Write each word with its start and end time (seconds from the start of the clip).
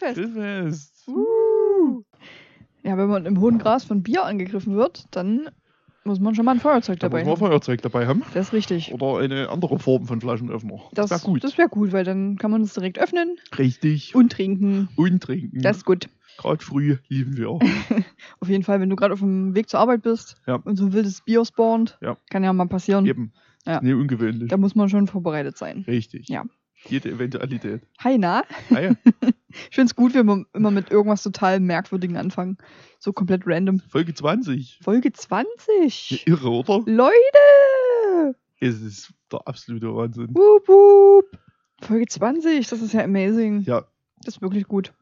Grillfest. 0.00 0.34
Grillfest. 0.34 1.08
Uh. 1.08 2.02
Ja, 2.82 2.96
wenn 2.96 3.08
man 3.08 3.26
im 3.26 3.40
hohen 3.40 3.58
Gras 3.58 3.84
von 3.84 4.02
Bier 4.02 4.24
angegriffen 4.24 4.74
wird, 4.74 5.04
dann 5.10 5.48
muss 6.04 6.18
man 6.18 6.34
schon 6.34 6.46
mal 6.46 6.52
ein 6.52 6.60
Feuerzeug 6.60 6.98
Da 6.98 7.08
dabei 7.08 7.20
muss 7.24 7.26
man 7.26 7.34
haben. 7.36 7.50
Feuerzeug 7.50 7.82
dabei 7.82 8.06
haben. 8.06 8.22
Das 8.32 8.48
ist 8.48 8.52
richtig. 8.54 8.94
Oder 8.94 9.18
eine 9.18 9.50
andere 9.50 9.78
Form 9.78 10.06
von 10.06 10.20
Flaschenöffner. 10.20 10.80
Das, 10.92 11.10
wäre 11.10 11.20
gut. 11.20 11.44
Das 11.44 11.58
wäre 11.58 11.68
gut, 11.68 11.92
weil 11.92 12.04
dann 12.04 12.36
kann 12.36 12.50
man 12.50 12.62
es 12.62 12.72
direkt 12.72 12.98
öffnen 12.98 13.36
Richtig. 13.58 14.14
und 14.14 14.32
trinken. 14.32 14.88
Und 14.96 15.22
trinken. 15.22 15.60
Das 15.60 15.78
ist 15.78 15.84
gut. 15.84 16.08
Gerade 16.38 16.64
früh 16.64 16.96
lieben 17.08 17.36
wir. 17.36 17.50
Auf 18.40 18.48
jeden 18.48 18.62
Fall, 18.62 18.80
wenn 18.80 18.88
du 18.88 18.96
gerade 18.96 19.12
auf 19.12 19.20
dem 19.20 19.54
Weg 19.54 19.68
zur 19.68 19.78
Arbeit 19.80 20.00
bist 20.02 20.36
Ja. 20.46 20.54
und 20.54 20.76
so 20.76 20.86
ein 20.86 20.92
wildes 20.94 21.20
Bier 21.20 21.44
spawnt, 21.44 21.98
Ja. 22.00 22.16
kann 22.30 22.42
ja 22.42 22.52
mal 22.54 22.66
passieren. 22.66 23.04
Eben. 23.04 23.32
Ja. 23.66 23.80
Nee, 23.82 23.92
ungewöhnlich. 23.92 24.48
Da 24.48 24.56
muss 24.56 24.74
man 24.74 24.88
schon 24.88 25.06
vorbereitet 25.06 25.58
sein. 25.58 25.84
Richtig. 25.86 26.28
Ja. 26.30 26.44
Jede 26.88 27.10
Eventualität. 27.10 27.82
Hi, 28.02 28.16
na? 28.16 28.42
Ja. 28.70 28.94
Ich 29.68 29.74
finde 29.74 29.90
es 29.90 29.96
gut, 29.96 30.14
wenn 30.14 30.26
wir 30.26 30.44
immer 30.54 30.70
mit 30.70 30.90
irgendwas 30.90 31.22
total 31.22 31.60
Merkwürdigen 31.60 32.16
anfangen. 32.16 32.56
So 32.98 33.12
komplett 33.12 33.42
random. 33.46 33.80
Folge 33.88 34.14
20. 34.14 34.78
Folge 34.82 35.12
20. 35.12 36.26
Irre, 36.26 36.50
oder? 36.50 36.82
Leute! 36.86 38.36
Es 38.60 38.80
ist 38.80 39.12
der 39.32 39.40
absolute 39.46 39.94
Wahnsinn. 39.94 40.28
Wup, 40.34 40.68
wup. 40.68 41.38
Folge 41.80 42.06
20, 42.06 42.68
das 42.68 42.82
ist 42.82 42.92
ja 42.92 43.02
amazing. 43.04 43.62
Ja, 43.62 43.84
Das 44.24 44.36
ist 44.36 44.42
wirklich 44.42 44.64
gut. 44.68 44.92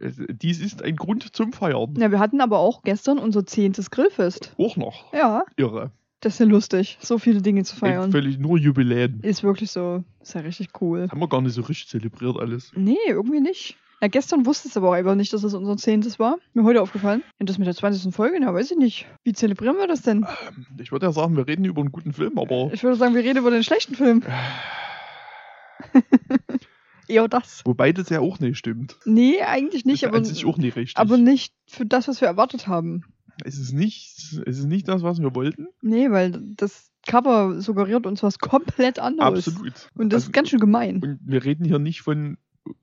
es, 0.00 0.16
dies 0.28 0.60
ist 0.60 0.82
ein 0.82 0.96
Grund 0.96 1.34
zum 1.34 1.52
Feiern. 1.52 1.94
Ja, 1.96 2.10
wir 2.10 2.18
hatten 2.18 2.40
aber 2.40 2.58
auch 2.58 2.82
gestern 2.82 3.18
unser 3.18 3.46
zehntes 3.46 3.90
Grillfest. 3.92 4.52
Auch 4.58 4.76
noch. 4.76 5.12
Ja, 5.14 5.44
Irre. 5.56 5.92
das 6.20 6.34
ist 6.34 6.38
ja 6.40 6.46
lustig, 6.46 6.98
so 7.00 7.18
viele 7.18 7.40
Dinge 7.40 7.62
zu 7.62 7.74
Ey, 7.76 7.78
feiern. 7.78 8.10
Völlig 8.10 8.38
nur 8.38 8.58
Jubiläen. 8.58 9.20
Ist 9.22 9.44
wirklich 9.44 9.70
so. 9.70 10.02
Ist 10.20 10.34
ja 10.34 10.40
richtig 10.40 10.70
cool. 10.80 11.06
Haben 11.08 11.20
wir 11.20 11.28
gar 11.28 11.40
nicht 11.40 11.54
so 11.54 11.62
richtig 11.62 11.88
zelebriert 11.88 12.36
alles. 12.36 12.72
Nee, 12.74 12.96
irgendwie 13.06 13.40
nicht. 13.40 13.76
Ja, 14.04 14.08
gestern 14.08 14.44
wusste 14.44 14.68
es 14.68 14.76
aber 14.76 14.90
auch 14.90 14.92
einfach 14.92 15.14
nicht, 15.14 15.32
dass 15.32 15.44
es 15.44 15.54
unser 15.54 15.78
zehntes 15.78 16.18
war. 16.18 16.36
Mir 16.52 16.64
heute 16.64 16.82
aufgefallen. 16.82 17.22
Und 17.38 17.48
das 17.48 17.56
mit 17.56 17.66
der 17.66 17.74
20. 17.74 18.14
Folge, 18.14 18.38
ja, 18.38 18.52
weiß 18.52 18.70
ich 18.72 18.76
nicht. 18.76 19.06
Wie 19.22 19.32
zelebrieren 19.32 19.76
wir 19.78 19.86
das 19.86 20.02
denn? 20.02 20.26
Ähm, 20.46 20.66
Ich 20.78 20.92
würde 20.92 21.06
ja 21.06 21.12
sagen, 21.12 21.38
wir 21.38 21.48
reden 21.48 21.64
über 21.64 21.80
einen 21.80 21.90
guten 21.90 22.12
Film, 22.12 22.38
aber 22.38 22.68
Ich 22.74 22.82
würde 22.82 22.98
sagen, 22.98 23.14
wir 23.14 23.24
reden 23.24 23.38
über 23.38 23.50
den 23.50 23.64
schlechten 23.64 23.94
Film. 23.94 24.22
Eher 27.08 27.28
das. 27.28 27.62
wobei 27.64 27.92
das 27.92 28.10
ja 28.10 28.20
auch 28.20 28.40
nicht 28.40 28.58
stimmt. 28.58 28.98
Nee, 29.06 29.40
eigentlich 29.40 29.86
nicht, 29.86 30.02
das 30.02 30.10
aber, 30.12 30.22
sich 30.22 30.44
auch 30.44 30.58
nicht 30.58 30.76
richtig. 30.76 30.98
aber 30.98 31.16
nicht 31.16 31.54
für 31.66 31.86
das, 31.86 32.06
was 32.06 32.20
wir 32.20 32.28
erwartet 32.28 32.68
haben. 32.68 33.04
es 33.42 33.58
ist 33.58 33.72
nicht, 33.72 34.38
es 34.44 34.58
ist 34.58 34.66
nicht 34.66 34.86
das, 34.86 35.02
was 35.02 35.18
wir 35.18 35.34
wollten. 35.34 35.68
Nee, 35.80 36.10
weil 36.10 36.32
das 36.56 36.90
Cover 37.06 37.58
suggeriert 37.62 38.04
uns 38.06 38.22
was 38.22 38.38
komplett 38.38 38.98
anderes. 38.98 39.48
Absolut. 39.48 39.88
Und 39.96 40.12
das 40.12 40.24
Also- 40.24 40.28
ist 40.28 40.32
ganz 40.34 40.50
schön 40.50 40.60
gemein. 40.60 41.02
Und 41.02 41.20
wir 41.24 41.42
reden 41.44 41.64
hier 41.64 41.78
nicht 41.78 42.02
von, 42.02 42.36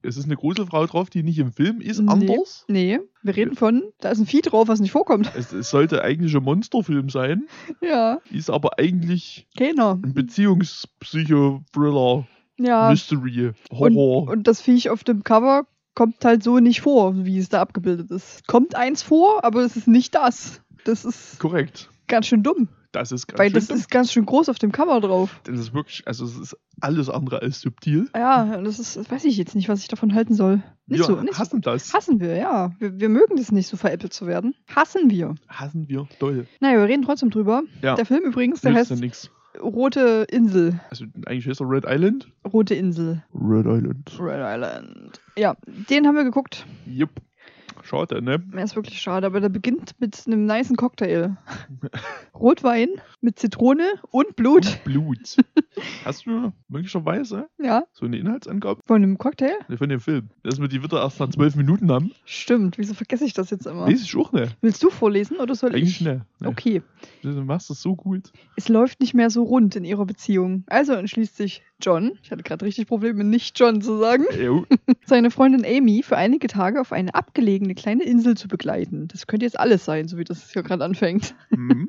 es 0.04 0.18
ist 0.18 0.26
eine 0.26 0.36
Gruselfrau 0.36 0.86
drauf, 0.86 1.10
die 1.10 1.24
nicht 1.24 1.40
im 1.40 1.52
Film 1.52 1.82
ist, 1.82 2.00
Nee. 2.00 2.12
anders. 2.12 2.66
Nee, 2.68 3.00
wir 3.24 3.36
reden 3.36 3.56
von, 3.56 3.84
da 4.00 4.10
ist 4.10 4.20
ein 4.20 4.26
Vieh 4.28 4.42
drauf, 4.42 4.68
was 4.68 4.80
nicht 4.80 4.92
vorkommt. 4.92 5.32
Es, 5.36 5.52
es 5.52 5.70
sollte 5.70 6.04
eigentlich 6.04 6.36
ein 6.36 6.44
Monsterfilm 6.44 7.10
sein, 7.10 7.48
Ja, 7.82 8.20
ist 8.32 8.50
aber 8.50 8.78
eigentlich 8.80 9.48
keiner. 9.58 10.00
ein 10.04 10.14
Beziehungspsycho-Thriller, 10.14 12.28
Ja, 12.58 12.90
Mystery, 12.90 13.52
Horror. 13.72 14.30
und 14.30 14.48
das 14.48 14.62
Viech 14.62 14.90
auf 14.90 15.04
dem 15.04 15.24
Cover 15.24 15.66
kommt 15.96 16.24
halt 16.24 16.44
so 16.44 16.60
nicht 16.60 16.82
vor, 16.82 17.26
wie 17.26 17.38
es 17.38 17.50
da 17.50 17.62
abgebildet 17.62 18.12
ist. 18.12 18.48
Kommt 18.48 18.76
eins 18.76 19.04
vor, 19.04 19.44
aber 19.44 19.62
es 19.62 19.76
ist 19.76 19.88
nicht 19.88 20.16
das. 20.16 20.62
Das 20.86 21.06
ist 21.06 21.38
Korrekt. 21.40 21.90
ganz 22.08 22.28
schön 22.28 22.44
dumm, 22.44 22.70
Das 22.92 23.12
ist 23.12 23.28
ganz 23.28 23.40
weil 23.40 23.50
schön 23.50 23.54
das 23.56 23.68
dumm. 23.68 23.78
ist 23.78 23.90
ganz 23.90 24.12
schön 24.12 24.26
groß 24.26 24.50
auf 24.50 24.60
dem 24.60 24.72
Cover 24.72 25.00
drauf. 25.00 25.40
Das 25.46 25.58
ist 25.60 25.74
wirklich, 25.74 26.04
also 26.06 26.26
es 26.26 26.38
ist 26.38 26.58
alles 26.82 27.10
andere 27.10 27.42
als 27.42 27.62
subtil. 27.62 28.10
Ja, 28.16 28.62
das 28.62 28.80
ist, 28.80 28.98
das 28.98 29.10
weiß 29.10 29.24
ich 29.26 29.38
jetzt 29.38 29.56
nicht, 29.56 29.70
was 29.70 29.82
ich 29.82 29.88
davon 29.88 30.14
halten 30.14 30.34
soll. 30.34 30.62
Nicht 30.88 31.00
wir 31.00 31.06
so, 31.06 31.22
nicht 31.22 31.34
so. 31.34 31.40
hassen 31.40 31.62
das. 31.62 31.94
Hassen 31.94 32.20
wir, 32.20 32.36
ja. 32.36 32.72
Wir, 32.80 33.00
wir 33.00 33.08
mögen 33.10 33.38
das 33.38 33.52
nicht, 33.52 33.68
so 33.68 33.78
veräppelt 33.78 34.12
zu 34.14 34.28
werden. 34.28 34.56
Hassen 34.68 35.10
wir. 35.10 35.36
Hassen 35.48 35.88
wir 35.88 36.08
doll. 36.20 36.48
Naja, 36.60 36.80
wir 36.80 36.88
reden 36.88 37.04
trotzdem 37.04 37.30
drüber. 37.30 37.64
Ja. 37.82 37.96
Der 37.96 38.06
Film 38.06 38.24
übrigens, 38.24 38.62
der 38.62 38.72
Nützt 38.74 38.92
heißt 38.92 39.02
nix. 39.02 39.30
Rote 39.62 40.26
Insel. 40.30 40.80
Also 40.90 41.06
eigentlich 41.26 41.48
heißt 41.48 41.60
er 41.62 41.70
Red 41.70 41.86
Island. 41.88 42.30
Rote 42.52 42.74
Insel. 42.76 43.24
Red 43.34 43.66
Island. 43.66 44.12
Red 44.20 44.40
Island. 44.42 45.20
Ja, 45.38 45.56
den 45.90 46.08
haben 46.08 46.16
wir 46.16 46.24
geguckt. 46.24 46.66
Jupp. 46.86 47.12
Schade, 47.84 48.22
ne? 48.22 48.44
Er 48.54 48.64
ist 48.64 48.76
wirklich 48.76 49.02
schade, 49.02 49.26
aber 49.28 49.40
der 49.40 49.50
beginnt 49.50 49.96
mit 50.00 50.24
einem 50.28 50.46
nicen 50.46 50.76
Cocktail. 50.76 51.38
Rotwein 52.36 52.90
mit 53.22 53.40
Zitrone 53.40 53.84
und 54.10 54.36
Blut. 54.36 54.80
Blut. 54.84 55.38
Hast 56.06 56.26
du 56.26 56.52
möglicherweise 56.68 57.48
Ja, 57.62 57.84
so 57.94 58.06
eine 58.06 58.18
Inhaltsangabe 58.18 58.82
von 58.86 58.98
einem 59.04 59.18
Cocktail? 59.18 59.54
Ne, 59.68 59.78
von 59.78 59.90
dem 59.90 60.00
Film? 60.00 60.30
Dass 60.44 60.60
wir 60.60 60.68
die 60.68 60.84
wieder 60.84 61.02
erst 61.02 61.20
nach 61.20 61.30
zwölf 61.30 61.56
Minuten 61.56 61.92
haben? 61.92 62.12
Stimmt, 62.26 62.78
wieso 62.78 62.94
vergesse 62.94 63.26
ich 63.26 63.34
das 63.34 63.50
jetzt 63.50 63.66
immer? 63.68 63.88
Weiß 63.88 64.02
ich 64.02 64.16
auch 64.18 64.32
nicht. 64.32 64.56
Willst 64.62 64.82
du 64.84 64.90
vorlesen 64.90 65.38
oder 65.38 65.56
soll 65.56 65.72
Eigentlich 65.72 66.02
ich? 66.02 66.08
nicht. 66.08 66.22
Ne. 66.40 66.48
Okay. 66.48 66.82
Du 67.22 67.30
machst 67.44 67.70
das 67.70 67.82
so 67.82 67.96
gut. 67.96 68.32
Es 68.56 68.70
läuft 68.70 69.00
nicht 69.00 69.14
mehr 69.14 69.30
so 69.30 69.44
rund 69.44 69.76
in 69.76 69.84
ihrer 69.84 70.06
Beziehung. 70.06 70.64
Also 70.68 70.94
entschließt 70.94 71.36
sich 71.38 71.62
John, 71.82 72.18
ich 72.24 72.32
hatte 72.32 72.44
gerade 72.44 72.66
richtig 72.66 72.88
Probleme, 72.88 73.24
nicht 73.24 73.60
John 73.60 73.82
zu 73.82 73.98
sagen, 73.98 74.26
Jo. 74.40 74.66
seine 75.06 75.32
Freundin 75.32 75.66
Amy 75.66 76.04
für 76.04 76.18
einige 76.18 76.48
Tage 76.48 76.80
auf 76.80 76.92
eine 76.92 77.14
abgelegene 77.16 77.76
kleine 77.76 78.04
Insel 78.04 78.36
zu 78.36 78.48
begleiten. 78.48 79.08
Das 79.08 79.28
könnte 79.28 79.46
jetzt 79.46 79.60
alles 79.60 79.86
sein, 79.86 80.08
so 80.08 80.18
wie 80.18 80.24
das 80.24 80.52
hier 80.52 80.64
gerade 80.64 80.84
anfängt. 80.84 81.36
Mhm. 81.50 81.88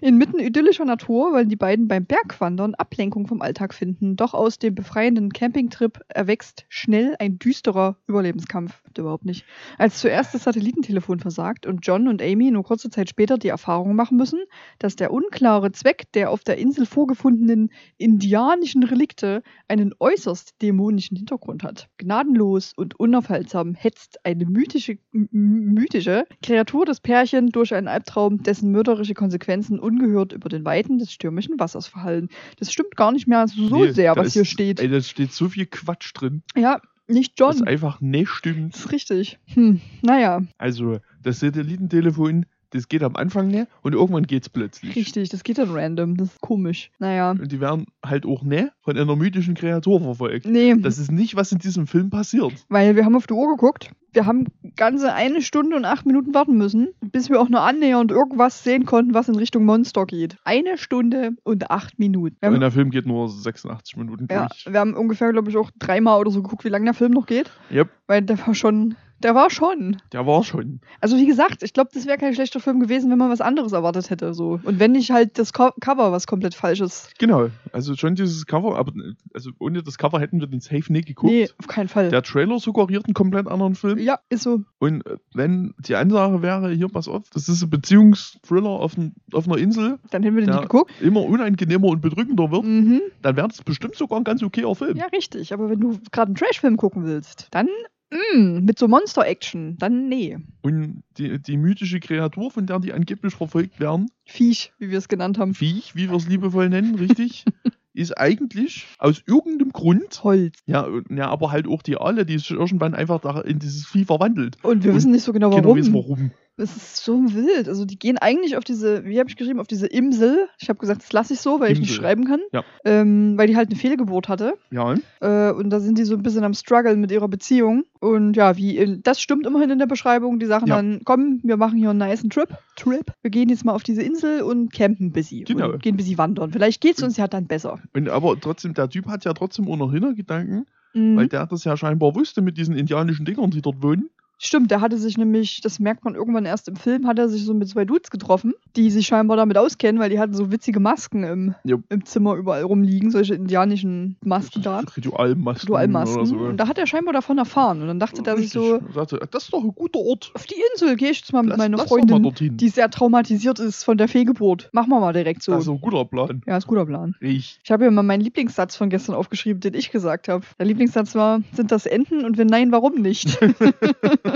Inmitten 0.00 0.38
idyllischer 0.38 0.84
Natur 0.84 1.32
wollen 1.32 1.48
die 1.48 1.56
beiden 1.56 1.88
beim 1.88 2.04
Bergwandern 2.04 2.76
Ablenkung 2.76 3.26
vom 3.26 3.42
Alltag 3.42 3.74
finden. 3.74 4.14
Doch 4.14 4.32
aus 4.32 4.60
dem 4.60 4.76
befreienden 4.76 5.32
Campingtrip 5.32 6.00
erwächst 6.06 6.66
schnell 6.68 7.16
ein 7.18 7.40
düsterer 7.40 7.96
Überlebenskampf. 8.06 8.80
Überhaupt 8.96 9.24
nicht. 9.24 9.44
Als 9.76 9.98
zuerst 9.98 10.34
das 10.34 10.44
Satellitentelefon 10.44 11.18
versagt 11.18 11.66
und 11.66 11.80
John 11.86 12.06
und 12.06 12.22
Amy 12.22 12.50
nur 12.50 12.64
kurze 12.64 12.90
Zeit 12.90 13.08
später 13.08 13.38
die 13.38 13.48
Erfahrung 13.48 13.96
machen 13.96 14.16
müssen, 14.16 14.40
dass 14.78 14.94
der 14.94 15.12
unklare 15.12 15.72
Zweck 15.72 16.10
der 16.14 16.30
auf 16.30 16.44
der 16.44 16.58
Insel 16.58 16.86
vorgefundenen 16.86 17.70
indianischen 17.96 18.84
Relikte 18.84 19.42
einen 19.66 19.94
äußerst 19.98 20.62
dämonischen 20.62 21.16
Hintergrund 21.16 21.64
hat. 21.64 21.88
Gnadenlos 21.98 22.72
und 22.76 22.98
unaufhaltsam 22.98 23.74
hetzt 23.74 24.24
eine 24.24 24.46
mythische, 24.46 24.98
mythische 25.12 26.24
Kreatur 26.42 26.84
das 26.84 27.00
Pärchen 27.00 27.48
durch 27.50 27.74
einen 27.74 27.88
Albtraum, 27.88 28.42
dessen 28.42 28.72
mörderische 28.72 29.14
Konsequenzen 29.14 29.78
ungehört 29.88 30.32
über 30.32 30.48
den 30.48 30.64
Weiten 30.64 30.98
des 30.98 31.12
stürmischen 31.12 31.58
Wassers 31.58 31.86
verhallen. 31.86 32.28
Das 32.58 32.72
stimmt 32.72 32.94
gar 32.96 33.10
nicht 33.12 33.26
mehr 33.26 33.46
so 33.48 33.74
Nee, 33.84 33.90
sehr, 33.92 34.14
was 34.16 34.34
hier 34.34 34.42
ist- 34.42 34.48
steht. 34.50 34.80
Ey, 34.80 34.88
da 34.88 35.00
steht 35.00 35.32
so 35.32 35.48
viel 35.48 35.66
Quatsch 35.66 36.12
drin, 36.14 36.42
Ja, 36.56 36.80
nicht 37.06 37.34
John. 37.40 37.64
einfach 37.66 38.00
nicht 38.00 38.28
stimmt. 38.28 38.74
Das 38.74 38.80
ist 38.86 38.92
richtig. 38.92 39.38
Hm, 39.46 39.80
naja, 40.02 40.42
Also, 40.58 40.98
das 41.22 41.40
Satellitentelefon, 41.40 42.46
das 42.70 42.88
geht 42.88 43.02
am 43.02 43.16
Anfang 43.16 43.48
nicht 43.48 43.66
und 43.82 43.94
irgendwann 43.94 44.26
geht's 44.26 44.48
plötzlich. 44.48 44.94
richtig. 44.96 45.28
Das 45.30 45.42
geht 45.44 45.58
dann 45.58 45.70
random. 45.70 46.16
Das 46.16 46.28
ist 46.28 46.40
komisch. 46.40 46.90
Naja. 46.98 47.30
Und 47.30 47.50
die 47.50 47.60
werden 47.60 47.86
halt 48.04 48.26
auch 48.26 48.42
ne 48.42 48.70
von 48.82 48.96
einer 48.98 49.16
mythischen 49.16 49.54
Kreatur 49.54 50.00
verfolgt. 50.00 50.46
Nee, 50.46 50.74
Das 50.78 50.98
ist 50.98 51.10
nicht, 51.10 51.36
was 51.36 51.52
in 51.52 51.58
diesem 51.58 51.86
Film 51.86 52.10
passiert. 52.10 52.52
weil 52.68 52.96
wir 52.96 53.04
haben 53.04 53.16
auf 53.16 53.26
die 53.26 53.34
Uhr 53.34 53.48
geguckt. 53.48 53.90
Wir 54.12 54.24
haben 54.24 54.46
ganze 54.76 55.12
eine 55.12 55.42
Stunde 55.42 55.76
und 55.76 55.84
acht 55.84 56.06
Minuten 56.06 56.32
warten 56.34 56.56
müssen, 56.56 56.88
bis 57.00 57.28
wir 57.28 57.40
auch 57.40 57.50
nur 57.50 57.60
annähernd 57.60 58.10
irgendwas 58.10 58.64
sehen 58.64 58.86
konnten, 58.86 59.12
was 59.12 59.28
in 59.28 59.36
Richtung 59.36 59.64
Monster 59.66 60.06
geht. 60.06 60.36
Eine 60.44 60.78
Stunde 60.78 61.32
und 61.44 61.70
acht 61.70 61.98
Minuten. 61.98 62.36
Wir 62.40 62.48
Und 62.48 62.54
haben, 62.54 62.60
der 62.60 62.70
Film 62.70 62.90
geht 62.90 63.04
nur 63.06 63.28
86 63.28 63.96
Minuten 63.98 64.26
ja, 64.30 64.46
durch. 64.46 64.66
wir 64.72 64.80
haben 64.80 64.94
ungefähr, 64.94 65.30
glaube 65.32 65.50
ich, 65.50 65.56
auch 65.58 65.70
dreimal 65.78 66.18
oder 66.20 66.30
so 66.30 66.42
geguckt, 66.42 66.64
wie 66.64 66.70
lange 66.70 66.86
der 66.86 66.94
Film 66.94 67.12
noch 67.12 67.26
geht. 67.26 67.50
Yep, 67.70 67.90
Weil 68.06 68.22
der 68.22 68.38
war 68.46 68.54
schon, 68.54 68.94
der 69.22 69.34
war 69.34 69.50
schon. 69.50 69.96
der 70.12 70.26
war 70.26 70.44
schon. 70.44 70.80
Also 71.00 71.16
wie 71.16 71.26
gesagt, 71.26 71.62
ich 71.62 71.72
glaube, 71.72 71.90
das 71.92 72.06
wäre 72.06 72.18
kein 72.18 72.34
schlechter 72.34 72.60
Film 72.60 72.80
gewesen, 72.80 73.10
wenn 73.10 73.18
man 73.18 73.30
was 73.30 73.40
anderes 73.40 73.72
erwartet 73.72 74.10
hätte. 74.10 74.34
So. 74.34 74.60
Und 74.62 74.78
wenn 74.78 74.92
nicht 74.92 75.10
halt 75.10 75.38
das 75.38 75.52
Co 75.52 75.70
Cover 75.80 76.12
was 76.12 76.26
komplett 76.26 76.54
falsches. 76.54 77.10
Genau, 77.18 77.48
also 77.72 77.94
schon 77.96 78.14
dieses 78.14 78.46
Cover, 78.46 78.76
aber 78.78 78.92
also 79.34 79.50
ohne 79.58 79.82
das 79.82 79.98
Cover 79.98 80.20
hätten 80.20 80.40
wir 80.40 80.46
den 80.46 80.60
Safe 80.60 80.92
nicht 80.92 81.06
geguckt. 81.06 81.32
Nee, 81.32 81.48
auf 81.58 81.66
keinen 81.66 81.88
Fall. 81.88 82.10
Der 82.10 82.22
Trailer 82.22 82.58
suggeriert 82.60 83.06
einen 83.06 83.14
komplett 83.14 83.46
anderen 83.48 83.74
Film. 83.74 83.98
ja, 83.98 84.18
ist 84.28 84.42
so. 84.42 84.62
Und 84.78 85.04
äh, 85.06 85.16
wenn 85.34 85.74
die 85.78 85.96
Ansage 85.96 86.42
wäre, 86.42 86.70
hier, 86.72 86.88
pass 86.88 87.08
auf, 87.08 87.24
das 87.32 87.48
ist 87.48 87.62
ein 87.62 87.70
Beziehungsthriller 87.70 88.68
auf, 88.70 88.96
n- 88.96 89.14
auf 89.32 89.46
einer 89.46 89.58
Insel, 89.58 89.98
Dann 90.10 90.22
hätten 90.22 90.36
wir 90.36 90.44
den 90.44 90.50
nicht 90.54 90.62
geguckt. 90.62 90.92
immer 91.00 91.22
unangenehmer 91.22 91.88
und 91.88 92.00
bedrückender 92.00 92.50
wird, 92.50 92.64
Mhm. 92.64 93.00
dann 93.22 93.36
wäre 93.36 93.48
das 93.48 93.62
bestimmt 93.62 93.96
sogar 93.96 94.18
ein 94.20 94.24
ganz 94.24 94.42
okayer 94.42 94.74
Film. 94.74 94.96
Ja, 94.96 95.06
richtig. 95.06 95.52
Aber 95.52 95.68
wenn 95.70 95.80
du 95.80 95.98
gerade 96.12 96.28
einen 96.28 96.34
Trashfilm 96.36 96.76
gucken 96.76 97.04
willst, 97.04 97.48
dann 97.50 97.68
mm, 98.10 98.64
mit 98.64 98.78
so 98.78 98.88
Monster-Action, 98.88 99.76
dann 99.78 100.08
nee. 100.08 100.38
Und 100.62 101.02
die, 101.18 101.40
die 101.40 101.56
mythische 101.56 102.00
Kreatur, 102.00 102.50
von 102.50 102.66
der 102.66 102.78
die 102.80 102.92
angeblich 102.92 103.34
verfolgt 103.34 103.80
werden, 103.80 104.10
Viech, 104.24 104.72
wie 104.78 104.90
wir 104.90 104.98
es 104.98 105.08
genannt 105.08 105.38
haben. 105.38 105.54
Viech, 105.54 105.94
wie 105.94 106.08
wir 106.08 106.16
es 106.16 106.28
liebevoll 106.28 106.68
nennen, 106.68 106.94
richtig, 106.96 107.44
ist 107.94 108.16
eigentlich 108.18 108.86
aus 108.98 109.22
irgendeinem 109.26 109.72
Grund, 109.72 110.22
Holz. 110.24 110.58
ja, 110.66 110.82
und- 110.82 111.10
ja, 111.10 111.28
aber 111.28 111.50
halt 111.50 111.66
auch 111.66 111.82
die 111.82 111.96
Aale, 111.96 112.24
die 112.26 112.38
sich 112.38 112.50
irgendwann 112.50 112.94
einfach 112.94 113.20
da 113.20 113.40
in 113.40 113.58
dieses 113.58 113.86
Vieh 113.86 114.04
verwandelt. 114.04 114.56
Und 114.62 114.84
wir 114.84 114.90
Und 114.90 114.96
wissen 114.96 115.10
nicht 115.12 115.24
so 115.24 115.32
genau 115.32 115.50
Keiner 115.50 115.64
warum. 115.64 115.78
weiß 115.78 115.92
warum. 115.92 116.30
Es 116.58 116.76
ist 116.76 116.96
so 117.04 117.32
wild. 117.34 117.68
Also 117.68 117.84
die 117.84 117.98
gehen 117.98 118.18
eigentlich 118.18 118.56
auf 118.56 118.64
diese, 118.64 119.04
wie 119.04 119.18
habe 119.20 119.30
ich 119.30 119.36
geschrieben, 119.36 119.60
auf 119.60 119.66
diese 119.68 119.86
Imsel. 119.86 120.48
Ich 120.58 120.68
habe 120.68 120.78
gesagt, 120.78 121.02
das 121.02 121.12
lasse 121.12 121.34
ich 121.34 121.40
so, 121.40 121.60
weil 121.60 121.72
ich 121.72 121.78
nicht 121.80 121.94
schreiben 121.94 122.24
kann. 122.26 122.40
Ja. 122.52 122.64
Ähm, 122.84 123.38
weil 123.38 123.46
die 123.46 123.56
halt 123.56 123.70
eine 123.70 123.78
Fehlgeburt 123.78 124.28
hatte. 124.28 124.54
Ja, 124.70 124.94
Äh, 125.20 125.52
und 125.52 125.70
da 125.70 125.80
sind 125.80 125.98
die 125.98 126.04
so 126.04 126.14
ein 126.14 126.22
bisschen 126.22 126.44
am 126.44 126.54
Struggle 126.54 126.96
mit 126.96 127.10
ihrer 127.12 127.28
Beziehung. 127.28 127.84
Und 128.00 128.36
ja, 128.36 128.56
wie 128.56 128.76
in, 128.76 129.02
das 129.02 129.20
stimmt 129.20 129.46
immerhin 129.46 129.70
in 129.70 129.78
der 129.78 129.86
Beschreibung. 129.86 130.38
Die 130.40 130.46
sagen 130.46 130.66
Ja. 130.66 130.76
dann, 130.76 131.00
komm, 131.04 131.40
wir 131.44 131.56
machen 131.56 131.78
hier 131.78 131.90
einen 131.90 131.98
nice 132.00 132.22
Trip. 132.28 132.48
Trip. 132.76 133.06
Wir 133.22 133.30
gehen 133.30 133.48
jetzt 133.48 133.64
mal 133.64 133.72
auf 133.72 133.82
diese 133.84 134.02
Insel 134.02 134.42
und 134.42 134.72
campen 134.72 135.06
ein 135.06 135.12
bisschen. 135.12 135.44
Genau. 135.44 135.70
Und 135.72 135.82
gehen 135.82 135.94
ein 135.94 135.96
bisschen 135.96 136.18
wandern. 136.18 136.50
Vielleicht 136.52 136.80
geht's 136.80 137.02
uns 137.02 137.16
ja 137.16 137.28
dann 137.28 137.46
besser. 137.46 137.78
und 137.94 138.08
aber 138.08 138.38
trotzdem, 138.40 138.74
der 138.74 138.88
Typ 138.88 139.06
hat 139.06 139.24
ja 139.24 139.32
trotzdem 139.32 139.68
auch 139.68 139.76
noch 139.76 139.92
Hintergedanken, 139.92 140.66
Mhm. 140.94 141.16
weil 141.16 141.28
der 141.28 141.46
das 141.46 141.64
ja 141.64 141.76
scheinbar 141.76 142.14
wusste 142.14 142.40
mit 142.40 142.56
diesen 142.56 142.74
indianischen 142.74 143.26
Dingern, 143.26 143.50
die 143.50 143.60
dort 143.60 143.82
wohnen. 143.82 144.08
Stimmt, 144.40 144.70
der 144.70 144.80
hatte 144.80 144.98
sich 144.98 145.18
nämlich, 145.18 145.60
das 145.60 145.80
merkt 145.80 146.04
man 146.04 146.14
irgendwann 146.14 146.44
erst 146.44 146.68
im 146.68 146.76
Film, 146.76 147.06
hat 147.06 147.18
er 147.18 147.28
sich 147.28 147.44
so 147.44 147.54
mit 147.54 147.68
zwei 147.68 147.84
Dudes 147.84 148.10
getroffen, 148.10 148.54
die 148.76 148.90
sich 148.90 149.06
scheinbar 149.08 149.36
damit 149.36 149.58
auskennen, 149.58 150.00
weil 150.00 150.10
die 150.10 150.20
hatten 150.20 150.34
so 150.34 150.52
witzige 150.52 150.78
Masken 150.78 151.24
im, 151.24 151.54
im 151.88 152.04
Zimmer 152.04 152.34
überall 152.36 152.62
rumliegen, 152.62 153.10
solche 153.10 153.34
indianischen 153.34 154.16
Masken 154.24 154.62
da. 154.62 154.80
Ritualmasken. 154.96 155.66
Dualmasken. 155.66 156.18
Oder 156.18 156.26
so. 156.26 156.36
Und 156.36 156.56
da 156.56 156.68
hat 156.68 156.78
er 156.78 156.86
scheinbar 156.86 157.12
davon 157.12 157.38
erfahren. 157.38 157.82
Und 157.82 157.88
dann 157.88 157.98
dachte 157.98 158.22
er 158.24 158.36
sich 158.36 158.50
so. 158.50 158.80
Sagte, 158.94 159.20
das 159.30 159.44
ist 159.44 159.52
doch 159.52 159.62
ein 159.62 159.74
guter 159.74 159.98
Ort. 159.98 160.30
auf 160.34 160.46
die 160.46 160.54
Insel 160.72 160.96
gehe 160.96 161.10
ich 161.10 161.18
jetzt 161.18 161.32
mal 161.32 161.42
mit 161.42 161.50
Lass, 161.50 161.58
meiner 161.58 161.76
lass 161.78 161.88
Freundin, 161.88 162.56
die 162.56 162.68
sehr 162.68 162.90
traumatisiert 162.90 163.58
ist 163.58 163.82
von 163.82 163.98
der 163.98 164.06
Fehlgeburt. 164.06 164.68
Machen 164.72 164.90
wir 164.90 165.00
mal 165.00 165.12
direkt 165.12 165.42
so. 165.42 165.52
Also 165.52 165.72
ein 165.72 165.80
guter 165.80 166.04
Plan. 166.04 166.42
Ja, 166.46 166.56
ist 166.56 166.66
guter 166.66 166.86
Plan. 166.86 167.16
Ich. 167.20 167.58
Ich 167.64 167.70
habe 167.72 167.84
hier 167.84 167.90
mal 167.90 168.02
meinen 168.02 168.20
Lieblingssatz 168.20 168.76
von 168.76 168.88
gestern 168.88 169.16
aufgeschrieben, 169.16 169.60
den 169.60 169.74
ich 169.74 169.90
gesagt 169.90 170.28
habe. 170.28 170.44
Der 170.58 170.66
Lieblingssatz 170.66 171.14
war, 171.14 171.42
sind 171.52 171.72
das 171.72 171.86
Enten? 171.86 172.24
Und 172.24 172.38
wenn 172.38 172.46
nein, 172.46 172.70
warum 172.70 172.94
nicht? 172.94 173.38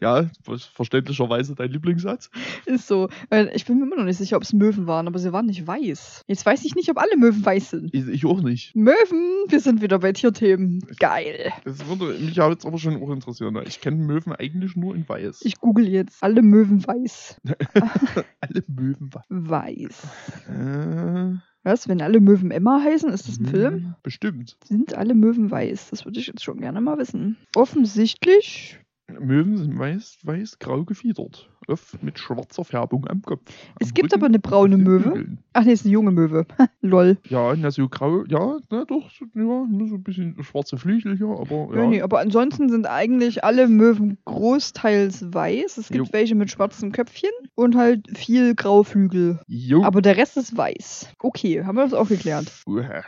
Ja, 0.00 0.26
verständlicherweise 0.74 1.54
dein 1.54 1.70
Lieblingssatz. 1.70 2.30
Ist 2.66 2.86
so. 2.86 3.08
Ich 3.54 3.64
bin 3.64 3.78
mir 3.78 3.84
immer 3.86 3.96
noch 3.96 4.04
nicht 4.04 4.18
sicher, 4.18 4.36
ob 4.36 4.42
es 4.42 4.52
Möwen 4.52 4.86
waren, 4.86 5.06
aber 5.08 5.18
sie 5.18 5.32
waren 5.32 5.46
nicht 5.46 5.66
weiß. 5.66 6.24
Jetzt 6.26 6.46
weiß 6.46 6.64
ich 6.64 6.74
nicht, 6.74 6.88
ob 6.90 6.98
alle 6.98 7.16
Möwen 7.16 7.44
weiß 7.44 7.70
sind. 7.70 7.92
Ich, 7.92 8.06
ich 8.06 8.24
auch 8.26 8.40
nicht. 8.42 8.74
Möwen, 8.76 9.44
wir 9.48 9.60
sind 9.60 9.82
wieder 9.82 9.98
bei 9.98 10.12
Tierthemen. 10.12 10.86
Geil. 10.98 11.52
Das 11.64 11.86
würde 11.88 12.18
mich 12.18 12.36
jetzt 12.36 12.66
aber 12.66 12.78
schon 12.78 13.02
auch 13.02 13.10
interessieren. 13.10 13.54
ne? 13.54 13.64
Ich 13.66 13.80
kenne 13.80 13.96
Möwen 13.96 14.32
eigentlich 14.32 14.76
nur 14.76 14.94
in 14.94 15.08
Weiß. 15.08 15.40
Ich 15.42 15.58
google 15.58 15.88
jetzt. 15.88 16.22
Alle 16.22 16.42
Möwen 16.42 16.86
weiß. 16.86 17.40
Alle 18.40 18.64
Möwen 18.68 19.12
wa- 19.12 19.24
Weiß. 19.28 20.02
Äh, 20.48 21.38
Was? 21.64 21.88
Wenn 21.88 22.00
alle 22.02 22.20
Möwen 22.20 22.50
Emma 22.50 22.80
heißen, 22.82 23.10
ist 23.10 23.26
das 23.28 23.38
ein 23.40 23.46
hm, 23.46 23.50
Film? 23.52 23.94
Bestimmt. 24.02 24.56
Sind 24.64 24.94
alle 24.94 25.14
Möwen 25.14 25.50
weiß? 25.50 25.90
Das 25.90 26.04
würde 26.04 26.20
ich 26.20 26.28
jetzt 26.28 26.44
schon 26.44 26.60
gerne 26.60 26.80
mal 26.80 26.98
wissen. 26.98 27.36
Offensichtlich. 27.56 28.78
Möwen 29.18 29.56
sind 29.56 29.78
weiß, 29.78 30.18
weiß, 30.22 30.58
grau 30.58 30.84
gefiedert. 30.84 31.48
Oft 31.66 32.02
mit 32.02 32.18
schwarzer 32.18 32.64
Färbung 32.64 33.06
am 33.08 33.22
Kopf. 33.22 33.40
Es 33.80 33.88
am 33.88 33.94
gibt 33.94 34.12
Rücken 34.12 34.20
aber 34.20 34.26
eine 34.26 34.38
braune 34.38 34.76
Möwe. 34.78 35.38
Ach 35.52 35.64
nee, 35.64 35.72
ist 35.72 35.84
eine 35.84 35.92
junge 35.92 36.10
Möwe. 36.10 36.46
Lol. 36.82 37.16
Ja, 37.28 37.54
na 37.56 37.70
so 37.70 37.88
grau, 37.88 38.24
ja, 38.24 38.58
na 38.70 38.84
doch, 38.84 39.10
so, 39.10 39.24
ja, 39.34 39.66
so 39.88 39.94
ein 39.96 40.02
bisschen 40.02 40.42
schwarze 40.42 40.76
Flügel 40.78 41.16
hier, 41.16 41.26
aber 41.28 41.68
Ja. 41.74 41.82
ja. 41.82 41.88
Nee, 41.88 42.02
aber 42.02 42.20
ansonsten 42.20 42.68
sind 42.68 42.86
eigentlich 42.86 43.44
alle 43.44 43.66
Möwen 43.68 44.18
großteils 44.24 45.32
weiß. 45.32 45.78
Es 45.78 45.88
gibt 45.88 46.06
Jo. 46.06 46.12
welche 46.12 46.34
mit 46.34 46.50
schwarzem 46.50 46.92
Köpfchen 46.92 47.30
und 47.54 47.76
halt 47.76 48.06
viel 48.16 48.54
graue 48.54 48.84
Flügel. 48.84 49.40
Jo. 49.46 49.84
Aber 49.84 50.00
der 50.02 50.16
Rest 50.16 50.36
ist 50.36 50.56
weiß. 50.56 51.08
Okay, 51.18 51.64
haben 51.64 51.76
wir 51.76 51.84
das 51.84 51.94
auch 51.94 52.08
geklärt. 52.08 52.50
Uah, 52.66 53.02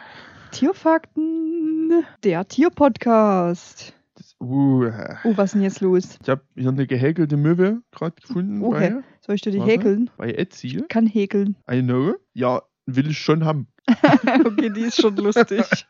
Tierfakten. 0.51 2.05
Der 2.25 2.47
Tierpodcast. 2.47 3.95
Uah. 4.41 5.19
Oh, 5.25 5.37
was 5.37 5.51
ist 5.51 5.55
denn 5.55 5.63
jetzt 5.63 5.81
los? 5.81 6.19
Ich 6.23 6.29
habe 6.29 6.43
hier 6.57 6.69
eine 6.71 6.87
gehäkelte 6.87 7.37
Möwe 7.37 7.83
gerade 7.93 8.17
gefunden 8.21 8.63
Okay. 8.65 8.91
bei, 8.95 9.03
Soll 9.21 9.35
ich 9.37 9.43
dir 9.43 9.53
die 9.53 9.59
Warte. 9.59 9.73
häkeln? 9.73 10.11
bei 10.17 10.33
Etsy. 10.33 10.83
Kann 10.89 11.07
häkeln. 11.07 11.57
I 11.71 11.83
know. 11.83 12.15
Ja, 12.33 12.63
will 12.87 13.11
ich 13.11 13.19
schon 13.19 13.45
haben. 13.45 13.69
okay, 14.45 14.71
die 14.71 14.83
ist 14.83 15.01
schon 15.01 15.17
lustig. 15.17 15.65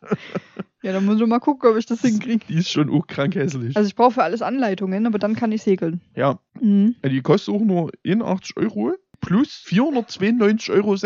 Ja, 0.82 0.92
dann 0.94 1.04
muss 1.04 1.20
ich 1.20 1.26
mal 1.26 1.40
gucken, 1.40 1.68
ob 1.70 1.76
ich 1.76 1.84
das 1.84 2.00
hinkriege. 2.00 2.42
Die 2.48 2.54
ist 2.54 2.70
schon 2.70 2.88
auch 2.88 3.06
krank 3.06 3.34
hässlich. 3.34 3.76
Also 3.76 3.86
ich 3.86 3.94
brauche 3.94 4.12
für 4.12 4.22
alles 4.22 4.40
Anleitungen, 4.40 5.06
aber 5.06 5.18
dann 5.18 5.36
kann 5.36 5.52
ich 5.52 5.66
häkeln. 5.66 6.00
ja, 6.16 6.38
Mhm. 6.58 6.94
die 7.04 7.20
kostet 7.20 7.54
auch 7.54 7.60
nur 7.60 7.90
81 8.06 8.56
Euro 8.56 8.94
plus 9.20 9.62
492,66 9.66 10.70
Euro 10.70 10.96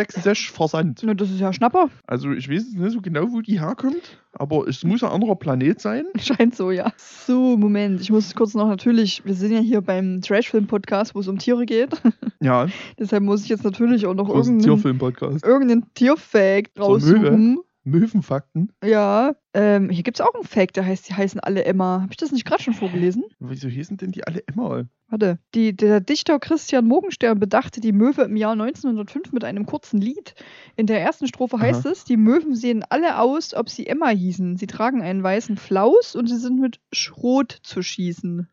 Versand. 0.55 1.02
Na, 1.05 1.14
das 1.14 1.31
ist 1.31 1.40
ja 1.40 1.52
Schnapper. 1.52 1.90
Also 2.06 2.31
ich 2.32 2.49
weiß 2.49 2.64
jetzt 2.64 2.76
nicht 2.76 2.93
so 2.93 3.00
genau, 3.00 3.31
wo 3.31 3.40
die 3.40 3.61
herkommt, 3.61 4.19
aber 4.32 4.66
es 4.69 4.84
muss 4.84 5.02
ein 5.02 5.11
anderer 5.11 5.37
Planet 5.37 5.81
sein. 5.81 6.05
Scheint 6.19 6.55
so, 6.55 6.70
ja. 6.70 6.93
So, 6.96 7.56
Moment. 7.56 8.00
Ich 8.00 8.11
muss 8.11 8.34
kurz 8.34 8.55
noch 8.55 8.69
natürlich, 8.69 9.25
wir 9.25 9.34
sind 9.34 9.52
ja 9.52 9.61
hier 9.61 9.81
beim 9.81 10.20
Trashfilm-Podcast, 10.20 11.14
wo 11.14 11.20
es 11.20 11.28
um 11.28 11.38
Tiere 11.38 11.66
geht. 11.66 11.90
Ja, 12.40 12.66
Deshalb 12.99 13.22
muss 13.22 13.43
ich 13.44 13.49
jetzt 13.49 13.64
natürlich 13.64 14.05
auch 14.05 14.12
noch 14.12 14.26
großen 14.26 14.56
irgendeinen 14.56 14.76
Tierfilm-Podcast. 14.76 15.44
irgendeinen 15.46 15.94
Tierfact 15.94 16.78
raussuchen. 16.78 17.60
Möwenfakten. 17.84 18.72
Ja, 18.82 19.34
ähm, 19.52 19.90
hier 19.90 20.02
gibt 20.02 20.19
es 20.19 20.26
auch 20.26 20.34
einen 20.34 20.44
Fact, 20.44 20.76
der 20.76 20.87
heißt, 20.87 21.08
die 21.08 21.14
heißen 21.14 21.40
alle 21.40 21.64
Emma. 21.64 22.00
Habe 22.00 22.12
ich 22.12 22.17
das 22.17 22.32
nicht 22.32 22.44
gerade 22.44 22.62
schon 22.62 22.75
vorgelesen? 22.75 23.25
Wieso 23.38 23.69
hießen 23.69 23.96
denn 23.99 24.10
die 24.10 24.26
alle 24.26 24.40
immer? 24.40 24.84
Warte. 25.09 25.39
Die, 25.55 25.77
der 25.77 26.01
Dichter 26.01 26.39
Christian 26.39 26.87
Morgenstern 26.87 27.39
bedachte 27.39 27.81
die 27.81 27.93
Möwe 27.93 28.23
im 28.23 28.37
Jahr 28.37 28.53
1905 28.53 29.33
mit 29.33 29.45
einem 29.45 29.67
kurzen 29.67 30.01
Lied. 30.01 30.35
In 30.77 30.87
der 30.87 31.01
ersten 31.01 31.27
Strophe 31.27 31.59
heißt 31.59 31.87
Aha. 31.87 31.93
es, 31.93 32.05
die 32.05 32.17
Möwen 32.17 32.55
sehen 32.55 32.85
alle 32.89 33.19
aus, 33.19 33.55
ob 33.55 33.69
sie 33.69 33.87
Emma 33.87 34.09
hießen. 34.09 34.56
Sie 34.56 34.67
tragen 34.67 35.03
einen 35.03 35.23
weißen 35.23 35.56
Flaus 35.56 36.17
und 36.17 36.27
sie 36.27 36.39
sind 36.39 36.59
mit 36.59 36.81
Schrot 36.93 37.59
zu 37.62 37.83
schießen. 37.83 38.49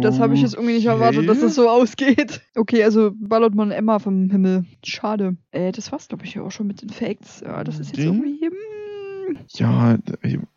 Das 0.00 0.20
habe 0.20 0.34
ich 0.34 0.42
jetzt 0.42 0.54
irgendwie 0.54 0.74
nicht 0.74 0.86
erwartet, 0.86 1.28
dass 1.28 1.40
das 1.40 1.54
so 1.54 1.68
ausgeht. 1.68 2.42
Okay, 2.54 2.84
also 2.84 3.12
ballert 3.14 3.54
man 3.54 3.70
Emma 3.70 3.98
vom 3.98 4.30
Himmel. 4.30 4.66
Schade. 4.84 5.36
Äh, 5.50 5.72
das 5.72 5.90
war's, 5.92 6.08
glaube 6.08 6.24
ich, 6.24 6.34
ja 6.34 6.42
auch 6.42 6.50
schon 6.50 6.66
mit 6.66 6.82
den 6.82 6.90
Facts. 6.90 7.40
Ja, 7.40 7.64
das 7.64 7.80
ist 7.80 7.96
jetzt 7.96 8.04
irgendwie. 8.04 8.38
Hm. 8.44 9.38
Ja, 9.48 9.98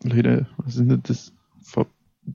Leute, 0.02 0.46
was 0.58 0.74
sind 0.74 0.90
denn 0.90 1.02
das 1.02 1.32
für 1.62 1.86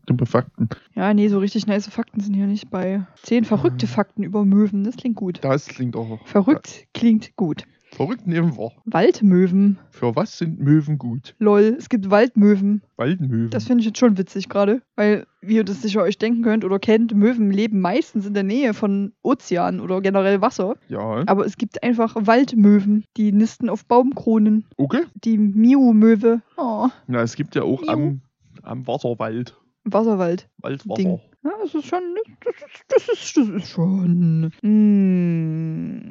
dumme 0.06 0.26
Fakten? 0.26 0.70
Ja, 0.96 1.14
nee, 1.14 1.28
so 1.28 1.40
richtig 1.40 1.68
nice 1.68 1.88
Fakten 1.88 2.20
sind 2.22 2.34
hier 2.34 2.48
nicht 2.48 2.70
bei. 2.70 3.06
Zehn 3.24 3.46
verrückte 3.46 3.86
Ah. 3.86 3.90
Fakten 3.90 4.24
über 4.24 4.46
Möwen, 4.46 4.84
das 4.84 4.96
klingt 4.98 5.16
gut. 5.16 5.40
Das 5.44 5.68
klingt 5.68 5.96
auch. 5.96 6.20
Verrückt 6.26 6.88
klingt 6.94 7.36
gut. 7.36 7.64
Verrückt 7.92 8.28
nehmen 8.28 8.58
wir. 8.58 8.72
Waldmöwen. 8.86 9.78
Für 9.90 10.18
was 10.18 10.38
sind 10.38 10.60
Möwen 10.60 10.98
gut? 10.98 11.34
Lol, 11.40 11.76
es 11.80 11.88
gibt 11.88 12.10
Waldmöwen. 12.10 12.82
Waldmöwen. 12.98 13.50
Das 13.52 13.66
finde 13.66 13.82
ich 13.82 13.86
jetzt 13.86 14.00
schon 14.00 14.18
witzig 14.18 14.50
gerade. 14.50 14.82
Weil, 14.98 15.26
wie 15.42 15.56
ihr 15.56 15.64
das 15.64 15.82
sicher 15.82 16.02
euch 16.02 16.18
denken 16.18 16.42
könnt 16.42 16.66
oder 16.66 16.78
kennt, 16.78 17.14
Möwen 17.16 17.52
leben 17.52 17.80
meistens 17.80 18.26
in 18.26 18.34
der 18.34 18.44
Nähe 18.44 18.74
von 18.74 19.14
Ozeanen 19.24 19.80
oder 19.80 20.02
generell 20.02 20.42
Wasser. 20.42 20.76
ja, 20.90 21.24
Aber 21.28 21.46
es 21.46 21.56
gibt 21.58 21.84
einfach 21.84 22.16
Waldmöwen, 22.20 23.06
die 23.16 23.32
nisten 23.32 23.70
auf 23.70 23.86
Baumkronen. 23.86 24.66
okay. 24.76 25.04
Die 25.24 25.38
Miu-Möwe. 25.38 26.42
Oh, 26.58 26.90
Na, 27.08 27.22
es 27.22 27.36
gibt 27.38 27.56
ja 27.56 27.64
auch 27.64 27.88
am, 27.88 28.20
am 28.64 28.86
Wasserwald. 28.88 29.56
Wasserwald. 29.86 30.50
Waldwasser. 30.58 31.02
Ding. 31.02 31.20
Ja, 31.44 31.52
das 31.62 31.74
ist 31.76 31.86
schon. 31.88 32.02
Das 32.44 32.56
ist, 32.56 32.86
das 32.90 33.08
ist, 33.10 33.38
das 33.38 33.48
ist 33.50 33.70
schon. 33.70 34.52
Hm. 34.62 36.02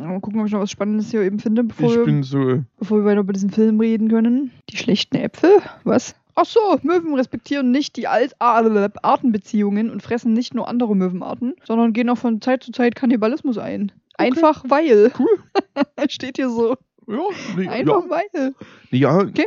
Mal 0.00 0.20
gucken, 0.20 0.40
ob 0.40 0.46
ich 0.46 0.52
noch 0.52 0.60
was 0.60 0.70
Spannendes 0.70 1.10
hier 1.10 1.22
eben 1.22 1.38
finde, 1.38 1.64
bevor, 1.64 1.90
Ich 1.90 1.96
wir, 1.96 2.04
bin 2.04 2.22
so. 2.22 2.62
bevor 2.78 2.98
wir 2.98 3.04
weiter 3.04 3.20
über 3.20 3.32
diesen 3.32 3.50
Film 3.50 3.80
reden 3.80 4.08
können. 4.08 4.50
Die 4.70 4.76
schlechten 4.76 5.16
Äpfel? 5.16 5.50
Was? 5.84 6.14
Ach 6.34 6.44
so, 6.44 6.58
Möwen 6.82 7.14
respektieren 7.14 7.70
nicht 7.70 7.96
die 7.96 8.08
Alt 8.08 8.34
Ar- 8.40 8.90
Artenbeziehungen 9.02 9.90
und 9.90 10.02
fressen 10.02 10.32
nicht 10.32 10.52
nur 10.54 10.66
andere 10.68 10.96
Möwenarten, 10.96 11.54
sondern 11.64 11.92
gehen 11.92 12.10
auch 12.10 12.18
von 12.18 12.40
Zeit 12.40 12.64
zu 12.64 12.72
Zeit 12.72 12.96
Kannibalismus 12.96 13.56
ein. 13.56 13.92
Einfach 14.18 14.64
weil. 14.68 15.12
Cool. 15.18 15.28
Steht 16.08 16.36
hier 16.36 16.50
so. 16.50 16.76
Ja, 17.06 17.18
nee, 17.56 17.68
Einfach 17.68 18.02
ja. 18.04 18.10
weil. 18.10 18.54
Ja. 18.90 19.18
Okay. 19.18 19.46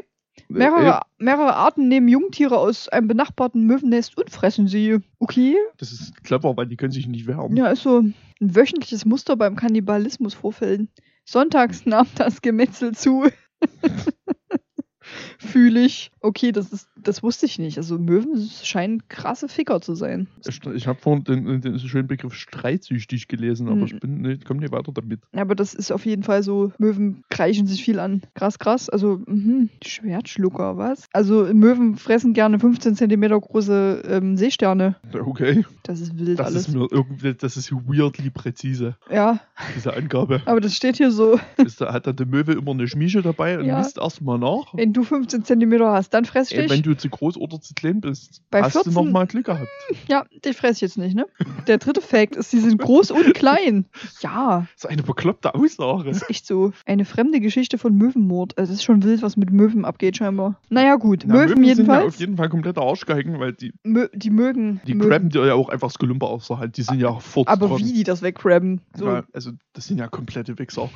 Äh, 0.49 0.53
Mehrere, 0.53 1.01
mehrere 1.17 1.55
Arten 1.55 1.87
nehmen 1.87 2.07
Jungtiere 2.07 2.57
aus 2.57 2.87
einem 2.89 3.07
benachbarten 3.07 3.65
Möwennest 3.65 4.17
und 4.17 4.29
fressen 4.29 4.67
sie. 4.67 4.99
Okay. 5.19 5.55
Das 5.77 5.91
ist 5.91 6.23
clever, 6.23 6.55
weil 6.55 6.67
die 6.67 6.77
können 6.77 6.91
sich 6.91 7.07
nicht 7.07 7.27
wehren. 7.27 7.55
Ja, 7.55 7.67
ist 7.67 7.83
so 7.83 7.99
ein 7.99 8.15
wöchentliches 8.39 9.05
Muster 9.05 9.35
beim 9.35 9.55
Kannibalismusvorfällen. 9.55 10.89
Sonntags 11.25 11.85
nahm 11.85 12.07
das 12.15 12.41
Gemetzel 12.41 12.93
zu. 12.93 13.27
Fühle 15.39 15.81
ich. 15.81 16.11
Okay, 16.21 16.51
das 16.51 16.71
ist, 16.71 16.89
das 17.03 17.23
wusste 17.23 17.45
ich 17.45 17.59
nicht. 17.59 17.77
Also 17.77 17.97
Möwen 17.97 18.49
scheinen 18.63 19.03
krasse 19.09 19.47
Ficker 19.47 19.81
zu 19.81 19.95
sein. 19.95 20.27
Ich, 20.73 20.87
habe 20.87 20.99
vorhin 21.01 21.23
den, 21.23 21.61
den 21.61 21.79
schönen 21.79 22.07
Begriff 22.07 22.33
streitsüchtig 22.33 23.27
gelesen, 23.27 23.67
aber 23.67 23.77
Mhm. 23.77 23.83
ich 23.85 23.99
bin 23.99 24.21
nicht, 24.21 24.45
komm 24.45 24.57
nicht 24.57 24.71
weiter 24.71 24.91
damit. 24.93 25.21
Aber 25.35 25.55
das 25.55 25.73
ist 25.73 25.91
auf 25.91 26.05
jeden 26.05 26.23
Fall 26.23 26.43
so, 26.43 26.71
Möwen 26.77 27.23
kreischen 27.29 27.67
sich 27.67 27.83
viel 27.83 27.99
an. 27.99 28.21
Krass, 28.33 28.59
krass. 28.59 28.89
Also, 28.89 29.21
mhm, 29.25 29.69
Schwertschlucker, 29.83 30.77
was? 30.77 31.07
Also 31.13 31.47
Möwen 31.53 31.95
fressen 31.95 32.33
gerne 32.33 32.59
15 32.59 32.95
Zentimeter 32.95 33.39
große 33.39 34.03
ähm, 34.07 34.37
Seesterne. 34.37 34.95
Okay. 35.13 35.65
Das 35.83 35.99
ist 36.01 36.17
wild 36.17 36.39
Das 36.39 36.47
alles. 36.47 36.67
ist 36.67 36.73
mir 36.75 36.87
irgendwie, 36.91 37.33
das 37.33 37.57
ist 37.57 37.71
weirdly 37.71 38.29
präzise, 38.29 38.95
ja, 39.11 39.39
diese 39.75 39.93
Angabe. 39.93 40.41
aber 40.45 40.59
das 40.61 40.75
steht 40.75 40.97
hier 40.97 41.11
so. 41.11 41.39
Ist 41.57 41.81
da, 41.81 41.93
hat 41.93 42.07
dann 42.07 42.15
der 42.15 42.25
Möwe 42.25 42.53
immer 42.53 42.71
eine 42.71 42.87
Schmiesche 42.87 43.21
dabei 43.21 43.57
und 43.59 43.65
Ja. 43.65 43.77
misst 43.79 43.97
erstmal 43.97 44.37
nach. 44.39 44.73
Wenn 44.73 44.93
du 44.93 45.03
15 45.03 45.43
Zentimeter 45.43 45.91
hast, 45.91 46.13
dann 46.13 46.25
fress 46.25 46.51
ich 46.51 46.57
Ey, 46.57 46.63
dich. 46.63 46.71
wenn 46.71 46.81
du 46.87 46.97
zu 46.97 47.09
groß 47.09 47.37
oder 47.37 47.59
zu 47.61 47.73
klein 47.73 48.01
bist. 48.01 48.41
Bei 48.49 48.61
Hast 48.63 48.73
14 48.73 48.93
du 48.93 49.03
noch 49.03 49.11
mal 49.11 49.27
Glück 49.27 49.45
gehabt. 49.45 49.67
Ja, 50.07 50.25
den 50.45 50.53
fress 50.53 50.77
ich 50.77 50.81
jetzt 50.81 50.97
nicht, 50.97 51.15
ne? 51.15 51.25
Der 51.67 51.77
dritte 51.77 52.01
Fact 52.01 52.35
ist, 52.35 52.51
sie 52.51 52.59
sind 52.59 52.79
groß 52.79 53.11
und 53.11 53.33
klein. 53.33 53.85
Ja, 54.21 54.65
Das 54.75 54.85
ist 54.85 54.89
eine 54.89 55.03
bekloppte 55.03 55.53
Aussage. 55.55 56.09
ist 56.09 56.29
echt 56.29 56.45
so. 56.47 56.71
Eine 56.85 57.05
fremde 57.05 57.39
Geschichte 57.39 57.77
von 57.77 57.95
Möwenmord. 57.95 58.57
Also, 58.57 58.71
es 58.73 58.79
ist 58.79 58.83
schon 58.83 59.03
wild, 59.03 59.21
was 59.21 59.37
mit 59.37 59.51
Möwen 59.51 59.85
abgeht, 59.85 60.17
scheinbar. 60.17 60.59
Naja, 60.69 60.95
gut. 60.95 61.23
Na, 61.25 61.33
Möwen 61.35 61.49
sind 61.49 61.63
ja 61.63 61.69
jedenfalls. 61.73 62.07
auf 62.15 62.19
jeden 62.19 62.37
Fall 62.37 62.49
komplett 62.49 62.77
Arschgeigen, 62.77 63.39
weil 63.39 63.53
die, 63.53 63.73
Mö 63.83 64.07
die 64.13 64.29
mögen. 64.29 64.81
die 64.87 64.97
grabben 64.97 65.29
dir 65.29 65.45
ja 65.45 65.53
auch 65.53 65.69
einfach 65.69 65.87
das 65.89 65.99
Gelumper 65.99 66.27
aus 66.27 66.47
der 66.47 66.59
Hand. 66.59 66.77
Die 66.77 66.83
sind 66.83 66.99
ja 66.99 67.13
fort 67.19 67.47
Aber 67.47 67.67
dran. 67.67 67.79
wie 67.79 67.93
die 67.93 68.03
das 68.03 68.21
weggrabben. 68.21 68.81
So, 68.95 69.07
Ja, 69.07 69.23
also, 69.33 69.51
das 69.73 69.85
sind 69.87 69.97
ja 69.99 70.07
komplette 70.07 70.57
Wichser. 70.59 70.89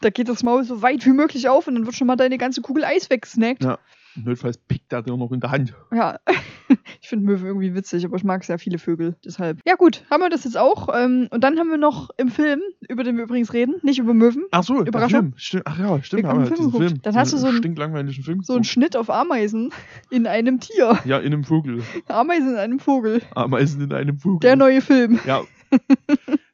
da 0.00 0.10
geht 0.10 0.28
das 0.28 0.42
Maul 0.42 0.64
so 0.64 0.82
weit 0.82 1.04
wie 1.06 1.10
möglich 1.12 1.48
auf 1.48 1.66
und 1.68 1.74
dann 1.74 1.84
wird 1.86 1.94
schon 1.94 2.06
mal 2.06 2.16
deine 2.16 2.38
ganze 2.38 2.60
Kugel 2.62 2.84
Eis 2.84 3.10
weggesnackt. 3.10 3.64
Ja. 3.64 3.78
Notfalls 4.16 4.58
pickt 4.58 4.92
er 4.92 5.02
dir 5.02 5.16
noch 5.16 5.30
in 5.32 5.40
der 5.40 5.50
Hand. 5.52 5.72
Ja, 5.92 6.18
ich 7.00 7.08
finde 7.08 7.26
Möwen 7.26 7.46
irgendwie 7.46 7.74
witzig, 7.74 8.04
aber 8.04 8.16
ich 8.16 8.24
mag 8.24 8.42
sehr 8.44 8.58
viele 8.58 8.78
Vögel, 8.78 9.16
deshalb. 9.24 9.60
Ja 9.66 9.76
gut, 9.76 10.04
haben 10.10 10.20
wir 10.20 10.28
das 10.30 10.44
jetzt 10.44 10.58
auch. 10.58 10.88
Ähm, 10.94 11.28
und 11.30 11.44
dann 11.44 11.58
haben 11.58 11.70
wir 11.70 11.78
noch 11.78 12.10
im 12.16 12.28
Film, 12.28 12.60
über 12.88 13.04
den 13.04 13.16
wir 13.16 13.24
übrigens 13.24 13.52
reden, 13.52 13.76
nicht 13.82 13.98
über 14.00 14.12
Möwen, 14.12 14.44
Ach 14.50 14.62
so, 14.64 14.84
Überraschung. 14.84 15.20
Film. 15.20 15.32
Stimmt. 15.36 15.62
Ach 15.66 15.78
ja, 15.78 16.02
stimmt. 16.02 16.22
Wir 16.24 16.28
haben 16.28 16.40
wir 16.40 16.46
einen 16.46 16.54
diesen 16.56 16.70
Film 16.72 16.88
Film. 16.88 17.02
Dann 17.02 17.14
hast 17.16 17.32
du 17.32 17.36
so 17.38 17.46
einen- 17.46 17.58
stinklangweiligen 17.58 18.24
Film. 18.24 18.42
so 18.42 18.54
ein 18.54 18.56
geguckt. 18.62 18.66
Schnitt 18.72 18.96
auf 18.96 19.10
Ameisen 19.10 19.72
in 20.10 20.26
einem 20.26 20.60
Tier. 20.60 20.98
Ja, 21.04 21.18
in 21.18 21.26
einem 21.32 21.44
Vogel. 21.44 21.82
Ameisen 22.08 22.50
in 22.50 22.56
einem 22.56 22.80
Vogel. 22.80 23.22
Ameisen 23.34 23.80
in 23.82 23.92
einem 23.92 24.18
Vogel. 24.18 24.40
Der 24.40 24.56
neue 24.56 24.80
Film. 24.80 25.20
Ja. 25.26 25.42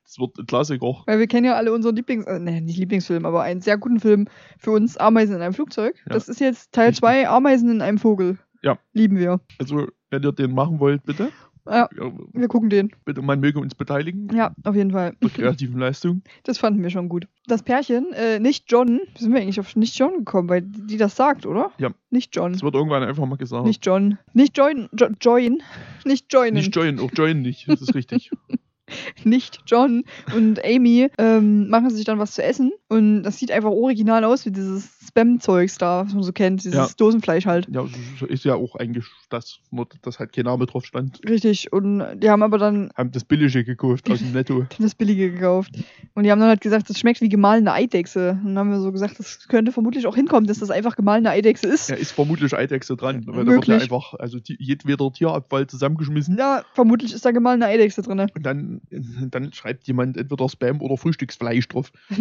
das 0.07 0.19
wird 0.19 0.39
ein 0.39 0.47
Klassiker. 0.47 1.03
Weil 1.07 1.19
wir 1.19 1.27
kennen 1.27 1.45
ja 1.47 1.55
alle 1.55 1.73
unseren 1.73 1.97
Lieblings... 1.97 2.25
Äh, 2.27 2.39
nee, 2.39 2.61
nicht 2.61 2.79
Lieblingsfilm, 2.79 3.27
aber 3.27 3.43
einen 3.43 3.61
sehr 3.61 3.77
guten 3.77 4.01
Film 4.01 4.29
für 4.59 4.71
uns, 4.71 4.97
Ameisen 4.97 5.35
in 5.37 5.43
einem 5.43 5.55
Flugzeug. 5.55 5.97
Ja. 6.07 6.15
Das 6.15 6.29
ist 6.29 6.41
jetzt 6.41 6.73
Teil 6.73 6.95
2, 6.95 7.29
Ameisen 7.29 7.71
in 7.71 7.83
einem 7.83 7.99
Vogel. 7.99 8.39
Ja. 8.63 8.79
Lieben 8.93 9.19
wir. 9.19 9.41
Also, 9.59 9.89
wenn 10.11 10.23
ihr 10.23 10.33
den 10.33 10.53
machen 10.53 10.79
wollt, 10.81 11.03
bitte. 11.05 11.31
Ja, 11.69 11.89
Ja, 11.99 12.13
wir 12.33 12.47
gucken 12.47 12.71
den. 12.71 12.93
bitte, 13.05 13.23
man 13.23 13.41
möge 13.41 13.59
uns 13.59 13.75
beteiligen. 13.75 14.29
Ja, 14.33 14.55
auf 14.63 14.77
jeden 14.77 14.93
Fall. 14.93 15.17
Der 15.21 15.31
kreativen 15.31 15.81
Leistung. 15.81 16.23
Das 16.45 16.59
fanden 16.59 16.81
wir 16.81 16.91
schon 16.91 17.09
gut. 17.09 17.27
Das 17.49 17.65
Pärchen, 17.65 18.13
äh, 18.13 18.39
nicht 18.39 18.71
John, 18.71 19.01
sind 19.19 19.33
wir 19.35 19.41
eigentlich 19.41 19.59
auf 19.59 19.75
nicht 19.75 19.99
John 19.99 20.19
gekommen, 20.19 20.49
weil 20.49 20.63
die 20.63 20.97
das 20.97 21.17
sagt, 21.17 21.45
oder? 21.45 21.73
Ja. 21.79 21.91
Nicht 22.11 22.37
John. 22.37 22.53
Das 22.53 22.63
wird 22.63 22.77
irgendwann 22.77 23.03
einfach 23.03 23.27
mal 23.27 23.35
gesagt. 23.37 23.67
Nicht 23.67 23.85
John. 23.85 24.17
Nicht 24.33 24.57
join, 24.57 24.89
jo 24.97 25.09
join. 25.21 25.61
Nicht 26.05 26.33
joinen. 26.33 26.55
Nicht 26.55 26.77
joinen, 26.77 27.01
auch 27.01 27.11
joinen 27.13 27.43
nicht. 27.43 27.69
Das 27.69 27.83
ist 27.83 27.95
richtig. 27.97 28.31
nicht 29.25 29.61
John 29.67 30.05
und 30.35 30.65
Amy 30.65 31.09
ähm, 31.19 31.69
machen 31.69 31.91
sich 31.91 32.05
dann 32.05 32.19
was 32.19 32.33
zu 32.33 32.43
essen 32.43 32.73
und 32.89 33.23
das 33.23 33.39
sieht 33.39 33.51
einfach 33.51 33.71
original 33.71 34.25
aus 34.25 34.47
wie 34.47 34.51
dieses 34.51 34.89
Spam-Zeugs 35.09 35.79
da, 35.79 36.05
was 36.07 36.15
man 36.15 36.23
so 36.23 36.33
kennt, 36.33 36.65
dieses 36.65 36.75
Ja. 36.75 36.89
Dosenfleisch 36.97 37.47
halt. 37.47 37.69
ja, 37.71 37.85
ist 38.29 38.45
ja 38.45 38.55
auch 38.55 38.77
eigentlich 38.77 39.05
das, 39.31 39.59
dass 40.03 40.19
halt 40.19 40.33
kein 40.33 40.45
Name 40.45 40.67
drauf 40.67 40.85
stand. 40.85 41.21
Richtig. 41.29 41.73
Und 41.73 42.05
die 42.21 42.31
haben 42.31 42.43
aber 42.43 42.59
dann 42.59 42.91
Haben 42.95 43.13
das 43.13 43.25
Billige 43.25 43.65
gekauft 43.65 44.11
aus 44.11 44.19
dem 44.19 44.33
Netto. 44.33 44.67
das 44.79 44.95
Billige 44.95 45.33
gekauft. 45.33 45.73
Und 46.17 46.25
die 46.25 46.33
haben 46.33 46.41
dann 46.41 46.49
halt 46.49 46.63
gesagt, 46.63 46.89
das 46.89 46.99
schmeckt 46.99 47.21
wie 47.21 47.29
gemahlene 47.29 47.75
Eidechse. 47.75 48.41
Und 48.43 48.55
dann 48.55 48.59
haben 48.59 48.71
wir 48.71 48.81
so 48.81 48.91
gesagt, 48.91 49.19
das 49.19 49.49
könnte 49.49 49.71
vermutlich 49.71 50.07
auch 50.07 50.17
hinkommen, 50.17 50.47
dass 50.47 50.61
das 50.61 50.71
einfach 50.71 50.97
gemahlene 50.97 51.29
Eidechse 51.29 51.69
ist. 51.69 51.91
Ja, 51.91 51.97
ist 51.97 52.13
vermutlich 52.13 52.57
Eidechse 52.57 52.97
dran. 52.97 53.27
Weil 53.27 53.45
da 53.45 53.53
wird 53.53 53.67
ja 53.67 53.77
einfach, 53.77 54.15
also 54.15 54.41
die, 54.41 54.57
jedweder 54.59 55.13
Tierabfall 55.13 55.67
zusammengeschmissen. 55.67 56.39
Ja, 56.39 56.65
vermutlich 56.73 57.13
ist 57.13 57.27
da 57.27 57.33
gemahlene 57.33 57.67
Eidechse 57.67 58.01
drin. 58.01 58.19
Und 58.19 58.43
dann, 58.47 58.81
dann 58.91 59.53
schreibt 59.53 59.87
jemand 59.87 60.17
entweder 60.17 60.49
Spam 60.49 60.81
oder 60.81 60.97
Frühstücksfleisch 60.97 61.69
drauf. 61.69 61.93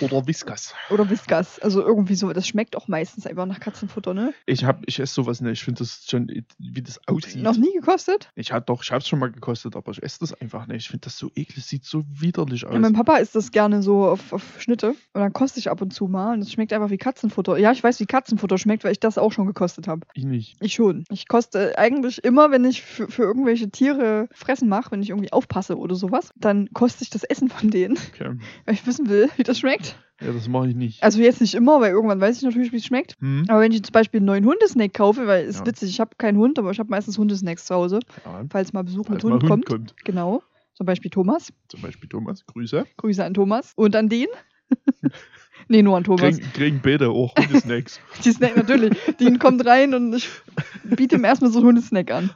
Oder 0.00 0.26
Whiskas. 0.26 0.74
Oder 0.90 1.08
Whiskas. 1.08 1.58
Also 1.60 1.82
irgendwie 1.82 2.14
so. 2.14 2.32
Das 2.32 2.46
schmeckt 2.46 2.76
auch 2.76 2.88
meistens 2.88 3.26
einfach 3.26 3.46
nach 3.46 3.60
Katzenfutter, 3.60 4.12
ne? 4.12 4.34
Ich 4.46 4.64
hab, 4.64 4.82
ich 4.86 4.98
esse 4.98 5.14
sowas 5.14 5.40
nicht. 5.40 5.52
Ich 5.52 5.64
finde 5.64 5.78
das 5.78 6.04
schon, 6.08 6.28
wie 6.58 6.82
das 6.82 7.00
aussieht. 7.06 7.42
Noch 7.42 7.56
nie 7.56 7.72
gekostet? 7.72 8.30
Ich 8.34 8.52
hab 8.52 8.66
doch, 8.66 8.82
ich 8.82 8.92
hab's 8.92 9.08
schon 9.08 9.18
mal 9.18 9.30
gekostet, 9.30 9.76
aber 9.76 9.92
ich 9.92 10.02
esse 10.02 10.20
das 10.20 10.34
einfach 10.40 10.66
nicht. 10.66 10.82
Ich 10.82 10.88
finde 10.88 11.04
das 11.04 11.16
so 11.16 11.30
eklig, 11.34 11.64
sieht 11.64 11.84
so 11.84 12.04
widerlich 12.08 12.51
aus. 12.66 12.72
Ja, 12.72 12.78
mein 12.78 12.92
Papa 12.92 13.16
isst 13.16 13.34
das 13.34 13.50
gerne 13.50 13.82
so 13.82 14.04
auf, 14.04 14.32
auf 14.32 14.60
Schnitte. 14.60 14.90
Und 14.90 15.20
dann 15.20 15.32
koste 15.32 15.58
ich 15.58 15.70
ab 15.70 15.80
und 15.82 15.92
zu 15.92 16.06
mal. 16.08 16.34
Und 16.34 16.40
es 16.40 16.52
schmeckt 16.52 16.72
einfach 16.72 16.90
wie 16.90 16.98
Katzenfutter. 16.98 17.56
Ja, 17.58 17.72
ich 17.72 17.82
weiß, 17.82 17.98
wie 18.00 18.06
Katzenfutter 18.06 18.58
schmeckt, 18.58 18.84
weil 18.84 18.92
ich 18.92 19.00
das 19.00 19.18
auch 19.18 19.32
schon 19.32 19.46
gekostet 19.46 19.88
habe. 19.88 20.02
ich 20.14 20.24
nicht. 20.24 20.56
Ich 20.60 20.74
schon. 20.74 21.04
Ich 21.10 21.28
koste 21.28 21.78
eigentlich 21.78 22.22
immer, 22.24 22.50
wenn 22.50 22.64
ich 22.64 22.82
für, 22.82 23.08
für 23.08 23.22
irgendwelche 23.22 23.70
Tiere 23.70 24.28
Fressen 24.32 24.68
mache, 24.68 24.90
wenn 24.92 25.02
ich 25.02 25.10
irgendwie 25.10 25.32
aufpasse 25.32 25.76
oder 25.78 25.94
sowas, 25.94 26.30
dann 26.36 26.68
koste 26.72 27.02
ich 27.04 27.10
das 27.10 27.24
Essen 27.24 27.48
von 27.48 27.70
denen, 27.70 27.96
Okay. 28.14 28.36
weil 28.66 28.74
ich 28.74 28.86
wissen 28.86 29.08
will, 29.08 29.28
wie 29.36 29.42
das 29.42 29.58
schmeckt. 29.58 29.96
Ja, 30.20 30.30
das 30.32 30.46
mache 30.46 30.68
ich 30.68 30.76
nicht. 30.76 31.02
Also 31.02 31.20
jetzt 31.20 31.40
nicht 31.40 31.54
immer, 31.54 31.80
weil 31.80 31.90
irgendwann 31.90 32.20
weiß 32.20 32.36
ich 32.36 32.42
natürlich, 32.44 32.70
wie 32.70 32.76
es 32.76 32.84
schmeckt. 32.84 33.16
Hm? 33.20 33.44
Aber 33.48 33.60
wenn 33.60 33.72
ich 33.72 33.82
zum 33.82 33.92
Beispiel 33.92 34.18
einen 34.18 34.26
neuen 34.26 34.44
Hundesnack 34.44 34.94
kaufe, 34.94 35.26
weil 35.26 35.44
ist 35.46 35.60
Ja. 35.60 35.66
witzig, 35.66 35.88
ich 35.90 35.98
habe 36.00 36.10
keinen 36.16 36.38
Hund, 36.38 36.60
aber 36.60 36.70
ich 36.70 36.78
habe 36.78 36.90
meistens 36.90 37.18
Hundesnacks 37.18 37.64
zu 37.66 37.74
Hause, 37.74 37.98
Ja, 38.24 38.44
falls 38.48 38.72
mal 38.72 38.84
Besuch 38.84 39.06
falls 39.06 39.16
mit 39.16 39.24
mal 39.24 39.32
Hund, 39.40 39.42
Hund 39.50 39.66
kommt. 39.66 39.66
kommt. 39.66 39.94
Genau. 40.04 40.42
Zum 40.82 40.86
Beispiel 40.86 41.12
Thomas. 41.12 41.52
Zum 41.68 41.80
Beispiel 41.80 42.08
Thomas. 42.08 42.44
Grüße. 42.44 42.84
Grüße 42.96 43.24
an 43.24 43.34
Thomas. 43.34 43.72
Und 43.76 43.94
an 43.94 44.08
den. 44.08 44.26
nee, 45.68 45.80
nur 45.80 45.96
an 45.96 46.02
Thomas. 46.02 46.38
Kriegen, 46.38 46.52
kriegen 46.54 46.80
beide 46.82 47.10
auch 47.10 47.36
Hundesnacks. 47.36 48.00
Die 48.24 48.32
Snack 48.32 48.56
natürlich. 48.56 48.98
Dean 49.20 49.38
kommt 49.38 49.64
rein 49.64 49.94
und 49.94 50.12
ich 50.12 50.28
biete 50.82 51.14
ihm 51.14 51.24
erstmal 51.24 51.52
so 51.52 51.60
einen 51.60 51.68
Hundesnack 51.68 52.10
an. 52.10 52.30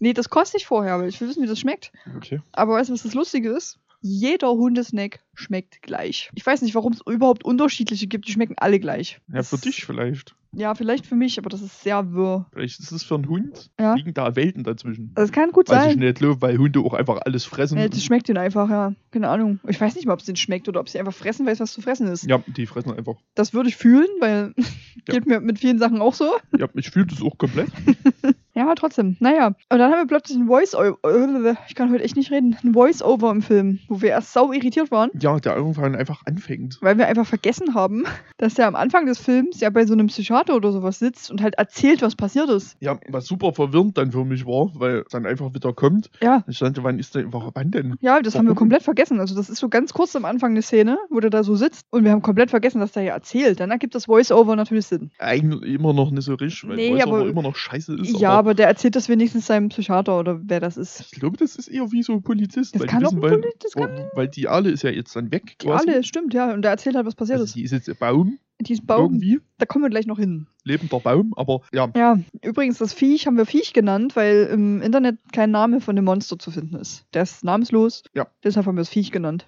Nee, 0.00 0.12
das 0.12 0.28
koste 0.28 0.56
ich 0.56 0.66
vorher, 0.66 0.98
weil 0.98 1.08
ich 1.08 1.20
will 1.20 1.28
wissen, 1.28 1.40
wie 1.40 1.46
das 1.46 1.60
schmeckt. 1.60 1.92
Okay. 2.16 2.40
Aber 2.50 2.72
weißt 2.74 2.90
du, 2.90 2.94
was 2.94 3.04
das 3.04 3.14
Lustige 3.14 3.50
ist? 3.50 3.78
Jeder 4.00 4.50
Hundesnack 4.52 5.20
schmeckt 5.34 5.82
gleich. 5.82 6.30
Ich 6.34 6.46
weiß 6.46 6.62
nicht, 6.62 6.74
warum 6.74 6.92
es 6.92 7.00
überhaupt 7.06 7.44
unterschiedliche 7.44 8.06
gibt. 8.06 8.28
Die 8.28 8.32
schmecken 8.32 8.54
alle 8.56 8.78
gleich. 8.78 9.20
Ja, 9.32 9.42
für 9.42 9.58
dich 9.58 9.84
vielleicht. 9.84 10.34
Ja, 10.52 10.74
vielleicht 10.74 11.04
für 11.04 11.14
mich, 11.14 11.38
aber 11.38 11.50
das 11.50 11.60
ist 11.60 11.82
sehr 11.82 12.12
wirr. 12.12 12.46
Vielleicht 12.52 12.80
ist 12.80 12.90
es 12.90 13.02
für 13.02 13.16
einen 13.16 13.28
Hund. 13.28 13.70
Ja. 13.78 13.94
Liegen 13.94 14.14
da 14.14 14.34
Welten 14.34 14.64
dazwischen. 14.64 15.12
Das 15.14 15.30
kann 15.30 15.50
gut 15.52 15.68
Weiß 15.68 15.86
ich 15.88 15.90
sein. 15.92 15.98
nicht, 15.98 16.18
glaub, 16.18 16.40
weil 16.40 16.56
Hunde 16.56 16.80
auch 16.80 16.94
einfach 16.94 17.18
alles 17.26 17.44
fressen. 17.44 17.76
Ja, 17.76 17.88
das 17.88 18.02
schmeckt 18.02 18.28
denen 18.28 18.38
einfach, 18.38 18.70
ja. 18.70 18.94
Keine 19.10 19.28
Ahnung. 19.28 19.60
Ich 19.68 19.78
weiß 19.80 19.94
nicht 19.96 20.06
mal, 20.06 20.14
ob 20.14 20.20
es 20.20 20.24
denen 20.26 20.36
schmeckt 20.36 20.66
oder 20.68 20.80
ob 20.80 20.88
sie 20.88 20.98
einfach 20.98 21.12
fressen, 21.12 21.44
weil 21.44 21.52
es 21.52 21.60
was 21.60 21.72
zu 21.72 21.82
fressen 21.82 22.06
ist. 22.06 22.24
ja, 22.24 22.42
die 22.46 22.64
fressen 22.66 22.92
einfach. 22.92 23.16
Das 23.34 23.52
würde 23.52 23.68
ich 23.68 23.76
fühlen, 23.76 24.08
weil 24.20 24.54
Ja. 25.08 25.14
geht 25.14 25.26
mir 25.26 25.40
mit 25.40 25.58
vielen 25.58 25.78
Sachen 25.78 26.00
auch 26.00 26.14
so. 26.14 26.30
Ja, 26.58 26.66
ich 26.74 26.90
fühle 26.90 27.06
das 27.06 27.20
auch 27.22 27.36
komplett. 27.38 27.68
Ja, 28.58 28.74
trotzdem. 28.74 29.16
Naja. 29.20 29.48
Und 29.48 29.78
dann 29.78 29.92
haben 29.92 30.00
wir 30.00 30.06
plötzlich 30.08 30.36
ein 30.36 30.48
Voice-Over. 30.48 31.56
Ich 31.68 31.74
kann 31.76 31.92
heute 31.92 32.02
echt 32.02 32.16
nicht 32.16 32.30
reden. 32.32 32.56
Ein 32.64 32.72
Voice-Over 32.74 33.30
im 33.30 33.42
Film, 33.42 33.78
wo 33.88 34.00
wir 34.02 34.10
erst 34.10 34.32
sau 34.32 34.52
irritiert 34.52 34.90
waren, 34.90 35.10
Ja, 35.20 35.38
der 35.38 35.54
irgendwann 35.56 35.94
einfach 35.94 36.22
anfängt. 36.26 36.78
weil 36.80 36.98
wir 36.98 37.06
einfach 37.06 37.26
vergessen 37.26 37.74
haben, 37.74 38.04
dass 38.38 38.58
er 38.58 38.66
am 38.66 38.74
Anfang 38.74 39.06
des 39.06 39.18
Films 39.18 39.60
ja 39.60 39.70
bei 39.70 39.86
so 39.86 39.92
einem 39.92 40.08
Psychiater 40.08 40.56
oder 40.56 40.72
sowas 40.72 40.98
sitzt 40.98 41.30
und 41.30 41.40
halt 41.42 41.54
erzählt, 41.56 42.02
was 42.02 42.16
passiert 42.16 42.48
ist. 42.50 42.76
Ja, 42.80 42.98
was 43.08 43.26
super 43.26 43.52
verwirrend 43.52 43.96
dann 43.96 44.12
für 44.12 44.24
mich 44.24 44.44
war, 44.46 44.70
weil 44.74 45.04
dann 45.10 45.24
einfach 45.26 45.54
wieder 45.54 45.72
kommt. 45.72 46.10
Ja. 46.20 46.42
Ich 46.48 46.58
dachte, 46.58 46.82
wann 46.82 46.98
ist 46.98 47.14
der, 47.14 47.24
wann 47.32 47.70
denn? 47.70 47.94
Ja, 48.00 48.20
das 48.20 48.34
haben 48.34 48.44
wir 48.46 48.48
Warum? 48.50 48.58
komplett 48.58 48.82
vergessen. 48.82 49.20
Also 49.20 49.34
das 49.36 49.48
ist 49.50 49.58
so 49.58 49.68
ganz 49.68 49.92
kurz 49.92 50.16
am 50.16 50.24
Anfang 50.24 50.50
eine 50.50 50.62
Szene, 50.62 50.98
wo 51.10 51.20
der 51.20 51.30
da 51.30 51.44
so 51.44 51.54
sitzt 51.54 51.86
und 51.90 52.04
wir 52.04 52.10
haben 52.10 52.22
komplett 52.22 52.50
vergessen, 52.50 52.80
dass 52.80 52.92
der 52.92 53.04
ja 53.04 53.14
erzählt. 53.14 53.60
Dann 53.60 53.70
ergibt 53.70 53.94
das 53.94 54.06
Voice-Over 54.06 54.56
natürlich 54.56 54.86
Sinn. 54.86 55.10
Eigentlich 55.18 55.74
immer 55.74 55.92
noch 55.92 56.10
nicht 56.10 56.24
so 56.24 56.34
richtig, 56.34 56.68
weil 56.68 56.76
Nee, 56.76 57.00
aber- 57.02 57.26
immer 57.28 57.42
noch 57.42 57.54
scheiße 57.56 57.94
ist. 58.00 58.18
ja, 58.18 58.30
aber 58.30 58.47
der 58.54 58.66
erzählt 58.68 58.96
das 58.96 59.08
wenigstens 59.08 59.46
seinem 59.46 59.68
Psychiater 59.68 60.18
oder 60.18 60.40
wer 60.44 60.60
das 60.60 60.76
ist. 60.76 61.00
ich 61.00 61.10
glaube, 61.12 61.36
das 61.36 61.56
ist 61.56 61.68
eher 61.68 61.90
wie 61.92 62.02
so 62.02 62.12
ein 62.14 62.22
Polizist. 62.22 62.74
Das 62.74 62.80
weil 62.82 62.88
kann 62.88 63.00
die 63.00 63.06
auch 63.06 63.12
wissen, 63.12 63.18
ein 63.18 63.30
weil, 63.30 63.38
Polit- 63.40 63.64
das 63.64 63.72
kann 63.72 64.06
weil 64.14 64.28
die 64.28 64.48
alle 64.48 64.70
ist 64.70 64.82
ja 64.82 64.90
jetzt 64.90 65.14
dann 65.16 65.30
weg. 65.32 65.58
Die 65.60 65.68
alle, 65.68 66.02
stimmt, 66.04 66.34
ja. 66.34 66.52
Und 66.52 66.62
der 66.62 66.70
erzählt 66.72 66.96
halt, 66.96 67.06
was 67.06 67.14
passiert 67.14 67.36
Also 67.38 67.44
ist. 67.44 67.54
die 67.56 67.62
ist 67.64 67.72
jetzt 67.72 67.88
ein 67.88 67.96
Baum, 67.98 68.38
Die 68.60 68.72
ist 68.72 68.86
Baum. 68.86 69.14
irgendwie, 69.14 69.40
Da 69.58 69.66
kommen 69.66 69.84
wir 69.84 69.90
gleich 69.90 70.06
noch 70.06 70.18
hin. 70.18 70.46
lebender 70.64 71.00
Baum, 71.00 71.32
aber 71.36 71.60
ja, 71.72 71.88
Ja, 71.96 72.18
übrigens, 72.42 72.78
das 72.78 72.92
Viech 72.92 73.26
haben 73.26 73.36
wir 73.36 73.46
Viech 73.46 73.72
genannt, 73.72 74.16
weil 74.16 74.48
im 74.52 74.82
Internet 74.82 75.18
kein 75.32 75.50
Name 75.50 75.80
von 75.80 75.96
dem 75.96 76.04
Monster 76.04 76.38
zu 76.38 76.50
finden 76.50 76.76
ist. 76.76 77.06
Der 77.14 77.22
ist 77.22 77.44
namenslos. 77.44 78.02
Ja. 78.14 78.26
Deshalb 78.44 78.66
haben 78.66 78.76
wir 78.76 78.82
es 78.82 78.88
Viech 78.88 79.10
genannt. 79.12 79.46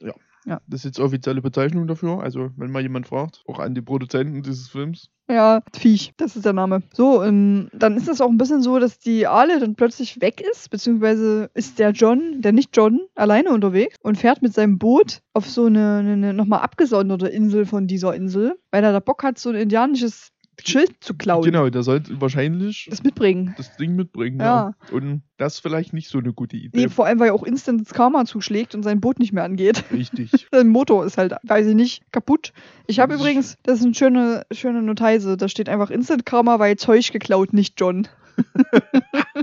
ja. 0.00 0.12
Ja. 0.44 0.60
Das 0.66 0.80
ist 0.80 0.84
jetzt 0.84 1.00
offizielle 1.00 1.40
Bezeichnung 1.40 1.86
dafür. 1.86 2.20
Also, 2.22 2.50
wenn 2.56 2.70
mal 2.70 2.82
jemand 2.82 3.06
fragt, 3.06 3.42
auch 3.46 3.58
an 3.58 3.74
die 3.74 3.82
Produzenten 3.82 4.42
dieses 4.42 4.68
Films. 4.68 5.08
Ja, 5.28 5.62
Viech, 5.72 6.12
das 6.16 6.36
ist 6.36 6.44
der 6.44 6.52
Name. 6.52 6.82
So, 6.92 7.22
ähm, 7.22 7.70
dann 7.72 7.96
ist 7.96 8.08
das 8.08 8.20
auch 8.20 8.28
ein 8.28 8.38
bisschen 8.38 8.60
so, 8.60 8.78
dass 8.78 8.98
die 8.98 9.26
Aale 9.26 9.60
dann 9.60 9.76
plötzlich 9.76 10.20
weg 10.20 10.40
ist, 10.40 10.68
beziehungsweise 10.68 11.48
ist 11.54 11.78
der 11.78 11.90
John, 11.90 12.42
der 12.42 12.52
nicht 12.52 12.76
John, 12.76 13.00
alleine 13.14 13.50
unterwegs 13.50 13.96
und 14.02 14.18
fährt 14.18 14.42
mit 14.42 14.52
seinem 14.52 14.78
Boot 14.78 15.20
auf 15.32 15.48
so 15.48 15.66
eine, 15.66 15.98
eine, 15.98 16.12
eine 16.12 16.34
nochmal 16.34 16.60
abgesonderte 16.60 17.28
Insel 17.28 17.64
von 17.66 17.86
dieser 17.86 18.14
Insel, 18.14 18.58
weil 18.72 18.84
er 18.84 18.92
da 18.92 19.00
Bock 19.00 19.22
hat, 19.22 19.38
so 19.38 19.50
ein 19.50 19.56
indianisches 19.56 20.32
Schild 20.64 20.92
zu 21.00 21.14
klauen. 21.14 21.42
Genau, 21.44 21.68
der 21.70 21.82
sollte 21.82 22.20
wahrscheinlich 22.20 22.86
Das 22.90 23.02
mitbringen. 23.02 23.54
das 23.56 23.76
Ding 23.76 23.96
mitbringen. 23.96 24.38
Ja. 24.38 24.74
Ja. 24.90 24.94
Und 24.96 25.22
das 25.38 25.54
ist 25.54 25.60
vielleicht 25.60 25.92
nicht 25.92 26.08
so 26.08 26.18
eine 26.18 26.32
gute 26.32 26.56
Nee, 26.56 26.64
Idee. 26.66 26.88
vor 26.88 27.06
allem, 27.06 27.18
weil 27.18 27.28
er 27.28 27.34
auch 27.34 27.42
instant 27.42 27.80
ins 27.80 27.92
Karma 27.94 28.24
zuschlägt 28.26 28.74
und 28.74 28.82
sein 28.82 29.00
Boot 29.00 29.18
nicht 29.18 29.32
mehr 29.32 29.44
angeht. 29.44 29.82
Richtig. 29.92 30.30
Sein 30.52 30.68
Motor 30.68 31.04
ist 31.04 31.18
halt, 31.18 31.34
weiß 31.42 31.66
ich 31.66 31.74
nicht, 31.74 32.02
kaputt. 32.12 32.52
Ich 32.86 33.00
habe 33.00 33.14
übrigens, 33.14 33.56
das 33.62 33.80
ist 33.80 33.84
eine 33.86 33.94
schöne, 33.94 34.46
schöne 34.52 34.82
Notize, 34.82 35.36
da 35.36 35.48
steht 35.48 35.68
einfach 35.68 35.90
Instant 35.90 36.26
Karma, 36.26 36.58
weil 36.58 36.76
Zeug 36.76 37.10
geklaut, 37.12 37.52
nicht 37.52 37.80
John. 37.80 38.06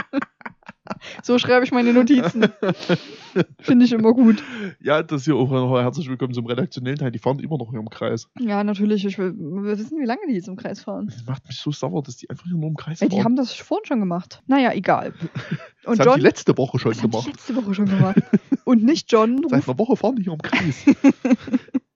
So 1.24 1.38
schreibe 1.40 1.66
ich 1.66 1.72
meine 1.72 1.94
Notizen. 1.94 2.46
Finde 3.60 3.86
ich 3.86 3.92
immer 3.92 4.14
gut. 4.14 4.44
Ja, 4.82 5.04
das 5.04 5.26
hier 5.26 5.36
auch 5.36 5.50
noch 5.50 5.80
herzlich 5.80 6.10
willkommen 6.10 6.34
zum 6.34 6.46
redaktionellen 6.46 6.98
Teil. 6.98 7.12
Die 7.12 7.20
fahren 7.20 7.40
immer 7.40 7.58
noch 7.58 7.70
hier 7.72 7.80
im 7.80 7.90
Kreis. 7.90 8.28
Ja, 8.40 8.64
natürlich. 8.64 9.06
Ich 9.06 9.18
will, 9.18 9.34
wir 9.38 9.78
wissen, 9.78 10.00
wie 10.00 10.06
lange 10.06 10.22
die 10.28 10.34
jetzt 10.34 10.48
im 10.48 10.56
Kreis 10.56 10.82
fahren. 10.84 11.08
Das 11.08 11.26
macht 11.26 11.48
mich 11.48 11.58
so 11.58 11.72
sauer, 11.72 12.02
dass 12.04 12.18
die 12.18 12.30
einfach 12.30 12.46
hier 12.46 12.56
nur 12.58 12.70
im 12.70 12.76
Kreis 12.78 13.02
Ey, 13.02 13.10
fahren. 13.10 13.18
die 13.20 13.24
haben 13.24 13.36
das 13.36 13.54
vorhin 13.54 13.86
schon 13.86 14.00
gemacht. 14.00 14.42
Naja, 14.48 14.74
egal. 14.74 15.14
das 15.84 15.94
Und 15.94 16.00
haben 16.00 16.06
John. 16.08 16.16
die 16.18 16.22
letzte 16.24 16.58
Woche 16.58 16.80
schon 16.80 16.92
das 16.92 17.02
haben 17.04 17.12
die 17.12 17.18
gemacht. 17.18 17.28
letzte 17.28 17.56
Woche 17.56 17.74
schon 17.74 17.86
gemacht. 17.86 18.22
Und 18.66 18.84
nicht 18.84 19.12
John 19.12 19.42
Seit 19.50 19.68
einer 19.68 19.78
Woche 19.80 19.96
fahren 19.96 20.16
die 20.16 20.24
hier 20.24 20.34
im 20.34 20.42
Kreis. 20.42 20.86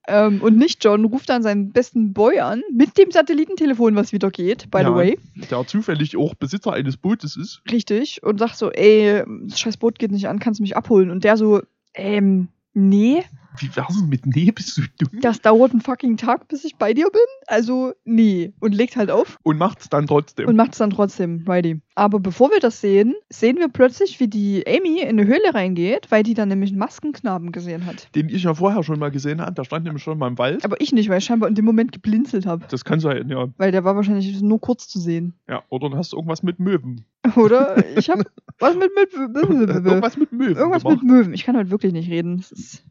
Ähm, 0.07 0.41
und 0.41 0.57
nicht 0.57 0.83
John 0.83 1.05
ruft 1.05 1.29
dann 1.29 1.43
seinen 1.43 1.72
besten 1.72 2.13
Boy 2.13 2.39
an 2.39 2.62
mit 2.74 2.98
dem 2.98 3.12
Satellitentelefon, 3.12 3.95
was 3.95 4.12
wieder 4.12 4.31
geht, 4.31 4.69
by 4.72 4.79
Ja. 4.79 4.89
the 4.89 4.95
way. 4.95 5.19
der 5.50 5.65
zufällig 5.67 6.17
auch 6.17 6.33
Besitzer 6.36 6.74
eines 6.74 6.98
Bootes 6.98 7.38
ist. 7.38 7.62
Richtig. 7.72 8.22
Und 8.24 8.39
sagt 8.39 8.57
so, 8.57 8.72
ey, 8.72 9.24
das 9.48 9.60
scheiß 9.60 9.77
Boot 9.77 10.00
geht 10.00 10.12
nicht 10.12 10.27
an, 10.27 10.39
kannst 10.39 10.60
du 10.60 10.63
mich 10.63 10.75
abholen? 10.75 11.10
Und 11.12 11.24
der 11.24 11.38
so, 11.38 11.62
ähm, 11.93 12.48
nee, 12.74 13.24
Wie 13.60 13.75
wär's 13.75 13.98
denn 14.00 14.10
mit 14.10 14.25
Nee, 14.25 14.51
bist 14.51 14.77
du 14.77 14.81
dumm? 15.00 15.19
das 15.22 15.41
dauert 15.41 15.72
einen 15.72 15.81
fucking 15.81 16.17
Tag, 16.17 16.48
bis 16.48 16.63
ich 16.65 16.75
bei 16.77 16.93
dir 16.93 17.10
bin. 17.12 17.22
Also, 17.48 17.93
nee. 18.05 18.53
Und 18.60 18.74
legt 18.74 18.95
halt 18.95 19.12
auf 19.12 19.38
Und 19.43 19.57
macht's 19.57 19.89
dann 19.89 20.07
trotzdem. 20.07 20.48
und 20.48 20.55
macht 20.55 20.72
es 20.74 20.77
dann 20.79 20.89
trotzdem, 20.89 21.43
righty. 21.48 21.81
Aber 21.95 22.19
bevor 22.19 22.50
wir 22.50 22.60
das 22.60 22.81
sehen, 22.81 23.13
sehen 23.29 23.57
wir 23.57 23.67
plötzlich, 23.67 24.19
wie 24.19 24.27
die 24.27 24.63
Amy 24.67 25.01
in 25.01 25.10
eine 25.10 25.25
Höhle 25.27 25.53
reingeht, 25.53 26.10
weil 26.10 26.24
die 26.24 26.33
dann 26.33 26.50
nämlich 26.50 26.72
einen 26.72 26.79
Maskenknaben 26.79 27.51
gesehen 27.51 27.86
hat. 27.86 28.07
den 28.15 28.29
ich 28.29 28.43
ja 28.43 28.53
vorher 28.55 28.81
schon 28.83 28.98
mal 29.00 29.12
gesehen 29.12 29.41
habe, 29.41 29.53
der 29.53 29.63
stand 29.63 29.86
nämlich 29.86 30.01
schon 30.03 30.17
mal 30.17 30.27
im 30.27 30.38
Wald. 30.39 30.65
Aber 30.65 30.81
ich 30.81 30.91
nicht, 30.91 31.10
weil 31.10 31.19
ich 31.19 31.25
scheinbar 31.25 31.50
in 31.50 31.55
dem 31.55 31.65
Moment 31.65 31.91
geblinzelt 31.91 32.45
habe. 32.48 32.65
Das 32.69 32.83
kann 32.83 33.00
sein, 33.00 33.29
ja. 33.29 33.48
Weil 33.57 33.72
der 33.72 33.83
war 33.83 33.95
wahrscheinlich 33.95 34.41
nur 34.41 34.60
kurz 34.60 34.88
zu 34.88 35.00
sehen. 35.00 35.33
ja. 35.48 35.62
Oder 35.69 35.89
du 35.89 35.98
hast 35.98 36.13
irgendwas 36.13 36.41
mit 36.43 36.60
Möwen. 36.60 37.05
Oder? 37.36 37.83
Ich 37.98 38.10
habe 38.10 38.24
was 38.60 38.75
mit, 38.75 38.89
mit, 38.95 39.13
irgendwas 39.13 40.17
mit 40.17 40.31
Möwen 40.31 40.55
Irgendwas 40.55 40.83
gemacht. 40.83 41.03
mit 41.03 41.12
Möwen. 41.12 41.33
Ich 41.33 41.43
kann 41.43 41.55
heute 41.55 41.69
wirklich 41.72 41.93
nicht 41.93 42.10
reden. 42.10 42.38
Das 42.38 42.51
ist 42.51 42.83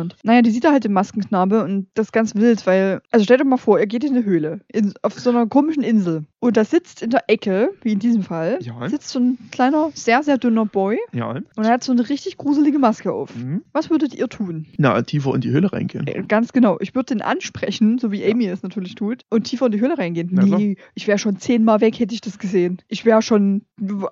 faszinierend. 0.00 0.16
Naja, 0.24 0.42
die 0.42 0.50
sieht 0.50 0.64
da 0.64 0.72
halt 0.72 0.84
den 0.84 0.92
Maskenknabe 0.92 1.64
und 1.64 1.88
das 1.94 2.06
ist 2.08 2.12
ganz 2.12 2.34
wild, 2.34 2.66
weil, 2.66 3.00
also 3.10 3.24
stellt 3.24 3.40
euch 3.40 3.46
mal 3.46 3.56
vor, 3.56 3.78
er 3.78 3.86
geht 3.86 4.04
in 4.04 4.14
eine 4.16 4.24
Höhle, 4.24 4.60
in, 4.72 4.92
auf 5.02 5.18
so 5.18 5.30
einer 5.30 5.46
komischen 5.46 5.82
Insel. 5.82 6.24
Und 6.42 6.56
da 6.56 6.64
sitzt 6.64 7.02
in 7.02 7.10
der 7.10 7.24
Ecke, 7.28 7.70
wie 7.82 7.92
in 7.92 7.98
diesem 7.98 8.22
Fall, 8.22 8.58
Ja. 8.62 8.88
sitzt 8.88 9.10
so 9.10 9.18
ein 9.20 9.38
kleiner, 9.50 9.90
sehr, 9.94 10.22
sehr 10.22 10.38
dünner 10.38 10.64
Boy 10.64 10.98
ja. 11.12 11.30
und 11.30 11.64
er 11.64 11.70
hat 11.72 11.84
so 11.84 11.92
eine 11.92 12.08
richtig 12.08 12.38
gruselige 12.38 12.78
Maske 12.78 13.12
auf. 13.12 13.34
Mhm. 13.36 13.62
Was 13.72 13.90
würdet 13.90 14.14
ihr 14.14 14.28
tun? 14.28 14.66
Na, 14.78 15.02
tiefer 15.02 15.34
in 15.34 15.42
die 15.42 15.50
Höhle 15.50 15.72
reingehen. 15.72 16.06
Äh, 16.06 16.22
Ganz 16.26 16.52
genau. 16.52 16.78
Ich 16.80 16.94
würde 16.94 17.14
den 17.14 17.22
ansprechen, 17.22 17.98
so 17.98 18.10
wie 18.10 18.24
Amy 18.24 18.46
es 18.46 18.62
natürlich 18.62 18.94
tut, 18.94 19.24
und 19.28 19.44
tiefer 19.44 19.66
in 19.66 19.72
die 19.72 19.80
Höhle 19.80 19.98
reingehen. 19.98 20.28
Klar. 20.30 20.58
Nee, 20.58 20.76
ich 20.94 21.06
wäre 21.06 21.18
schon 21.18 21.38
zehnmal 21.38 21.80
weg, 21.80 21.98
hätte 21.98 22.14
ich 22.14 22.20
das 22.22 22.38
gesehen. 22.38 22.80
Ich 22.88 23.04
wäre 23.04 23.20
schon 23.20 23.62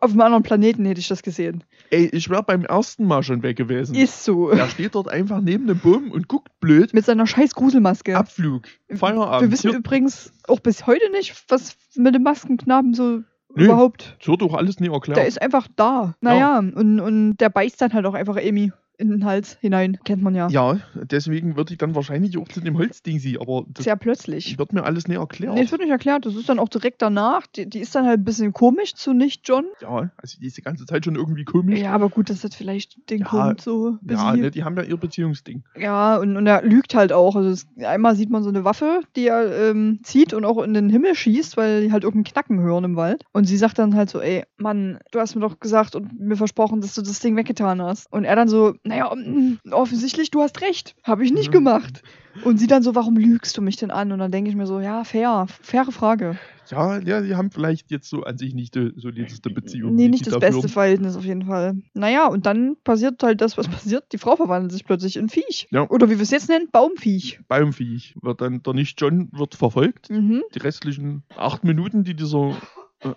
auf 0.00 0.11
einem 0.11 0.21
anderen 0.21 0.42
Planeten, 0.42 0.85
hätte 0.85 1.00
ich 1.00 1.09
das 1.09 1.23
gesehen. 1.23 1.64
Ey, 1.90 2.09
ich 2.12 2.28
wäre 2.28 2.42
beim 2.42 2.64
ersten 2.64 3.04
Mal 3.07 3.23
schon 3.23 3.42
weg 3.42 3.57
gewesen. 3.57 3.95
Ist 3.95 4.25
so. 4.25 4.50
Der 4.50 4.68
steht 4.68 4.95
dort 4.95 5.09
einfach 5.09 5.40
neben 5.40 5.66
dem 5.66 5.77
Baum 5.78 6.11
und 6.11 6.28
guckt 6.28 6.49
blöd. 6.61 6.92
Mit 6.94 7.04
seiner 7.04 7.26
scheiß 7.26 7.54
Gruselmaske. 7.54 8.16
Abflug. 8.16 8.68
Feierabend. 8.94 9.42
Wir 9.42 9.52
wissen 9.52 9.70
Hier- 9.70 9.78
übrigens 9.78 10.32
auch 10.47 10.61
bis 10.61 10.87
heute 10.87 11.11
nicht, 11.12 11.35
was 11.49 11.76
mit 11.97 12.14
dem 12.14 12.23
Maskenknaben 12.23 12.94
so 12.94 13.23
Nö. 13.54 13.64
überhaupt. 13.64 14.16
Das 14.18 14.28
wird 14.28 14.42
doch 14.42 14.54
alles 14.54 14.80
nie 14.80 14.88
erklärt. 14.88 15.16
Der 15.18 15.26
ist 15.26 15.40
einfach 15.40 15.68
da. 15.76 16.14
Naja, 16.20 16.58
und, 16.58 17.00
und 17.00 17.37
der 17.38 17.49
beißt 17.49 17.80
dann 17.80 17.92
halt 17.92 18.06
auch 18.06 18.14
einfach 18.14 18.37
Amy 18.37 18.73
in 18.99 19.11
den 19.11 19.25
Hals 19.25 19.57
hinein. 19.61 19.99
Kennt 20.05 20.23
man 20.23 20.35
ja. 20.35 20.49
ja, 20.49 20.78
deswegen 20.95 21.57
würde 21.57 21.73
ich 21.73 21.78
dann 21.78 21.95
wahrscheinlich 21.95 22.37
auch 22.38 22.49
zu 22.49 22.61
dem 22.61 22.76
Holzding 22.76 23.19
sie, 23.19 23.38
aber 23.40 23.64
das 23.69 23.85
Sehr 23.85 23.97
plötzlich. 23.97 24.59
wird 24.59 24.73
mir 24.73 24.83
alles 24.85 25.09
nie 25.09 25.14
erklärt. 25.14 25.55
Nee, 25.55 25.62
das 25.62 25.71
wird 25.71 25.81
nicht 25.83 25.90
erklärt. 25.90 26.26
Das 26.26 26.35
ist 26.35 26.49
dann 26.49 26.59
auch 26.59 26.69
direkt 26.69 27.00
danach. 27.00 27.47
Die, 27.47 27.69
die 27.69 27.78
ist 27.78 27.95
dann 27.95 28.07
halt 28.07 28.21
ein 28.21 28.25
bisschen 28.25 28.52
komisch 28.52 28.95
zu 28.95 29.12
Nicht-John. 29.12 29.64
ja, 29.81 30.11
also 30.17 30.38
die 30.40 30.47
ist 30.47 30.57
die 30.57 30.62
ganze 30.62 30.85
Zeit 30.87 31.05
schon 31.05 31.14
irgendwie 31.14 31.45
komisch. 31.45 31.78
Ja, 31.81 31.93
aber 31.93 32.09
gut, 32.09 32.28
das 32.28 32.43
hat 32.45 32.55
vielleicht 32.55 33.09
den 33.11 33.21
Ja, 33.21 33.26
Grund 33.26 33.61
so. 33.61 33.99
Ja, 34.09 34.35
ne, 34.37 34.50
die 34.50 34.64
haben 34.64 34.76
ja 34.76 34.83
ihr 34.83 34.97
Beziehungsding. 34.97 35.62
Ja, 35.78 36.17
und, 36.19 36.37
und 36.37 36.47
er 36.47 36.62
lügt 36.62 36.95
halt 36.95 37.12
auch. 37.12 37.37
Also 37.37 37.50
es, 37.50 37.67
einmal 37.85 38.17
sieht 38.17 38.31
man 38.31 38.43
so 38.43 38.49
eine 38.49 38.64
Waffe, 38.64 39.00
die 39.17 39.28
er 39.28 39.71
ähm, 39.71 40.00
zieht 40.02 40.35
und 40.35 40.45
auch 40.45 40.62
in 40.62 40.75
den 40.75 40.90
Himmel 40.90 41.14
schießt, 41.14 41.57
weil 41.57 41.83
die 41.83 41.93
halt 41.93 42.05
irgendein 42.05 42.33
Knacken 42.33 42.61
hören 42.61 42.85
im 42.85 42.97
Wald. 42.97 43.23
Und 43.33 43.45
sie 43.45 43.57
sagt 43.57 43.78
dann 43.78 43.95
halt 43.95 44.11
so, 44.11 44.21
ey, 44.21 44.45
Mann, 44.56 44.99
du 45.13 45.21
hast 45.21 45.34
mir 45.37 45.41
doch 45.43 45.61
gesagt 45.61 45.95
und 45.95 46.19
mir 46.19 46.37
versprochen, 46.37 46.80
dass 46.80 46.95
du 46.95 47.02
das 47.02 47.21
Ding 47.21 47.37
weggetan 47.37 47.80
hast. 47.80 48.13
Und 48.13 48.25
er 48.25 48.34
dann 48.37 48.49
so, 48.49 48.75
naja, 48.89 49.15
mm, 49.15 49.59
offensichtlich, 49.71 50.31
du 50.31 50.41
hast 50.43 50.61
recht. 50.61 50.95
Habe 51.05 51.25
ich 51.25 51.33
nicht 51.33 51.49
Mhm. 51.49 51.53
gemacht. 51.53 52.03
Und 52.45 52.59
sie 52.59 52.67
dann 52.69 52.83
so, 52.83 52.95
warum 52.95 53.17
lügst 53.17 53.57
du 53.57 53.63
mich 53.63 53.77
denn 53.77 53.91
an? 53.91 54.13
Und 54.13 54.19
dann 54.21 54.31
denke 54.31 54.49
ich 54.51 54.57
mir 54.57 54.67
so, 54.67 54.79
ja, 54.81 55.03
fair, 55.05 55.47
faire 55.63 55.91
Frage. 55.91 56.39
Ja, 56.71 56.99
ja, 56.99 57.21
die 57.23 57.35
haben 57.35 57.51
vielleicht 57.51 57.91
jetzt 57.91 58.09
so 58.11 58.25
an 58.25 58.37
sich 58.37 58.55
nicht 58.55 58.75
die 58.75 58.93
solideste 58.95 59.49
Beziehung. 59.51 59.95
Nee, 59.95 60.09
nicht 60.09 60.27
das 60.27 60.35
da 60.35 60.39
beste. 60.39 60.69
Verhältnis 60.69 61.17
auf 61.17 61.25
jeden 61.25 61.47
Fall. 61.47 61.79
Naja, 61.95 62.27
und 62.29 62.45
dann 62.47 62.77
passiert 62.85 63.23
halt 63.23 63.41
das, 63.41 63.57
was 63.57 63.67
passiert. 63.69 64.05
Die 64.13 64.19
Frau 64.19 64.37
verwandelt 64.37 64.73
sich 64.73 64.85
plötzlich 64.85 65.17
in 65.17 65.29
Viech. 65.31 65.67
Ja. 65.71 65.89
Oder 65.89 66.11
wie 66.11 66.17
wir 66.17 66.23
es 66.23 66.31
jetzt 66.31 66.49
nennen, 66.51 66.69
Baumviech. 66.71 67.41
Baumviech. 67.49 68.15
Wird 68.21 68.41
dann 68.43 68.63
der 68.63 68.75
Nicht-John 68.75 69.31
wird 69.33 69.55
verfolgt. 69.55 70.11
Mhm. 70.11 70.43
Die 70.55 70.59
restlichen 70.59 71.23
acht 71.37 71.65
Minuten, 71.65 72.05
die 72.05 72.15
dieser 72.15 72.51
äh, 72.51 72.55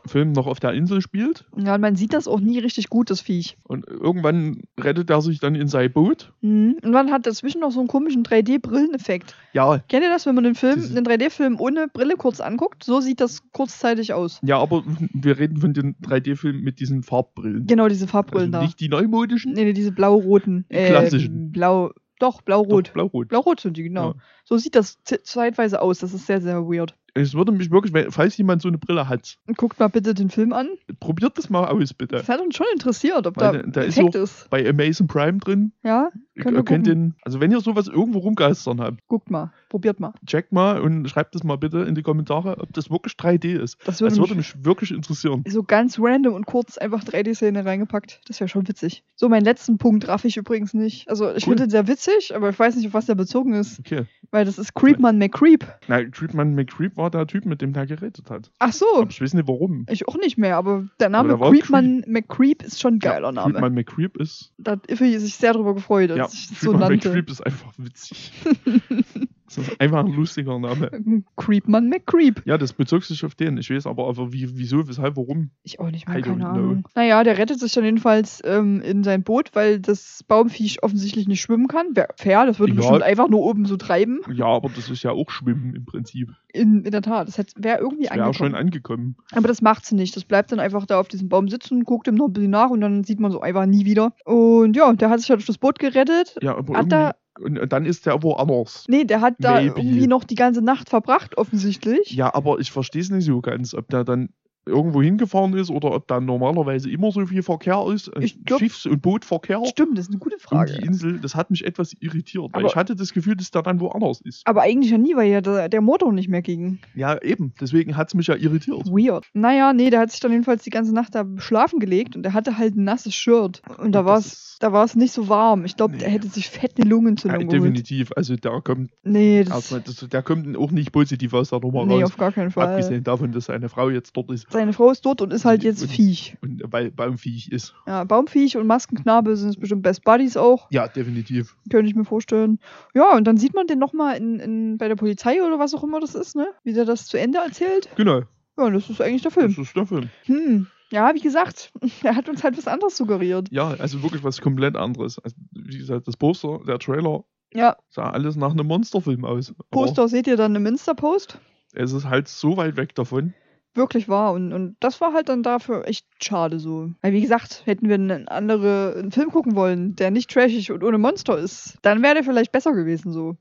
Film 0.05 0.31
noch 0.33 0.45
auf 0.45 0.59
der 0.59 0.73
Insel 0.73 1.01
spielt. 1.01 1.45
Ja, 1.57 1.73
und 1.75 1.81
man 1.81 1.95
sieht 1.95 2.13
das 2.13 2.27
auch 2.27 2.39
nie 2.39 2.59
richtig 2.59 2.89
gut, 2.89 3.09
das 3.09 3.21
Viech. 3.21 3.57
Und 3.63 3.87
irgendwann 3.87 4.61
rettet 4.79 5.09
er 5.09 5.21
sich 5.21 5.39
dann 5.39 5.55
in 5.55 5.67
sein 5.67 5.91
Boot. 5.91 6.33
Mhm. 6.41 6.77
Und 6.83 6.91
man 6.91 7.09
hat 7.11 7.25
dazwischen 7.25 7.61
noch 7.61 7.71
so 7.71 7.79
einen 7.79 7.87
komischen 7.87 8.23
3D-Brilleneffekt. 8.23 9.35
Ja, 9.53 9.79
Kennt 9.89 10.03
ihr 10.03 10.09
das, 10.09 10.25
wenn 10.25 10.35
man 10.35 10.43
den 10.43 10.55
Film, 10.55 10.75
Das- 10.75 10.93
den 10.93 11.03
3D-Film 11.03 11.59
ohne 11.59 11.87
Brille 11.87 12.15
kurz 12.15 12.39
anguckt? 12.39 12.83
So 12.83 13.01
sieht 13.01 13.19
das 13.19 13.41
kurzzeitig 13.51 14.13
aus. 14.13 14.39
ja, 14.43 14.59
aber 14.59 14.83
wir 15.13 15.37
reden 15.39 15.57
von 15.57 15.73
den 15.73 15.95
3D-Filmen 16.01 16.61
mit 16.61 16.79
diesen 16.79 17.03
Farbbrillen. 17.03 17.65
Genau, 17.67 17.87
diese 17.87 18.07
Farbbrillen 18.07 18.53
also 18.53 18.59
da. 18.61 18.65
nicht 18.65 18.79
die 18.79 18.89
neumodischen, 18.89 19.53
Nee, 19.53 19.65
nee, 19.65 19.73
diese 19.73 19.91
blau-roten. 19.91 20.65
Die 20.71 20.75
klassischen. 20.85 21.33
Ähm, 21.45 21.51
blau, 21.51 21.91
doch, 22.19 22.41
blau-rot. 22.43 22.93
blau-rot. 22.93 23.29
Blau-rot 23.29 23.59
sind 23.61 23.77
die, 23.77 23.83
genau. 23.83 24.09
Ja. 24.09 24.15
So 24.45 24.57
sieht 24.57 24.75
das 24.75 24.99
ze- 25.03 25.23
zeitweise 25.23 25.81
aus. 25.81 25.99
Das 25.99 26.13
ist 26.13 26.27
sehr, 26.27 26.39
sehr 26.39 26.61
weird. 26.67 26.95
Es 27.13 27.33
würde 27.33 27.51
mich 27.51 27.71
wirklich, 27.71 27.93
wenn- 27.93 28.09
falls 28.11 28.37
jemand 28.37 28.61
so 28.61 28.69
eine 28.69 28.77
Brille 28.77 29.09
hat, 29.09 29.37
guckt 29.57 29.79
mal 29.79 29.89
bitte 29.89 30.13
den 30.13 30.29
Film 30.29 30.53
an. 30.53 30.69
probiert 30.99 31.37
das 31.37 31.49
mal 31.49 31.67
aus, 31.67 31.93
bitte. 31.93 32.15
Das 32.17 32.29
hat 32.29 32.39
uns 32.39 32.55
schon 32.55 32.67
interessiert, 32.73 33.27
ob 33.27 33.35
Weil 33.37 33.63
da, 33.63 33.67
da- 33.67 33.81
ist 33.81 33.99
auch- 33.99 34.13
ist. 34.15 34.49
Bei 34.49 34.67
Amazon 34.67 35.07
Prime 35.07 35.39
drin. 35.39 35.73
Ja, 35.83 36.09
Ihr 36.35 36.43
könnt 36.43 36.57
gucken. 36.57 36.83
den, 36.83 37.15
also 37.23 37.41
wenn 37.41 37.51
ihr 37.51 37.59
sowas 37.59 37.87
irgendwo 37.87 38.19
rumgeistern 38.19 38.79
habt, 38.79 39.05
guckt 39.07 39.29
mal. 39.29 39.51
Probiert 39.71 40.01
mal. 40.01 40.13
checkt 40.27 40.51
mal 40.51 40.81
und 40.81 41.07
schreibt 41.09 41.33
das 41.33 41.45
mal 41.45 41.55
bitte 41.55 41.79
in 41.79 41.95
die 41.95 42.01
Kommentare, 42.01 42.57
ob 42.59 42.73
das 42.73 42.91
wirklich 42.91 43.13
3D 43.13 43.57
ist. 43.57 43.77
Das 43.85 44.01
würde 44.01 44.09
Das 44.11 44.19
würde 44.19 44.35
mich 44.35 44.53
mich 44.53 44.65
wirklich 44.65 44.91
interessieren. 44.91 45.43
so 45.47 45.63
ganz 45.63 45.97
random 45.97 46.33
und 46.33 46.45
kurz 46.45 46.77
einfach 46.77 47.03
3D-Szene 47.05 47.63
reingepackt. 47.63 48.19
Das 48.27 48.41
wäre 48.41 48.49
schon 48.49 48.67
witzig. 48.67 49.03
So, 49.15 49.29
meinen 49.29 49.45
letzten 49.45 49.77
Punkt 49.77 50.07
raff 50.09 50.25
ich 50.25 50.35
übrigens 50.35 50.73
nicht. 50.73 51.07
Also, 51.09 51.29
ich 51.29 51.47
Cool. 51.47 51.51
finde 51.55 51.63
den 51.63 51.69
sehr 51.69 51.87
witzig, 51.87 52.35
aber 52.35 52.49
ich 52.49 52.59
weiß 52.59 52.75
nicht, 52.75 52.87
auf 52.87 52.93
was 52.93 53.05
der 53.05 53.15
bezogen 53.15 53.53
ist. 53.53 53.79
Okay. 53.79 54.03
Weil 54.31 54.43
das 54.43 54.57
ist 54.59 54.73
Creepman 54.73 55.17
McCreep. 55.17 55.65
Na, 55.87 56.03
Creepman 56.03 56.53
McCreep 56.53 56.97
war 56.97 57.09
der 57.09 57.25
Typ, 57.27 57.45
mit 57.45 57.61
dem 57.61 57.71
der 57.71 57.85
geredet 57.85 58.29
hat. 58.29 58.51
Ach 58.59 58.73
so. 58.73 58.85
Aber 58.97 59.09
ich 59.09 59.21
weiß 59.21 59.33
nicht 59.35 59.47
warum. 59.47 59.85
Ich 59.89 60.05
auch 60.07 60.17
nicht 60.17 60.37
mehr, 60.37 60.57
aber 60.57 60.85
der 60.99 61.09
Name 61.09 61.39
war 61.39 61.49
Creepman 61.51 62.03
McCreep 62.07 62.61
ist 62.63 62.81
schon 62.81 62.95
ein 62.95 62.99
geiler 62.99 63.31
Name. 63.31 63.53
Creepman 63.53 63.73
McCreep 63.73 64.17
ist. 64.17 64.51
Da 64.57 64.71
hat 64.71 64.87
Iffy 64.91 65.17
sich 65.19 65.35
sehr 65.35 65.53
darüber 65.53 65.73
gefreut, 65.75 66.09
dass 66.09 66.17
Ja, 66.17 66.25
ich 66.31 66.49
das 66.49 66.59
so 66.59 66.71
Creepman 66.71 66.89
nannte. 66.89 67.07
McCreep 67.09 67.29
ist 67.29 67.45
einfach 67.45 67.71
witzig. 67.77 68.31
das 69.55 69.67
ist 69.67 69.81
einfach 69.81 69.99
ein 70.05 70.13
lustiger 70.13 70.57
Name. 70.59 70.91
Creepman 71.37 71.89
McCreep. 71.89 72.41
Ja, 72.45 72.57
das 72.57 72.73
bezog 72.73 73.03
sich 73.03 73.23
auf 73.25 73.35
den. 73.35 73.57
Ich 73.57 73.69
weiß 73.69 73.87
aber, 73.87 74.07
aber 74.07 74.31
wie, 74.33 74.47
wieso, 74.57 74.87
weshalb, 74.87 75.15
warum. 75.17 75.51
Ich 75.63 75.79
auch 75.79 75.89
nicht 75.91 76.07
mehr, 76.07 76.19
I 76.19 76.21
keine 76.21 76.37
know. 76.37 76.45
Ahnung. 76.47 76.87
Naja, 76.95 77.23
der 77.23 77.37
rettet 77.37 77.59
sich 77.59 77.73
dann 77.73 77.83
jedenfalls 77.85 78.41
ähm, 78.45 78.81
in 78.81 79.03
sein 79.03 79.23
Boot, 79.23 79.51
weil 79.53 79.79
das 79.79 80.23
Baumviech 80.27 80.83
offensichtlich 80.83 81.27
nicht 81.27 81.41
schwimmen 81.41 81.67
kann. 81.67 81.95
Wär 81.95 82.09
fair, 82.17 82.45
das 82.45 82.59
würde 82.59 82.73
Ja. 82.73 82.77
bestimmt 82.79 83.03
einfach 83.03 83.29
nur 83.29 83.41
oben 83.41 83.65
so 83.65 83.77
treiben. 83.77 84.21
Ja, 84.33 84.45
aber 84.45 84.69
das 84.75 84.89
ist 84.89 85.03
ja 85.03 85.11
auch 85.11 85.29
Schwimmen 85.29 85.75
im 85.75 85.85
Prinzip. 85.85 86.29
In, 86.53 86.83
in 86.83 86.91
der 86.91 87.01
Tat, 87.01 87.27
das 87.27 87.37
wäre 87.57 87.79
irgendwie 87.79 88.05
Das 88.07 88.15
wäre 88.17 88.27
auch 88.27 88.33
schon 88.33 88.55
angekommen. 88.55 88.71
angekommen. 88.71 89.15
Aber 89.33 89.47
das 89.47 89.61
macht 89.61 89.85
sie 89.85 89.95
nicht. 89.95 90.15
Das 90.15 90.23
bleibt 90.25 90.51
dann 90.51 90.59
einfach 90.59 90.85
da 90.85 90.99
auf 90.99 91.07
diesem 91.07 91.29
Baum 91.29 91.47
sitzen, 91.47 91.83
guckt 91.83 92.07
ihm 92.07 92.15
noch 92.15 92.27
ein 92.27 92.33
bisschen 92.33 92.51
nach 92.51 92.69
und 92.69 92.81
dann 92.81 93.03
sieht 93.03 93.19
man 93.19 93.31
so 93.31 93.41
einfach 93.41 93.65
nie 93.65 93.85
wieder. 93.85 94.13
Und 94.25 94.75
ja, 94.75 94.91
der 94.93 95.09
hat 95.09 95.19
sich 95.19 95.29
halt 95.29 95.39
auf 95.39 95.45
das 95.45 95.57
Boot 95.57 95.79
gerettet. 95.79 96.35
Ja, 96.41 96.55
aber 96.57 96.73
Hat 96.77 96.91
irgendwie, 96.91 97.11
und 97.41 97.59
dann 97.71 97.85
ist 97.85 98.05
der 98.05 98.23
woanders. 98.23 98.85
Nee, 98.87 99.03
der 99.03 99.21
hat 99.21 99.35
da 99.39 99.55
Maybe. 99.55 99.79
irgendwie 99.79 100.07
noch 100.07 100.23
die 100.23 100.35
ganze 100.35 100.61
Nacht 100.61 100.89
verbracht, 100.89 101.37
offensichtlich. 101.37 102.11
Ja, 102.11 102.33
aber 102.33 102.59
ich 102.59 102.71
verstehe 102.71 103.01
es 103.01 103.09
nicht 103.09 103.25
so 103.25 103.41
ganz, 103.41 103.73
ob 103.73 103.87
der 103.89 104.03
dann 104.03 104.29
irgendwo 104.65 105.01
hingefahren 105.01 105.53
ist 105.55 105.69
oder 105.69 105.91
ob 105.91 106.07
da 106.07 106.19
normalerweise 106.19 106.89
immer 106.89 107.11
so 107.11 107.25
viel 107.25 107.41
Verkehr 107.43 107.83
ist. 107.93 108.11
glaub- 108.45 108.59
Schiffs- 108.59 108.85
und 108.85 109.01
Bootverkehr 109.01 109.63
Stimmt, 109.65 109.97
das 109.97 110.05
ist 110.05 110.11
eine 110.11 110.19
gute 110.19 110.35
um 110.35 110.39
die 110.39 110.43
Frage. 110.47 110.73
Insel. 110.73 111.19
Das 111.19 111.35
hat 111.35 111.49
mich 111.51 111.65
etwas 111.65 111.93
irritiert, 111.99 112.45
weil 112.53 112.61
Aber- 112.61 112.67
ich 112.69 112.75
hatte 112.75 112.95
das 112.95 113.13
Gefühl, 113.13 113.35
dass 113.35 113.51
der 113.51 113.63
dann 113.63 113.79
woanders 113.79 114.21
ist. 114.21 114.45
Aber 114.45 114.61
eigentlich 114.61 114.91
ja 114.91 114.97
nie, 114.97 115.15
weil 115.15 115.29
ja 115.31 115.41
der, 115.41 115.69
der 115.69 115.81
Motor 115.81 116.13
nicht 116.13 116.29
mehr 116.29 116.41
ging. 116.41 116.79
Ja, 116.95 117.21
eben. 117.21 117.53
Deswegen 117.59 117.97
hat 117.97 118.09
es 118.09 118.13
mich 118.13 118.27
ja 118.27 118.35
irritiert. 118.35 118.85
Weird. 118.87 119.25
Naja, 119.33 119.73
nee, 119.73 119.89
der 119.89 119.99
hat 120.01 120.11
sich 120.11 120.19
dann 120.19 120.31
jedenfalls 120.31 120.63
die 120.63 120.69
ganze 120.69 120.93
Nacht 120.93 121.15
da 121.15 121.25
schlafen 121.37 121.79
gelegt 121.79 122.15
und 122.15 122.23
der 122.23 122.33
hatte 122.33 122.57
halt 122.57 122.75
ein 122.75 122.83
nasses 122.83 123.15
Shirt. 123.15 123.61
Und 123.79 123.93
da 123.93 124.01
Und 124.01 124.05
war 124.05 124.15
das 124.15 124.25
es 124.27 124.47
da 124.61 124.71
war's 124.71 124.95
nicht 124.95 125.11
so 125.11 125.27
warm. 125.27 125.65
Ich 125.65 125.75
glaube, 125.75 125.93
Nee. 125.93 125.99
der 126.01 126.09
hätte 126.09 126.27
sich 126.27 126.47
fett 126.47 126.73
eine 126.79 126.87
Lungenentzündung 126.87 127.41
Ja, 127.41 127.47
geholt. 127.47 127.63
definitiv. 127.63 128.11
Also 128.15 128.35
der 128.35 128.61
kommt, 128.61 128.91
Nee, 129.01 129.43
das, 129.43 129.55
erstmal, 129.71 129.81
das, 129.81 130.07
der 130.07 130.21
kommt 130.21 130.55
auch 130.55 130.69
nicht 130.69 130.91
positiv 130.91 131.33
aus 131.33 131.49
der 131.49 131.59
Nummer 131.61 131.83
nee 131.87 131.95
raus. 132.03 132.11
auf 132.11 132.17
gar 132.17 132.31
keinen 132.31 132.51
Fall. 132.51 132.67
Abgesehen 132.67 133.03
davon, 133.03 133.31
dass 133.31 133.45
seine 133.45 133.69
Frau 133.69 133.89
jetzt 133.89 134.15
dort 134.15 134.29
ist. 134.29 134.45
Seine 134.51 134.73
Frau 134.73 134.91
ist 134.91 135.01
tot 135.01 135.21
und 135.21 135.31
ist 135.33 135.45
halt 135.45 135.63
jetzt 135.63 135.81
und- 135.81 135.89
Viech. 135.89 136.37
Und 136.41 136.61
weil 136.67 136.91
Baumviech 136.91 137.49
ist. 137.51 137.73
Ja, 137.87 138.03
Baumviech 138.03 138.57
und 138.57 138.67
Maskenknabe 138.67 139.35
sind 139.37 139.59
bestimmt 139.59 139.83
Best 139.83 140.03
Buddies 140.03 140.37
auch, 140.37 140.67
Ja, 140.71 140.87
definitiv. 140.87 141.55
könnte 141.69 141.87
ich 141.89 141.95
mir 141.95 142.05
vorstellen. 142.05 142.59
Ja, 142.93 143.15
und 143.15 143.25
dann 143.25 143.37
sieht 143.37 143.53
man 143.53 143.67
den 143.67 143.79
nochmal 143.79 144.17
in, 144.17 144.39
in, 144.39 144.77
bei 144.77 144.87
der 144.87 144.95
Polizei 144.95 145.41
oder 145.41 145.57
was 145.59 145.73
auch 145.73 145.83
immer 145.83 145.99
das 145.99 146.15
ist, 146.15 146.35
ne? 146.35 146.47
Wie 146.63 146.73
der 146.73 146.85
das 146.85 147.05
zu 147.07 147.17
Ende 147.17 147.39
erzählt. 147.39 147.89
Genau. 147.95 148.21
Ja, 148.57 148.69
das 148.69 148.89
ist 148.89 149.01
eigentlich 149.01 149.21
der 149.21 149.31
Film. 149.31 149.55
Das 149.55 149.67
ist 149.67 149.75
der 149.75 149.85
Film. 149.85 150.09
Hm. 150.25 150.67
Ja, 150.91 151.15
wie 151.15 151.21
gesagt, 151.21 151.71
er 152.03 152.15
hat 152.17 152.27
uns 152.27 152.43
halt 152.43 152.57
was 152.57 152.67
anderes 152.67 152.97
suggeriert. 152.97 153.47
Ja, 153.51 153.69
also 153.79 154.03
wirklich 154.03 154.23
was 154.23 154.41
komplett 154.41 154.75
anderes. 154.75 155.17
Also, 155.19 155.35
wie 155.53 155.77
gesagt, 155.77 156.07
das 156.07 156.17
Poster, 156.17 156.59
der 156.67 156.79
Trailer 156.79 157.23
Ja, 157.53 157.77
sah 157.89 158.09
alles 158.09 158.35
nach 158.35 158.51
einem 158.51 158.67
Monsterfilm 158.67 159.23
aus. 159.23 159.51
Aber 159.57 159.65
Poster 159.71 160.09
seht 160.09 160.27
ihr 160.27 160.35
dann 160.35 160.53
im 160.55 160.65
Insta-Post. 160.65 161.39
Es 161.73 161.93
ist 161.93 162.03
halt 162.09 162.27
so 162.27 162.57
weit 162.57 162.75
weg 162.75 162.93
davon. 162.95 163.33
Wirklich 163.73 164.09
wahr. 164.09 164.33
Und, 164.33 164.51
und 164.53 164.75
das 164.81 164.99
war 165.01 165.13
halt 165.13 165.29
dann 165.29 165.43
dafür 165.43 165.87
echt 165.87 166.05
schade 166.21 166.59
so. 166.59 166.91
Weil, 167.01 167.13
wie 167.13 167.21
gesagt, 167.21 167.61
hätten 167.65 167.87
wir 167.87 167.95
einen 167.95 168.27
anderen 168.27 168.93
einen 168.95 169.11
Film 169.11 169.29
gucken 169.31 169.55
wollen, 169.55 169.95
der 169.95 170.11
nicht 170.11 170.29
trashig 170.29 170.71
und 170.71 170.83
ohne 170.83 170.97
Monster 170.97 171.37
ist, 171.37 171.77
dann 171.81 172.01
wäre 172.03 172.15
der 172.15 172.23
vielleicht 172.23 172.51
besser 172.51 172.73
gewesen 172.73 173.11
so. 173.13 173.37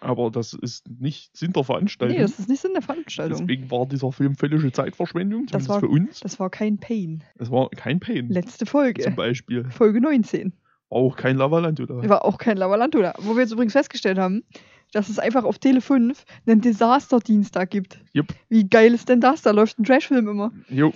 Aber 0.00 0.32
das 0.32 0.52
ist 0.52 0.88
nicht 0.98 1.36
Sinn 1.36 1.52
der 1.52 1.62
Veranstaltung. 1.62 2.16
Nee, 2.16 2.22
das 2.22 2.36
ist 2.40 2.48
nicht 2.48 2.60
Sinn 2.60 2.72
der 2.72 2.82
Veranstaltung. 2.82 3.38
Deswegen 3.46 3.70
war 3.70 3.86
dieser 3.86 4.10
Film 4.10 4.34
völlige 4.34 4.72
Zeitverschwendung, 4.72 5.46
Das 5.46 5.64
zumindest 5.66 5.68
war- 5.70 5.78
für 5.80 5.86
uns. 5.88 6.20
Das 6.20 6.40
war 6.40 6.50
kein 6.50 6.78
Pain. 6.78 7.22
Es 7.38 7.52
war 7.52 7.68
kein 7.70 8.00
Pain. 8.00 8.28
Letzte 8.28 8.58
Zum 8.66 8.66
Folge. 8.66 9.08
Beispiel. 9.12 9.64
Folge 9.70 10.00
19. 10.00 10.54
War 10.90 10.98
auch 10.98 11.14
kein 11.16 11.36
Lavalanto 11.36 11.86
da. 11.86 12.08
War 12.08 12.24
auch 12.24 12.36
kein 12.38 12.56
Lavalanto 12.56 13.00
da. 13.00 13.14
Wo 13.18 13.34
wir 13.36 13.42
jetzt 13.42 13.52
übrigens 13.52 13.74
festgestellt 13.74 14.18
haben, 14.18 14.42
dass 14.92 15.08
es 15.08 15.18
einfach 15.18 15.44
auf 15.44 15.58
Tele 15.58 15.80
5 15.80 16.24
einen 16.46 16.60
Desaster-Dienstag 16.60 17.70
gibt. 17.70 17.98
Jupp. 18.12 18.28
Wie 18.48 18.68
geil 18.68 18.94
ist 18.94 19.08
denn 19.08 19.20
das? 19.20 19.42
Da 19.42 19.50
läuft 19.50 19.78
ein 19.78 19.84
Trashfilm 19.84 20.28
immer. 20.28 20.52
Jo. 20.68 20.92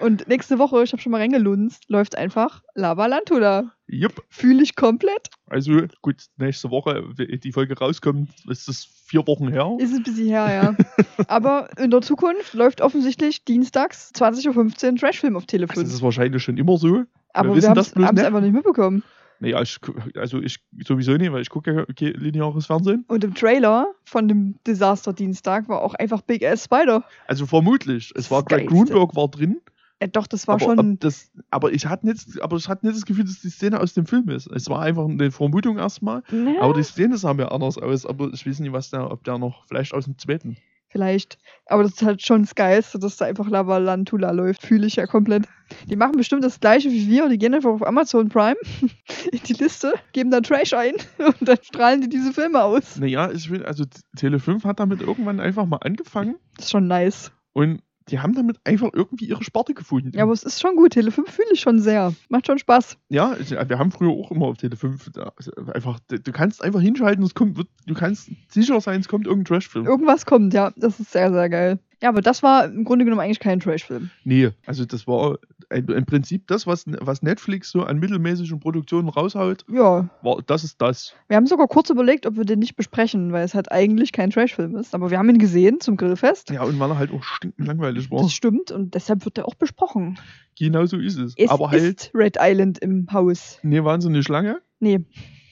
Und 0.00 0.26
nächste 0.28 0.58
Woche, 0.58 0.82
ich 0.82 0.92
habe 0.92 1.00
schon 1.00 1.12
mal 1.12 1.18
reingelunzt, 1.18 1.84
läuft 1.88 2.16
einfach 2.16 2.62
Lavalanto 2.74 3.38
da. 3.38 3.72
Jupp. 3.86 4.24
Fühle 4.28 4.62
ich 4.62 4.74
komplett. 4.74 5.30
Also 5.48 5.82
gut, 6.02 6.24
nächste 6.38 6.70
Woche, 6.70 7.04
wenn 7.16 7.38
die 7.40 7.52
Folge 7.52 7.78
rauskommt, 7.78 8.30
ist 8.48 8.66
das 8.66 8.84
vier 8.84 9.24
Wochen 9.26 9.48
her. 9.48 9.76
Ist 9.78 9.94
ein 9.94 10.02
bisschen 10.02 10.26
her, 10.26 10.76
ja. 10.76 11.04
Aber 11.28 11.68
in 11.78 11.90
der 11.90 12.02
Zukunft 12.02 12.54
läuft 12.54 12.80
offensichtlich 12.80 13.44
dienstags 13.44 14.12
20.15 14.14 14.92
Uhr 14.92 14.96
Trashfilm 14.96 15.36
auf 15.36 15.46
Tele 15.46 15.64
Also 15.68 15.74
5. 15.80 15.86
das 15.86 15.94
ist 15.94 16.02
wahrscheinlich 16.02 16.42
schon 16.42 16.56
immer 16.58 16.76
so. 16.78 17.04
Aber 17.32 17.50
wir 17.50 17.56
wissen 17.56 17.70
haben 17.70 17.78
es 17.78 17.94
einfach 18.24 18.40
nicht 18.40 18.52
mitbekommen. 18.54 19.04
Naja, 19.40 19.60
ich, 19.62 19.78
also 20.16 20.40
ich 20.40 20.58
sowieso 20.84 21.12
nicht, 21.12 21.32
weil 21.32 21.42
ich 21.42 21.50
gucke 21.50 21.74
ja 21.74 21.82
okay, 21.82 22.10
lineares 22.16 22.66
Fernsehen. 22.66 23.04
Und 23.08 23.24
im 23.24 23.34
Trailer 23.34 23.86
von 24.04 24.28
dem 24.28 24.56
Desaster-Dienstag 24.66 25.68
war 25.68 25.82
auch 25.82 25.94
einfach 25.94 26.22
Big 26.22 26.44
Ass 26.44 26.64
Spider. 26.64 27.04
Also 27.26 27.46
vermutlich. 27.46 28.12
Es 28.16 28.30
war 28.30 28.42
Greg. 28.42 28.68
Grunberg 28.68 29.14
war 29.14 29.28
drin. 29.28 29.60
Äh, 29.98 30.08
doch, 30.08 30.26
das 30.26 30.46
war 30.46 30.56
aber, 30.56 30.64
schon. 30.64 30.78
ob 30.78 31.00
das, 31.00 31.30
aber 31.50 31.72
ich 31.72 31.86
hatte 31.86 32.06
nicht, 32.06 32.42
aber 32.42 32.56
ich 32.56 32.68
hatte 32.68 32.86
nicht 32.86 32.96
das 32.96 33.06
Gefühl, 33.06 33.24
dass 33.24 33.40
die 33.40 33.48
Szene 33.48 33.80
aus 33.80 33.94
dem 33.94 34.06
Film 34.06 34.28
ist. 34.28 34.46
Es 34.48 34.68
war 34.68 34.82
einfach 34.82 35.06
eine 35.06 35.30
Vermutung 35.30 35.78
erstmal. 35.78 36.22
Ja, 36.30 36.60
Aber 36.60 36.74
die 36.74 36.82
Szene 36.82 37.16
sah 37.16 37.32
mir 37.32 37.50
anders 37.50 37.78
aus. 37.78 38.04
Aber 38.04 38.30
ich 38.32 38.46
weiß 38.46 38.60
nicht, 38.60 38.72
was 38.72 38.90
der, 38.90 39.10
ob 39.10 39.24
der 39.24 39.38
noch 39.38 39.66
vielleicht 39.66 39.94
aus 39.94 40.04
dem 40.04 40.18
zweiten. 40.18 40.56
Vielleicht. 40.96 41.38
Aber 41.66 41.82
das 41.82 41.92
ist 41.92 42.02
halt 42.02 42.22
schon 42.22 42.42
das 42.42 42.54
Geilste, 42.54 42.98
dass 42.98 43.18
da 43.18 43.26
einfach 43.26 43.48
Lavalantula 43.48 44.30
läuft. 44.30 44.62
Fühle 44.62 44.86
ich 44.86 44.96
ja 44.96 45.06
komplett. 45.06 45.44
Die 45.86 45.96
machen 45.96 46.16
bestimmt 46.16 46.42
das 46.42 46.58
gleiche 46.58 46.90
wie 46.90 47.08
wir. 47.08 47.28
Die 47.28 47.36
gehen 47.38 47.54
einfach 47.54 47.70
auf 47.70 47.86
Amazon 47.86 48.28
Prime 48.30 48.56
in 49.32 49.40
die 49.46 49.52
Liste, 49.52 49.92
geben 50.12 50.30
da 50.30 50.40
Trash 50.40 50.72
ein 50.72 50.94
und 51.18 51.36
dann 51.40 51.58
strahlen 51.62 52.00
die 52.00 52.08
diese 52.08 52.32
Filme 52.32 52.62
aus. 52.62 52.96
Naja, 52.96 53.30
ich 53.30 53.50
will, 53.50 53.64
also 53.64 53.84
Tele 54.16 54.38
5 54.38 54.64
hat 54.64 54.80
damit 54.80 55.02
irgendwann 55.02 55.40
einfach 55.40 55.66
mal 55.66 55.78
angefangen 55.82 56.36
Das 56.56 56.66
ist 56.66 56.70
schon 56.70 56.86
nice. 56.86 57.30
und 57.52 57.82
die 58.08 58.20
haben 58.20 58.34
damit 58.34 58.58
einfach 58.64 58.90
irgendwie 58.92 59.26
ihre 59.26 59.42
Sparte 59.42 59.74
gefunden. 59.74 60.12
Ja, 60.14 60.22
aber 60.22 60.32
es 60.32 60.44
ist 60.44 60.60
schon 60.60 60.76
gut. 60.76 60.92
Tele 60.92 61.10
5 61.10 61.28
fühle 61.28 61.48
ich 61.52 61.60
schon 61.60 61.80
sehr. 61.80 62.14
Macht 62.28 62.46
schon 62.46 62.58
Spaß. 62.58 62.96
Ja, 63.08 63.36
ich, 63.38 63.50
wir 63.50 63.78
haben 63.78 63.90
früher 63.90 64.10
auch 64.10 64.30
immer 64.30 64.46
auf 64.46 64.56
Tele 64.56 64.76
5 64.76 65.10
da, 65.12 65.32
also 65.36 65.52
einfach, 65.72 65.98
du 66.08 66.32
kannst 66.32 66.62
einfach 66.62 66.80
hinschalten, 66.80 67.24
es 67.24 67.34
kommt, 67.34 67.58
du 67.58 67.94
kannst 67.94 68.30
sicher 68.48 68.80
sein, 68.80 69.00
es 69.00 69.08
kommt 69.08 69.26
irgendein 69.26 69.56
Trashfilm. 69.56 69.86
Irgendwas 69.86 70.24
kommt, 70.26 70.54
ja. 70.54 70.72
Das 70.76 71.00
ist 71.00 71.12
sehr, 71.12 71.32
sehr 71.32 71.48
geil. 71.48 71.78
Ja, 72.02 72.10
aber 72.10 72.20
das 72.20 72.42
war 72.42 72.66
im 72.66 72.84
Grunde 72.84 73.04
genommen 73.06 73.20
eigentlich 73.22 73.40
kein 73.40 73.58
Trash-Film. 73.58 74.10
Nee, 74.24 74.50
also 74.66 74.84
das 74.84 75.06
war 75.06 75.38
ein, 75.70 75.86
im 75.88 76.04
Prinzip 76.04 76.46
das, 76.46 76.66
was, 76.66 76.84
was 77.00 77.22
Netflix 77.22 77.70
so 77.70 77.82
an 77.84 77.98
mittelmäßigen 77.98 78.60
Produktionen 78.60 79.08
raushaut, 79.08 79.64
Ja. 79.72 80.08
war, 80.22 80.42
das 80.46 80.62
ist 80.62 80.80
das. 80.82 81.14
Wir 81.28 81.36
haben 81.38 81.46
sogar 81.46 81.68
kurz 81.68 81.88
überlegt, 81.88 82.26
ob 82.26 82.36
wir 82.36 82.44
den 82.44 82.58
nicht 82.58 82.76
besprechen, 82.76 83.32
weil 83.32 83.44
es 83.44 83.54
halt 83.54 83.72
eigentlich 83.72 84.12
kein 84.12 84.28
Trash-Film 84.30 84.76
ist. 84.76 84.94
Aber 84.94 85.10
wir 85.10 85.18
haben 85.18 85.30
ihn 85.30 85.38
gesehen 85.38 85.80
zum 85.80 85.96
Grillfest. 85.96 86.50
Ja, 86.50 86.64
und 86.64 86.78
weil 86.78 86.90
er 86.90 86.98
halt 86.98 87.12
auch 87.12 87.22
stinkend 87.22 87.66
langweilig 87.66 88.10
war. 88.10 88.22
Das 88.22 88.32
stimmt 88.32 88.70
und 88.70 88.94
deshalb 88.94 89.24
wird 89.24 89.38
er 89.38 89.48
auch 89.48 89.54
besprochen. 89.54 90.18
Genau 90.58 90.84
so 90.86 90.98
ist 90.98 91.16
es. 91.16 91.32
Es 91.36 91.50
Aber 91.50 91.70
halt, 91.70 91.82
ist 91.82 92.10
Red 92.14 92.36
Island 92.40 92.78
im 92.78 93.06
Haus. 93.12 93.58
nee, 93.62 93.82
wahnsinnig 93.82 94.28
lange. 94.28 94.60
Nee, 94.80 95.00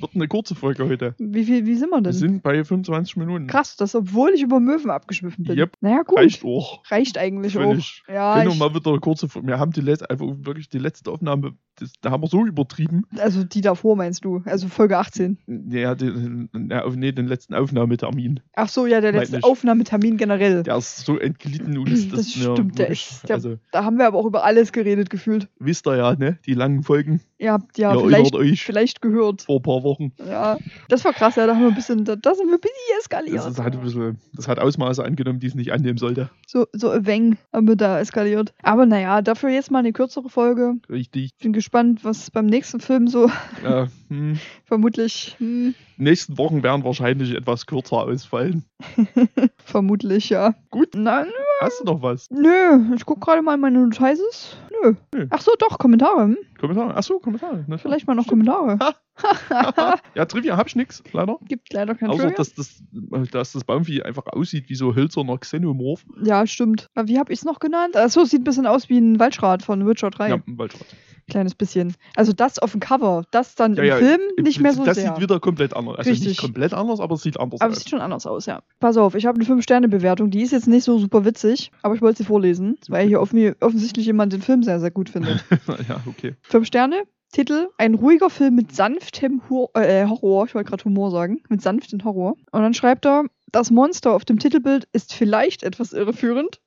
Wird 0.04 0.16
eine 0.16 0.28
kurze 0.28 0.54
Folge 0.54 0.86
heute. 0.86 1.14
wie, 1.18 1.44
viel, 1.44 1.64
wie 1.64 1.74
sind 1.76 1.88
wir 1.88 1.96
Wir 1.96 2.02
denn? 2.02 2.12
sind 2.12 2.42
bei 2.42 2.62
25 2.62 3.16
Minuten. 3.16 3.46
Krass, 3.46 3.76
das 3.76 3.94
obwohl 3.94 4.32
ich 4.34 4.42
über 4.42 4.60
Möwen 4.60 4.90
abgeschwiffen 4.90 5.44
bin. 5.44 5.56
Yep. 5.58 5.78
Naja, 5.80 6.02
gut. 6.02 6.18
Reicht 6.18 6.44
auch. 6.44 6.82
Reicht 6.90 7.16
eigentlich 7.16 7.54
Völlig. 7.54 8.02
auch. 8.06 8.12
Ja, 8.12 8.34
Können 8.34 8.46
wir 8.48 8.52
ich, 8.52 8.58
mal 8.58 8.74
wieder 8.74 8.90
eine 8.90 9.00
kurze 9.00 9.28
Folge. 9.30 9.48
Wir 9.48 9.58
haben 9.58 9.72
die 9.72 9.80
letzte, 9.80 10.10
einfach 10.10 10.26
wirklich 10.40 10.68
die 10.68 10.78
letzte 10.78 11.10
Aufnahme, 11.10 11.52
das, 11.76 11.92
da 12.02 12.10
haben 12.10 12.22
wir 12.22 12.28
so 12.28 12.44
übertrieben. 12.44 13.04
also 13.16 13.44
die 13.44 13.60
davor 13.62 13.96
meinst 13.96 14.24
du. 14.26 14.42
Also 14.44 14.68
Folge 14.68 14.98
18. 14.98 15.38
Ja, 15.70 15.94
den, 15.94 16.50
ja, 16.70 16.86
nee, 16.90 17.12
den 17.12 17.26
letzten 17.26 17.54
Aufnahmetermin. 17.54 18.40
Ach 18.54 18.68
so, 18.68 18.86
ja, 18.86 19.00
der 19.00 19.12
letzte 19.12 19.36
nicht. 19.36 19.44
Aufnahmetermin 19.44 20.16
generell. 20.18 20.62
Der 20.64 20.76
ist 20.76 20.98
so 21.06 21.18
entglitten 21.18 21.78
und 21.78 21.88
ist 21.88 22.12
Das 22.12 22.20
das, 22.26 22.36
ja, 22.36 22.52
stimmt, 22.52 22.78
der 22.78 22.84
wirklich- 22.90 23.10
ist- 23.10 23.28
der- 23.28 23.36
Also, 23.36 23.56
Da 23.72 23.84
haben 23.84 23.96
wir 23.96 24.06
aber 24.06 24.18
auch 24.18 24.26
über 24.26 24.44
alles 24.44 24.70
geredet 24.72 25.08
gefühlt. 25.10 25.48
wisst 25.58 25.86
ihr 25.88 25.96
ja, 25.96 26.14
ne? 26.14 26.38
Die 26.46 26.54
langen 26.54 26.82
Folgen. 26.82 27.20
Ihr 27.38 27.52
habt 27.52 27.76
ja 27.78 27.94
Ihr 27.94 28.00
vielleicht, 28.00 28.62
vielleicht 28.62 29.02
gehört. 29.02 29.42
vor 29.42 29.56
ein 29.58 29.62
paar 29.62 29.82
Wochen. 29.82 29.93
Ja, 30.18 30.58
das 30.88 31.04
war 31.04 31.12
krass, 31.12 31.36
ja, 31.36 31.46
da 31.46 31.54
haben 31.54 31.62
wir 31.62 31.68
ein 31.68 31.74
bisschen, 31.74 32.04
da, 32.04 32.16
da 32.16 32.34
sind 32.34 32.46
wir 32.48 32.54
ein 32.54 32.60
bisschen 32.60 32.98
eskaliert. 33.00 33.36
Das, 33.38 33.46
ist 33.46 33.58
halt 33.58 33.74
ein 33.74 33.82
bisschen, 33.82 34.18
das 34.34 34.48
hat 34.48 34.58
Ausmaße 34.58 35.04
angenommen, 35.04 35.40
die 35.40 35.46
es 35.46 35.54
nicht 35.54 35.72
annehmen 35.72 35.98
sollte. 35.98 36.30
So, 36.46 36.66
so 36.72 36.90
ein 36.90 37.06
wenig 37.06 37.38
haben 37.52 37.68
wir 37.68 37.76
da 37.76 38.00
eskaliert. 38.00 38.52
Aber 38.62 38.86
naja, 38.86 39.22
dafür 39.22 39.50
jetzt 39.50 39.70
mal 39.70 39.80
eine 39.80 39.92
kürzere 39.92 40.28
Folge. 40.28 40.74
Richtig. 40.88 41.30
Bin 41.40 41.52
gespannt, 41.52 42.04
was 42.04 42.30
beim 42.30 42.46
nächsten 42.46 42.80
Film 42.80 43.08
so 43.08 43.30
Ja, 43.62 43.88
hm. 44.08 44.38
vermutlich, 44.64 45.36
hm, 45.38 45.74
Nächsten 45.96 46.36
Wochen 46.38 46.62
werden 46.64 46.82
wahrscheinlich 46.84 47.34
etwas 47.34 47.66
kürzer 47.66 47.98
ausfallen. 47.98 48.64
vermutlich, 49.64 50.28
ja. 50.28 50.54
Gut. 50.70 50.94
Nein, 50.94 51.26
Hast 51.60 51.80
du 51.80 51.84
noch 51.84 52.02
was? 52.02 52.28
nö, 52.30 52.94
ich 52.96 53.06
guck 53.06 53.20
gerade 53.20 53.42
mal 53.42 53.54
in 53.54 53.60
meine 53.60 53.78
Notices. 53.78 54.56
Nö. 54.82 54.94
Nö. 55.14 55.26
Ach 55.30 55.40
so, 55.40 55.52
doch, 55.58 55.78
Kommentare. 55.78 56.24
Hm? 56.24 56.36
Kommentare? 56.58 56.94
Achso, 56.96 57.18
Kommentare. 57.18 57.64
Na, 57.66 57.78
Vielleicht 57.78 58.06
mal 58.06 58.14
noch 58.14 58.26
Kommentare. 58.26 58.78
ja, 60.14 60.24
Trivia 60.24 60.56
hab 60.56 60.66
ich 60.66 60.76
nix, 60.76 61.02
leider. 61.12 61.38
Gibt 61.46 61.72
leider 61.72 61.94
kein 61.94 62.10
Außer, 62.10 62.22
Trivia. 62.22 62.36
dass 62.36 62.54
das, 62.54 62.82
dass 63.30 63.52
das 63.52 63.64
Baumvieh 63.64 64.02
einfach 64.02 64.26
aussieht 64.26 64.68
wie 64.68 64.74
so 64.74 64.94
hölzerner 64.94 65.38
Xenomorph. 65.38 66.04
Ja, 66.22 66.46
stimmt. 66.46 66.90
Wie 66.94 67.18
habe 67.18 67.32
ich 67.32 67.40
es 67.40 67.44
noch 67.44 67.60
genannt? 67.60 67.96
Achso, 67.96 68.24
sieht 68.24 68.40
ein 68.40 68.44
bisschen 68.44 68.66
aus 68.66 68.88
wie 68.88 68.98
ein 68.98 69.18
Waldschrat 69.18 69.62
von 69.62 69.86
Witcher 69.86 70.10
3. 70.10 70.28
Ja, 70.28 70.38
im 70.46 70.58
Waldschrat. 70.58 70.86
Kleines 71.28 71.54
bisschen. 71.54 71.94
Also 72.16 72.32
das 72.32 72.58
auf 72.58 72.72
dem 72.72 72.80
Cover, 72.80 73.24
das 73.30 73.54
dann 73.54 73.74
Ja, 73.76 73.82
im 73.82 73.88
ja, 73.88 73.96
Film 73.96 74.20
nicht 74.40 74.60
mehr 74.60 74.72
so 74.74 74.84
das 74.84 74.96
sehr. 74.96 75.12
sieht 75.14 75.22
wieder 75.22 75.40
komplett 75.40 75.74
anders. 75.74 75.98
Also 75.98 76.10
Richtig. 76.10 76.28
nicht 76.28 76.40
komplett 76.40 76.72
anders, 76.74 77.00
aber 77.00 77.14
es 77.14 77.22
sieht 77.22 77.38
anders 77.40 77.60
aber 77.60 77.70
es 77.70 77.76
aus. 77.78 77.82
sieht 77.82 77.90
schon 77.90 78.00
anders 78.00 78.26
aus, 78.26 78.46
ja. 78.46 78.62
Pass 78.80 78.96
auf, 78.96 79.14
ich 79.14 79.26
habe 79.26 79.40
eine 79.40 79.48
5-Sterne-Bewertung. 79.48 80.30
Die 80.30 80.42
ist 80.42 80.52
jetzt 80.52 80.68
nicht 80.68 80.84
so 80.84 80.98
super 80.98 81.24
witzig, 81.24 81.70
aber 81.82 81.94
ich 81.94 82.02
wollte 82.02 82.18
sie 82.18 82.24
vorlesen, 82.24 82.76
weil 82.88 83.06
hier 83.08 83.20
offen, 83.20 83.54
offensichtlich 83.60 84.06
jemand 84.06 84.32
den 84.32 84.42
Film 84.42 84.62
sehr, 84.62 84.80
sehr 84.80 84.90
gut 84.90 85.08
findet. 85.08 85.44
ja, 85.88 86.00
okay. 86.06 86.34
5 86.42 86.66
Sterne. 86.66 87.04
Titel: 87.32 87.68
Ein 87.78 87.94
ruhiger 87.94 88.30
Film 88.30 88.54
mit 88.54 88.72
sanftem 88.76 89.42
Hor 89.50 89.70
äh, 89.74 90.06
Horror. 90.06 90.44
Ich 90.46 90.54
wollte 90.54 90.68
gerade 90.70 90.84
Humor 90.84 91.10
sagen. 91.10 91.40
Mit 91.48 91.62
sanftem 91.62 92.04
Horror. 92.04 92.34
Und 92.52 92.62
dann 92.62 92.74
schreibt 92.74 93.04
er: 93.06 93.24
Das 93.50 93.72
Monster 93.72 94.12
auf 94.12 94.24
dem 94.24 94.38
Titelbild 94.38 94.86
ist 94.92 95.12
vielleicht 95.14 95.64
etwas 95.64 95.92
irreführend. 95.92 96.60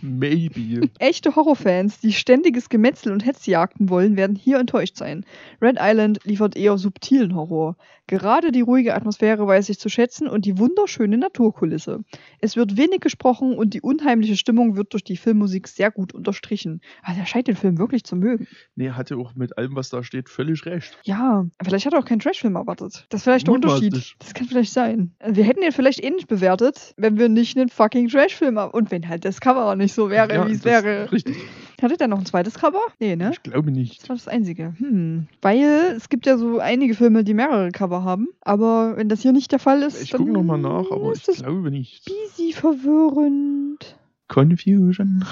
Maybe. 0.00 0.88
Echte 0.98 1.34
Horrorfans, 1.34 2.00
die 2.00 2.12
ständiges 2.12 2.68
Gemetzel 2.68 3.12
und 3.12 3.24
Hetzjagden 3.24 3.88
wollen, 3.88 4.16
werden 4.16 4.36
hier 4.36 4.58
enttäuscht 4.58 4.96
sein. 4.96 5.24
Red 5.60 5.76
Island 5.80 6.20
liefert 6.24 6.56
eher 6.56 6.78
subtilen 6.78 7.34
Horror. 7.34 7.76
Gerade 8.08 8.52
die 8.52 8.62
ruhige 8.62 8.94
Atmosphäre 8.94 9.46
weiß 9.46 9.68
ich 9.68 9.78
zu 9.78 9.90
schätzen 9.90 10.28
und 10.28 10.46
die 10.46 10.58
wunderschöne 10.58 11.18
Naturkulisse. 11.18 12.04
Es 12.40 12.56
wird 12.56 12.78
wenig 12.78 13.00
gesprochen 13.00 13.54
und 13.54 13.74
die 13.74 13.82
unheimliche 13.82 14.36
Stimmung 14.36 14.76
wird 14.76 14.94
durch 14.94 15.04
die 15.04 15.18
Filmmusik 15.18 15.68
sehr 15.68 15.90
gut 15.90 16.14
unterstrichen. 16.14 16.80
Also 17.02 17.20
er 17.20 17.26
scheint 17.26 17.48
den 17.48 17.56
Film 17.56 17.76
wirklich 17.76 18.04
zu 18.04 18.16
mögen. 18.16 18.48
Nee, 18.76 18.92
hatte 18.92 19.18
auch 19.18 19.34
mit 19.34 19.58
allem, 19.58 19.76
was 19.76 19.90
da 19.90 20.02
steht, 20.02 20.30
völlig 20.30 20.64
recht. 20.64 20.98
Ja, 21.04 21.46
vielleicht 21.62 21.84
hat 21.84 21.92
er 21.92 21.98
auch 21.98 22.06
keinen 22.06 22.20
Trashfilm 22.20 22.56
erwartet. 22.56 23.04
Das 23.10 23.20
ist 23.20 23.24
vielleicht 23.24 23.46
der 23.46 23.54
Unterschied. 23.54 24.14
Das 24.18 24.32
kann 24.32 24.46
vielleicht 24.46 24.72
sein. 24.72 25.12
Wir 25.22 25.44
hätten 25.44 25.62
ihn 25.62 25.72
vielleicht 25.72 26.02
ähnlich 26.02 26.26
bewertet, 26.26 26.94
wenn 26.96 27.18
wir 27.18 27.28
nicht 27.28 27.58
einen 27.58 27.68
fucking 27.68 28.08
Trashfilm 28.08 28.58
haben. 28.58 28.72
Und 28.72 28.90
wenn 28.90 29.06
halt 29.06 29.26
das 29.26 29.42
Cover 29.42 29.67
nicht 29.76 29.94
so 29.94 30.10
wäre, 30.10 30.32
Ja, 30.32 30.46
wie 30.48 30.52
es 30.52 30.64
wäre. 30.64 31.10
Richtig. 31.12 31.36
Hatte 31.80 31.96
der 31.96 32.08
noch 32.08 32.18
ein 32.18 32.26
zweites 32.26 32.54
Cover? 32.54 32.80
Nee, 32.98 33.14
ne? 33.14 33.30
Ich 33.32 33.42
glaube 33.42 33.70
nicht. 33.70 34.02
Das 34.02 34.08
war 34.08 34.16
das 34.16 34.26
einzige. 34.26 34.74
Hm. 34.78 35.28
Weil 35.42 35.94
es 35.96 36.08
gibt 36.08 36.26
ja 36.26 36.36
so 36.36 36.58
einige 36.58 36.94
Filme, 36.94 37.22
die 37.22 37.34
mehrere 37.34 37.70
Cover 37.70 38.02
haben. 38.02 38.28
Aber 38.40 38.96
wenn 38.96 39.08
das 39.08 39.22
hier 39.22 39.32
nicht 39.32 39.52
der 39.52 39.60
Fall 39.60 39.82
ist, 39.82 40.02
Ich 40.02 40.10
dann 40.10 40.20
gucke 40.22 40.32
nochmal 40.32 40.58
nach, 40.58 40.90
aber 40.90 41.12
ich 41.12 41.22
glaube 41.22 41.70
nicht. 41.70 42.04
busy 42.04 42.52
verwirrend. 42.52 43.96
Confusion. 44.26 45.24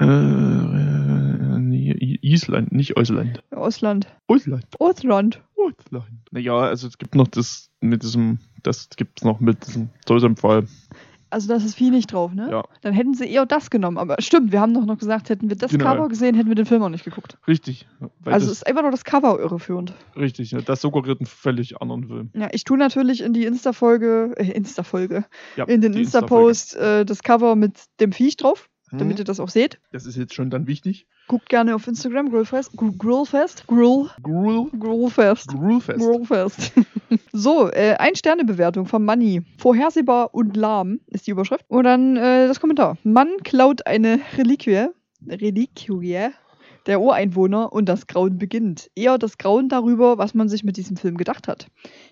Äh, 0.00 0.06
äh, 0.06 2.18
Island, 2.22 2.72
nicht 2.72 2.96
Ausland. 2.96 3.42
Ausland. 3.50 4.06
Ausland. 4.26 4.64
Ausland. 4.78 5.42
Ausland. 5.56 6.06
Naja, 6.30 6.56
also 6.58 6.88
es 6.88 6.98
gibt 6.98 7.14
noch 7.14 7.28
das 7.28 7.70
mit 7.80 8.02
diesem, 8.02 8.38
das 8.62 8.88
gibt's 8.96 9.24
noch 9.24 9.40
mit 9.40 9.66
diesem 9.66 9.90
Todesempfall. 10.06 10.64
Also 11.30 11.48
da 11.48 11.54
ist 11.54 11.64
das 11.64 11.74
Vieh 11.74 11.90
nicht 11.90 12.12
drauf, 12.12 12.32
ne? 12.34 12.48
Ja. 12.50 12.64
Dann 12.82 12.92
hätten 12.92 13.14
sie 13.14 13.30
eher 13.30 13.46
das 13.46 13.70
genommen. 13.70 13.98
Aber 13.98 14.16
stimmt, 14.18 14.52
wir 14.52 14.60
haben 14.60 14.74
doch 14.74 14.84
noch 14.84 14.98
gesagt, 14.98 15.28
hätten 15.30 15.48
wir 15.48 15.56
das 15.56 15.70
Genau. 15.70 15.84
Cover 15.84 16.08
gesehen, 16.08 16.34
hätten 16.34 16.48
wir 16.48 16.54
den 16.56 16.66
Film 16.66 16.82
auch 16.82 16.88
nicht 16.88 17.04
geguckt. 17.04 17.38
Richtig. 17.46 17.86
Also 18.24 18.44
es 18.44 18.44
das, 18.44 18.52
ist 18.58 18.66
einfach 18.66 18.82
nur 18.82 18.90
das 18.90 19.04
Cover 19.04 19.38
irreführend. 19.38 19.94
richtig, 20.16 20.54
das 20.66 20.80
suggeriert 20.80 21.20
einen 21.20 21.26
völlig 21.26 21.80
anderen 21.80 22.06
Film. 22.08 22.30
Ja, 22.34 22.48
ich 22.52 22.64
tue 22.64 22.76
natürlich 22.78 23.20
in 23.22 23.32
die 23.32 23.44
Insta-Folge, 23.44 24.34
äh, 24.36 24.50
Insta-Folge, 24.50 25.24
Ja, 25.56 25.64
in 25.64 25.80
den 25.80 25.94
Insta-Post 25.94 26.76
äh, 26.76 27.04
das 27.04 27.22
Cover 27.22 27.54
mit 27.56 27.74
dem 28.00 28.12
Viech 28.12 28.36
drauf, 28.36 28.68
Insta-Folge. 28.90 28.98
damit 29.04 29.18
ihr 29.20 29.24
das 29.24 29.38
auch 29.40 29.48
seht. 29.48 29.78
Das 29.92 30.06
ist 30.06 30.16
jetzt 30.16 30.34
schon 30.34 30.50
dann 30.50 30.66
wichtig. 30.66 31.06
Guckt 31.30 31.48
gerne 31.48 31.76
auf 31.76 31.86
Instagram, 31.86 32.28
Grillfest. 32.28 32.76
Gr- 32.76 32.90
Grillfest? 32.98 33.64
Grill. 33.68 34.10
Gruel. 34.20 34.66
Grillfest. 34.76 35.46
Gruelfest. 35.46 36.00
Grillfest. 36.00 36.72
so, 37.32 37.70
äh, 37.70 37.94
ein 38.00 38.16
Sternebewertung 38.16 38.86
vom 38.86 39.04
Money. 39.04 39.42
Vorhersehbar 39.56 40.34
und 40.34 40.56
lahm 40.56 40.98
ist 41.06 41.28
die 41.28 41.30
Überschrift. 41.30 41.64
Und 41.68 41.84
dann 41.84 42.16
äh, 42.16 42.48
das 42.48 42.58
Kommentar. 42.58 42.96
Mann 43.04 43.28
klaut 43.44 43.86
eine 43.86 44.18
Reliquie. 44.36 44.88
Reliquie 45.28 46.30
der 46.86 47.00
Ureinwohner 47.00 47.72
und 47.72 47.88
das 47.88 48.06
Grauen 48.06 48.38
beginnt. 48.38 48.90
Eher 48.94 49.18
das 49.18 49.38
Grauen 49.38 49.68
darüber, 49.68 50.18
was 50.18 50.34
man 50.34 50.48
sich 50.48 50.64
mit 50.64 50.76
diesem 50.76 50.96
Film 50.96 51.16
gedacht 51.16 51.46
hat. 51.48 51.66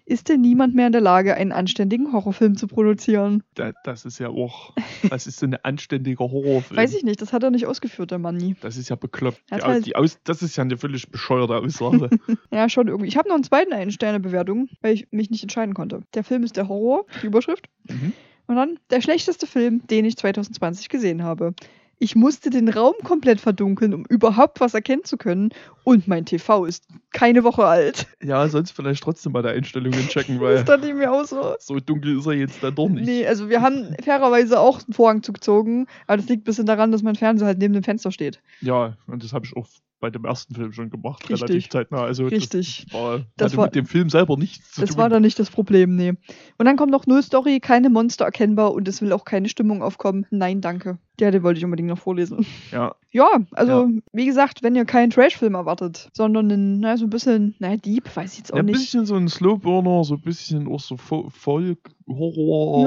Ist 0.05 0.29
denn 0.29 0.41
niemand 0.41 0.75
mehr 0.75 0.87
in 0.87 0.93
der 0.93 1.01
Lage, 1.01 1.35
einen 1.35 1.53
anständigen 1.53 2.13
Horrorfilm 2.13 2.57
zu 2.57 2.67
produzieren? 2.67 3.43
Da, 3.55 3.73
das 3.85 4.05
ist 4.05 4.19
ja 4.19 4.29
auch, 4.29 4.75
das 5.11 5.27
ist 5.27 5.39
so 5.41 5.47
ein 5.47 5.57
anständiger 5.63 6.31
Horrorfilm. 6.31 6.79
Weiß 6.79 6.95
ich 6.95 7.03
nicht, 7.05 7.21
das 7.23 7.33
hat 7.33 7.43
er 7.43 7.51
nicht 7.51 7.67
ausgeführt, 7.67 8.11
der 8.11 8.19
Manni. 8.19 8.57
Das 8.61 8.77
ist 8.77 8.89
ja 8.89 8.97
bekloppt. 8.97 9.43
Die, 9.51 9.55
halt- 9.63 9.87
die 9.87 9.97
Aus, 9.97 10.19
das 10.25 10.43
ist 10.43 10.57
ja 10.57 10.65
eine 10.65 10.77
völlig 10.77 11.11
bescheuerte 11.11 11.57
Aussage. 11.57 12.11
Ja, 12.51 12.69
schon 12.69 12.89
irgendwie. 12.89 13.09
Ich 13.09 13.17
habe 13.17 13.29
noch 13.29 13.35
einen 13.37 13.45
zweiten 13.45 13.73
Ein-Sterne-Bewertung, 13.73 14.69
weil 14.81 14.95
ich 14.95 15.07
mich 15.11 15.31
nicht 15.31 15.43
entscheiden 15.43 15.75
konnte. 15.75 16.01
Der 16.15 16.25
Film 16.25 16.43
ist 16.45 16.57
der 16.57 16.69
Horror, 16.69 17.05
die 17.23 17.27
Überschrift. 17.27 17.69
mhm. 17.89 18.13
Und 18.47 18.57
dann 18.57 18.79
der 18.91 19.03
schlechteste 19.03 19.47
Film, 19.47 19.87
den 19.89 20.07
ich 20.07 20.17
2020 20.17 20.89
gesehen 20.89 21.23
habe. 21.23 21.53
Ich 22.01 22.15
musste 22.15 22.51
den 22.51 22.69
Raum 22.69 22.95
komplett 23.03 23.41
verdunkeln, 23.41 23.93
um 23.93 24.05
überhaupt 24.09 24.61
was 24.61 24.75
erkennen 24.75 25.03
zu 25.05 25.17
können. 25.17 25.51
Und 25.85 26.07
mein 26.07 26.25
TV 26.27 26.65
ist 26.65 26.85
keine 27.13 27.43
Woche 27.45 27.65
alt. 27.65 28.07
Ja, 28.23 28.47
sonst 28.49 28.73
vielleicht 28.73 29.03
trotzdem 29.03 29.33
mal 29.33 29.43
der 29.43 29.53
Einstellungen 29.53 30.07
checken, 30.09 30.41
weil 30.41 30.57
Das 30.57 30.65
dachte 30.65 30.89
ich 30.89 30.95
mir 30.95 31.11
auch 31.13 31.25
so. 31.25 31.55
so 31.59 31.79
dunkel 31.81 32.19
ist 32.19 32.27
er 32.27 32.35
jetzt 32.35 32.63
dann 32.63 32.75
doch 32.75 32.89
nicht. 32.89 33.07
Nee, 33.07 33.27
also 33.27 33.49
wir 33.49 33.63
haben 33.63 33.95
fairerweise 34.03 34.61
auch 34.61 34.81
einen 34.85 34.93
Vorhang 34.93 35.23
zugezogen, 35.23 35.87
aber 36.07 36.19
das 36.19 36.29
liegt 36.29 36.43
ein 36.43 36.45
bisschen 36.45 36.67
daran, 36.67 36.93
dass 36.93 37.03
mein 37.03 37.15
Fernseher 37.17 37.47
halt 37.47 37.59
neben 37.59 37.75
dem 37.75 37.83
Fenster 37.85 38.11
steht. 38.13 38.41
Ja, 38.61 38.97
und 39.07 39.23
das 39.25 39.33
habe 39.33 39.47
ich 39.47 39.57
auch 39.57 39.67
bei 40.01 40.11
dem 40.11 40.25
ersten 40.25 40.55
Film 40.55 40.73
schon 40.73 40.91
gemacht, 40.91 41.23
Richtig. 41.29 41.43
relativ 41.43 41.71
zeitnah. 41.71 42.03
Also 42.03 42.27
Richtig. 42.27 42.87
das 42.87 42.95
war, 42.95 43.21
Das 43.37 43.57
war- 43.57 43.65
mit 43.67 43.75
dem 43.75 43.87
Film 43.87 44.11
selber 44.11 44.37
nichts 44.37 44.73
zu 44.73 44.81
Das 44.83 44.91
tun. 44.91 44.99
war 44.99 45.09
dann 45.09 45.23
nicht 45.23 45.39
das 45.39 45.51
Problem, 45.51 45.97
nee. 45.97 46.11
Und 46.11 46.67
dann 46.67 46.77
kommt 46.77 46.93
noch 46.93 47.07
null 47.07 47.23
Story, 47.23 47.59
keine 47.61 47.91
Monster 47.91 48.25
erkennbar 48.27 48.73
und 48.75 48.87
es 48.87 49.01
will 49.03 49.13
auch 49.13 49.25
keine 49.25 49.49
Stimmung 49.49 49.83
aufkommen. 49.83 50.27
Nein, 50.31 50.61
danke. 50.61 50.99
Ja, 51.21 51.31
den 51.33 51.43
wollte 51.43 51.59
ich 51.59 51.65
unbedingt 51.65 51.89
noch 51.89 51.99
vorlesen. 51.99 52.47
ja, 52.71 52.95
Ja, 53.11 53.29
also 53.53 53.89
wie 54.13 54.27
gesagt, 54.27 54.63
wenn 54.63 54.77
ihr 54.77 54.85
keinen 54.85 55.11
Trash-Film 55.11 55.55
erwartet, 55.55 56.09
sondern 56.13 56.51
einen, 56.51 56.81
na, 56.81 56.97
so 56.97 57.07
ein 57.07 57.11
bisschen, 57.11 57.55
naja, 57.59 57.77
Deep, 57.77 58.15
weiß 58.17 58.33
ich 58.33 58.39
jetzt 58.39 58.53
auch 58.53 58.57
ja, 58.57 58.63
ein 58.63 58.67
nicht. 58.67 58.75
bisschen 58.79 59.05
so 59.07 59.17
ein 59.17 59.29
Slowburner, 59.29 60.05
so 60.05 60.15
ein 60.15 60.21
bisschen 60.23 60.69
auch 60.69 60.81
so 60.81 60.97
Fo- 60.97 61.25
Ja. 61.25 61.31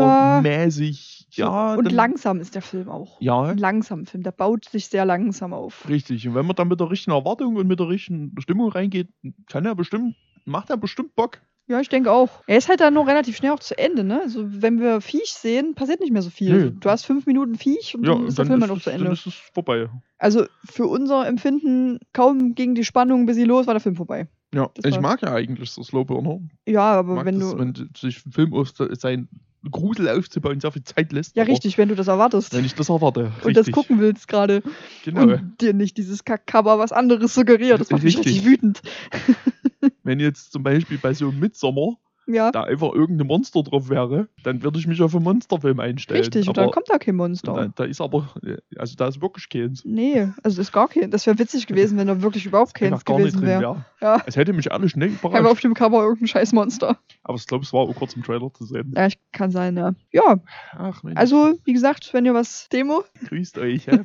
Folk-Horror-mäßig. 0.01 1.27
Ja, 1.31 1.75
und 1.75 1.91
langsam 1.91 2.39
ist 2.39 2.55
der 2.55 2.61
Film 2.61 2.89
auch. 2.89 3.19
Ja, 3.21 3.41
Ein 3.43 3.57
langsamer 3.57 4.05
Film, 4.05 4.23
der 4.23 4.31
baut 4.31 4.65
sich 4.65 4.87
sehr 4.87 5.05
langsam 5.05 5.53
auf. 5.53 5.87
richtig. 5.89 6.27
Und 6.27 6.35
wenn 6.35 6.45
man 6.45 6.55
dann 6.55 6.67
mit 6.67 6.79
der 6.79 6.89
richtigen 6.89 7.15
Erwartung 7.15 7.55
und 7.55 7.67
mit 7.67 7.79
der 7.79 7.87
richtigen 7.87 8.33
Stimmung 8.39 8.69
reingeht, 8.71 9.09
kann 9.47 9.65
er 9.65 9.75
bestimmt, 9.75 10.15
macht 10.45 10.69
er 10.69 10.77
bestimmt 10.77 11.15
Bock. 11.15 11.41
Ja, 11.71 11.79
ich 11.79 11.87
denke 11.89 12.11
auch. 12.11 12.29
Er 12.47 12.57
ist 12.57 12.67
halt 12.67 12.81
dann 12.81 12.93
nur 12.93 13.07
relativ 13.07 13.37
schnell 13.37 13.51
auch 13.51 13.59
zu 13.59 13.77
Ende, 13.77 14.03
ne? 14.03 14.21
Also 14.21 14.43
wenn 14.45 14.79
wir 14.81 14.99
Viech 14.99 15.31
sehen, 15.33 15.73
passiert 15.73 16.01
nicht 16.01 16.11
mehr 16.11 16.21
so 16.21 16.29
viel. 16.29 16.51
Nö. 16.51 16.71
Du 16.77 16.89
hast 16.89 17.05
fünf 17.05 17.25
Minuten 17.25 17.55
Viech 17.55 17.95
und 17.95 18.05
Ja, 18.05 18.13
dann 18.15 18.27
ist 18.27 18.37
der 18.37 18.43
dann, 18.45 18.51
Film 18.59 18.61
halt 18.61 18.71
auch 18.71 18.83
zu 18.83 18.89
dann 18.89 18.99
Ende. 18.99 19.13
ist 19.13 19.25
es 19.25 19.33
vorbei. 19.53 19.89
Also 20.17 20.45
für 20.69 20.85
unser 20.87 21.25
Empfinden, 21.27 21.99
kaum 22.13 22.53
ging 22.55 22.75
die 22.75 22.83
Spannung 22.83 23.25
bis 23.25 23.37
sie 23.37 23.45
los, 23.45 23.67
war 23.67 23.73
der 23.73 23.81
Film 23.81 23.95
vorbei. 23.95 24.27
Ja, 24.53 24.69
Das 24.75 24.91
ich 24.93 24.99
mag 24.99 25.21
ja 25.21 25.33
eigentlich 25.33 25.71
so 25.71 25.81
Slowburner. 25.81 26.41
Ja, 26.67 26.91
aber 26.91 27.23
wenn 27.23 27.39
das, 27.39 27.51
du. 27.51 27.59
wenn 27.59 27.73
sich 27.95 28.25
ein 28.25 28.31
Film 28.33 28.53
auf 28.53 28.69
seinen 28.75 29.29
Grusel 29.69 30.09
aufzubauen 30.09 30.59
sehr 30.59 30.71
viel 30.71 30.83
Zeit 30.83 31.11
lässt. 31.13 31.35
ja, 31.37 31.43
richtig, 31.43 31.77
wenn 31.77 31.87
du 31.87 31.95
das 31.95 32.07
erwartest. 32.07 32.53
Wenn 32.53 32.65
ich 32.65 32.73
das 32.75 32.89
erwarte. 32.89 33.31
und 33.43 33.55
das 33.55 33.67
richtig. 33.67 33.73
gucken 33.75 33.99
willst 33.99 34.27
gerade. 34.27 34.61
Genau. 35.05 35.21
Und 35.21 35.61
dir 35.61 35.73
nicht 35.73 35.97
dieses 35.97 36.25
Kackcover 36.25 36.79
was 36.79 36.91
anderes 36.91 37.33
suggeriert. 37.35 37.79
Das 37.79 37.91
macht 37.91 38.03
mich 38.03 38.17
Richtig. 38.17 38.33
richtig 38.33 38.45
wütend. 38.51 38.81
Wenn 40.03 40.19
jetzt 40.19 40.51
zum 40.51 40.63
Beispiel 40.63 40.99
bei 40.99 41.13
so 41.13 41.29
einem 41.29 41.39
Midsommer 41.39 41.97
Ja, 42.33 42.51
da 42.51 42.63
einfach 42.63 42.93
irgendein 42.93 43.27
Monster 43.27 43.63
drauf 43.63 43.89
wäre, 43.89 44.27
dann 44.43 44.63
würde 44.63 44.79
ich 44.79 44.87
mich 44.87 45.01
auf 45.01 45.15
einen 45.15 45.23
Monsterfilm 45.23 45.79
einstellen. 45.79 46.21
richtig. 46.21 46.47
Und 46.47 46.57
aber 46.57 46.67
dann 46.67 46.73
kommt 46.73 46.89
da 46.89 46.97
kein 46.97 47.15
Monster. 47.15 47.53
da, 47.53 47.67
da 47.75 47.83
ist 47.85 48.01
aber, 48.01 48.27
also 48.77 48.95
da 48.95 49.07
ist 49.07 49.21
wirklich 49.21 49.49
keins. 49.49 49.83
Nee, 49.85 50.29
also 50.43 50.61
ist 50.61 50.71
gar 50.71 50.87
kein. 50.87 51.11
Das 51.11 51.25
wäre 51.27 51.37
witzig 51.39 51.67
gewesen, 51.67 51.97
wenn 51.97 52.07
da 52.07 52.21
wirklich 52.21 52.45
überhaupt 52.45 52.73
keins 52.75 53.03
gewesen 53.05 53.41
wäre. 53.41 53.85
Ja. 54.01 54.21
Es 54.25 54.35
hätte 54.35 54.53
mich 54.53 54.71
alles 54.71 54.91
schnell 54.91 55.09
Einfach 55.09 55.29
auf 55.31 55.39
überrascht. 55.39 55.63
dem 55.63 55.73
Cover 55.73 56.01
irgendein 56.03 56.27
scheiß 56.27 56.53
Monster. 56.53 56.97
Aber 57.23 57.37
ich 57.37 57.45
glaube, 57.45 57.63
es 57.63 57.71
war 57.73 57.81
auch 57.81 57.95
kurz 57.95 58.13
im 58.15 58.23
Trailer 58.23 58.51
zu 58.53 58.65
sehen. 58.65 58.93
Ja, 58.95 59.05
ich 59.07 59.17
kann 59.31 59.51
sein, 59.51 59.77
ja. 59.77 59.93
Ja, 60.11 60.39
Ach 60.73 61.03
Mensch, 61.03 61.17
also, 61.17 61.53
wie 61.65 61.73
gesagt, 61.73 62.13
wenn 62.13 62.25
ihr 62.25 62.33
was 62.33 62.67
Demo, 62.69 63.03
grüßt 63.27 63.57
euch. 63.57 63.85
Ja. 63.91 63.99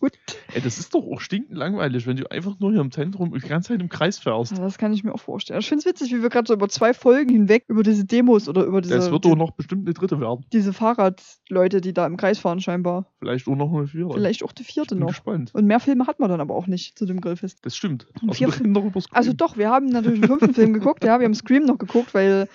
gut. 0.00 0.12
Ey, 0.54 0.60
das 0.62 0.78
ist 0.78 0.94
doch 0.94 1.02
auch 1.04 1.20
stinkend 1.20 1.56
langweilig, 1.56 2.06
wenn 2.06 2.16
du 2.16 2.30
einfach 2.30 2.58
nur 2.58 2.70
hier 2.72 2.80
im 2.80 2.90
Zentrum 2.90 3.32
die 3.32 3.48
ganze 3.48 3.68
Zeit 3.68 3.80
im 3.80 3.88
Kreis 3.88 4.18
fährst. 4.18 4.52
Ja, 4.52 4.58
das 4.58 4.78
kann 4.78 4.92
ich 4.92 5.04
mir 5.04 5.12
auch 5.14 5.20
vorstellen. 5.20 5.60
Ich 5.60 5.68
finde 5.68 5.80
es 5.80 5.86
witzig, 5.86 6.12
wie 6.14 6.22
wir 6.22 6.28
gerade 6.28 6.46
so 6.46 6.54
über 6.54 6.68
zwei 6.68 6.94
Folgen 6.94 7.30
hinweg 7.30 7.49
über 7.68 7.82
diese 7.82 8.04
Demos 8.04 8.48
oder 8.48 8.64
über 8.64 8.80
diese, 8.80 8.94
Das 8.94 9.10
wird 9.10 9.24
doch 9.24 9.36
noch 9.36 9.50
bestimmt 9.52 9.86
eine 9.86 9.94
dritte 9.94 10.20
werden. 10.20 10.44
diese 10.52 10.72
Fahrradleute, 10.72 11.80
die 11.80 11.92
da 11.92 12.06
im 12.06 12.16
Kreis 12.16 12.38
fahren, 12.38 12.60
scheinbar. 12.60 13.06
Vielleicht 13.18 13.46
auch 13.48 13.56
noch 13.56 13.72
eine 13.72 13.86
vierte. 13.86 14.14
Vielleicht 14.14 14.42
auch 14.44 14.52
die 14.52 14.64
vierte 14.64 14.94
Bin 14.94 15.00
noch. 15.04 15.08
gespannt. 15.08 15.50
Und 15.54 15.66
mehr 15.66 15.80
Filme 15.80 16.06
hat 16.06 16.20
man 16.20 16.30
dann 16.30 16.40
aber 16.40 16.54
auch 16.54 16.66
nicht 16.66 16.98
zu 16.98 17.06
dem 17.06 17.20
Grillfest. 17.20 17.58
Das 17.62 17.76
stimmt. 17.76 18.06
Und 18.22 18.30
Also 18.30 18.34
vier 18.34 18.54
reden 18.54 18.74
darüber 18.74 19.00
Also 19.12 19.32
doch, 19.32 19.56
wir 19.56 19.68
haben 19.70 19.86
natürlich 19.86 20.22
einen 20.22 20.28
fünften 20.28 20.54
Film 20.54 20.72
geguckt, 20.72 21.04
ja, 21.04 21.18
wir 21.18 21.24
haben 21.24 21.34
Scream 21.34 21.64
noch 21.64 21.78
geguckt, 21.78 22.14
weil 22.14 22.48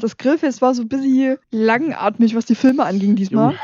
das 0.00 0.16
Grillfest 0.16 0.62
war 0.62 0.74
so 0.74 0.82
ein 0.82 0.88
bisschen 0.88 1.36
langatmig, 1.50 2.34
was 2.34 2.46
die 2.46 2.54
Filme 2.54 2.84
anging 2.84 3.16
diesmal. 3.16 3.52
Jo, 3.52 3.58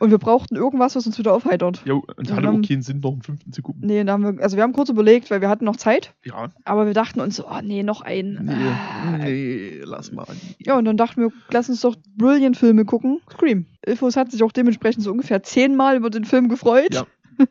Und 0.00 0.10
wir 0.10 0.18
brauchten 0.18 0.56
irgendwas, 0.56 0.96
was 0.96 1.06
uns 1.06 1.18
wieder 1.18 1.32
aufheitert. 1.32 1.82
jo, 1.84 2.04
und 2.16 2.28
Ja, 2.28 2.36
hatte 2.36 2.48
auch 2.50 2.60
keinen 2.62 2.82
Sinn, 2.82 3.00
noch 3.00 3.12
einen 3.12 3.22
fünften 3.22 3.52
zu 3.52 3.62
gucken. 3.62 3.82
Nee, 3.86 4.02
da 4.04 4.12
haben 4.14 4.36
wir, 4.36 4.42
also 4.42 4.56
wir 4.56 4.62
haben 4.64 4.72
kurz 4.72 4.88
überlegt, 4.88 5.30
weil 5.30 5.40
wir 5.40 5.48
hatten 5.48 5.64
noch 5.64 5.76
Zeit, 5.76 6.14
Ja. 6.24 6.50
aber 6.64 6.86
wir 6.86 6.94
dachten 6.94 7.20
uns 7.20 7.36
so, 7.36 7.46
oh 7.48 7.60
nee, 7.62 7.82
noch 7.82 8.00
ein. 8.00 8.38
Nee, 8.42 8.52
Ah. 8.54 9.18
nee, 9.18 9.80
lass 9.84 10.10
mal. 10.12 10.26
Ja, 10.58 10.76
und 10.76 10.84
dann 10.84 10.96
dachten 10.96 11.20
wir, 11.20 11.30
lass 11.50 11.68
uns 11.68 11.80
doch 11.80 11.96
Brilliant-Filme 12.16 12.84
gucken. 12.84 13.20
Scream. 13.32 13.66
Ilfos 13.86 14.16
hat 14.16 14.30
sich 14.32 14.42
auch 14.42 14.52
dementsprechend 14.52 15.02
so 15.04 15.10
ungefähr 15.12 15.42
zehnmal 15.42 15.96
über 15.96 16.10
den 16.10 16.24
Film 16.24 16.48
gefreut. 16.48 16.94
Ja. 16.94 17.06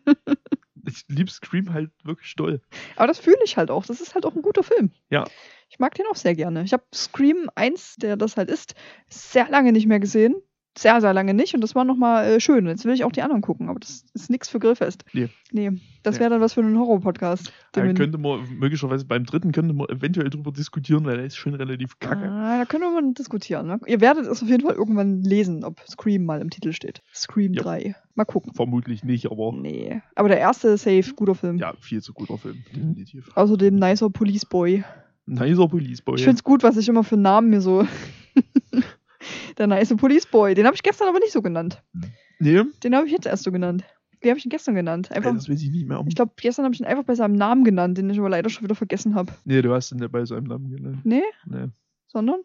Ich 0.86 1.06
lieb 1.08 1.30
Scream 1.32 1.72
halt 1.74 1.92
wirklich 2.04 2.36
doll. 2.36 2.60
Aber 2.98 3.08
das 3.08 3.18
fühle 3.18 3.38
ich 3.46 3.56
halt 3.56 3.72
auch. 3.72 3.86
Das 3.86 4.02
ist 4.02 4.16
halt 4.16 4.26
auch 4.26 4.36
ein 4.36 4.42
guter 4.42 4.64
Film. 4.64 4.92
Ja. 5.10 5.24
Ich 5.70 5.80
mag 5.80 5.96
den 5.96 6.06
auch 6.12 6.18
sehr 6.18 6.36
gerne. 6.36 6.64
Ich 6.64 6.74
habe 6.74 6.84
Scream 6.94 7.50
1, 7.56 7.96
der 8.02 8.18
das 8.18 8.36
halt 8.36 8.50
ist, 8.50 8.76
sehr 9.08 9.48
lange 9.48 9.72
nicht 9.72 9.88
mehr 9.88 10.02
gesehen. 10.02 10.36
Sehr, 10.76 11.02
sehr 11.02 11.14
lange 11.14 11.36
nicht. 11.36 11.54
Und 11.54 11.62
das 11.62 11.76
war 11.76 11.84
nochmal 11.86 12.26
äh, 12.26 12.40
schön. 12.40 12.66
Jetzt 12.66 12.84
will 12.86 12.94
ich 12.96 13.04
auch 13.04 13.12
die 13.12 13.22
anderen 13.22 13.44
gucken, 13.44 13.70
aber 13.70 13.80
das 13.80 14.06
ist 14.14 14.30
nichts 14.32 14.50
für 14.50 14.58
Grillfest. 14.58 15.06
Nee. 15.14 15.30
Nee. 15.52 15.72
Das 16.02 16.16
Nee. 16.16 16.22
wäre 16.22 16.30
dann 16.32 16.42
was 16.42 16.54
für 16.54 16.62
einen 16.62 16.78
Horror-Podcast. 16.80 17.54
Da 17.74 17.82
könnte 17.94 18.18
man 18.18 18.42
möglicherweise 18.58 19.06
beim 19.06 19.24
dritten 19.26 19.52
könnte 19.52 19.74
man 19.76 19.88
eventuell 19.90 20.32
drüber 20.32 20.52
diskutieren, 20.52 21.06
weil 21.06 21.18
der 21.18 21.26
ist 21.28 21.36
schon 21.36 21.54
relativ 21.54 22.00
kacke. 22.00 22.28
Ah, 22.28 22.58
da 22.58 22.66
können 22.66 22.84
wir 22.84 23.02
mal 23.02 23.14
diskutieren. 23.14 23.68
Ne? 23.68 23.80
Ihr 23.86 24.02
werdet 24.02 24.26
es 24.26 24.42
auf 24.42 24.50
jeden 24.50 24.64
Fall 24.66 24.74
irgendwann 24.76 25.22
lesen, 25.22 25.64
ob 25.64 25.80
Scream 25.88 26.26
mal 26.26 26.42
im 26.42 26.50
Titel 26.50 26.74
steht. 26.74 27.04
Scream 27.14 27.54
Ja. 27.54 27.62
3. 27.62 27.96
Mal 28.16 28.26
gucken. 28.26 28.54
Vermutlich 28.56 29.04
nicht, 29.04 29.30
aber 29.32 29.52
Nee. 29.54 30.02
Aber 30.16 30.28
der 30.28 30.40
erste 30.40 30.76
safe, 30.78 31.14
guter 31.16 31.36
Film. 31.36 31.58
ja, 31.58 31.74
viel 31.80 32.02
zu 32.02 32.14
guter 32.14 32.38
Film, 32.40 32.64
definitiv. 32.74 33.30
Außerdem 33.36 33.76
nicer 33.76 34.10
Police 34.10 34.46
Boy. 34.46 34.84
Nicer 35.28 35.68
Police 35.68 36.02
Boy. 36.02 36.16
Ich 36.18 36.24
find's 36.24 36.44
gut, 36.44 36.64
was 36.64 36.78
ich 36.78 36.90
immer 36.90 37.04
für 37.04 37.16
Namen 37.18 37.50
mir 37.52 37.62
so. 37.62 37.88
Der 39.58 39.68
nice 39.68 39.96
Police 39.96 40.26
Boy. 40.26 40.54
Den 40.56 40.66
habe 40.66 40.76
ich 40.76 40.84
gestern 40.84 41.08
aber 41.10 41.20
nicht 41.20 41.32
so 41.32 41.42
genannt. 41.42 41.82
Nee, 42.40 42.62
Den 42.84 42.96
habe 42.96 43.06
ich 43.06 43.12
jetzt 43.12 43.26
erst 43.26 43.44
so 43.44 43.52
genannt. 43.52 43.84
Wie 44.22 44.30
habe 44.30 44.38
ich 44.40 44.46
ihn 44.46 44.50
gestern 44.50 44.76
genannt? 44.76 45.10
ey, 45.12 45.18
Einfach. 45.18 45.34
das 45.34 45.50
weiß 45.50 45.62
ich 45.62 45.70
nicht 45.70 45.88
mehr. 45.88 46.04
Ich 46.08 46.16
glaube, 46.16 46.32
gestern 46.38 46.64
habe 46.66 46.74
ich 46.74 46.80
ihn 46.82 46.86
einfach 46.86 47.04
bei 47.04 47.16
seinem 47.16 47.36
Namen 47.36 47.64
genannt, 47.64 47.98
den 47.98 48.10
ich 48.10 48.20
aber 48.20 48.30
leider 48.30 48.50
schon 48.50 48.64
wieder 48.64 48.76
vergessen 48.76 49.16
habe. 49.16 49.34
Nee, 49.46 49.62
du 49.62 49.74
hast 49.74 49.92
ihn 49.92 50.00
ja 50.00 50.08
bei 50.08 50.24
seinem 50.26 50.46
Namen 50.46 50.70
genannt. 50.70 51.00
Nee, 51.04 51.24
Nee, 51.46 51.68
sondern? 52.08 52.40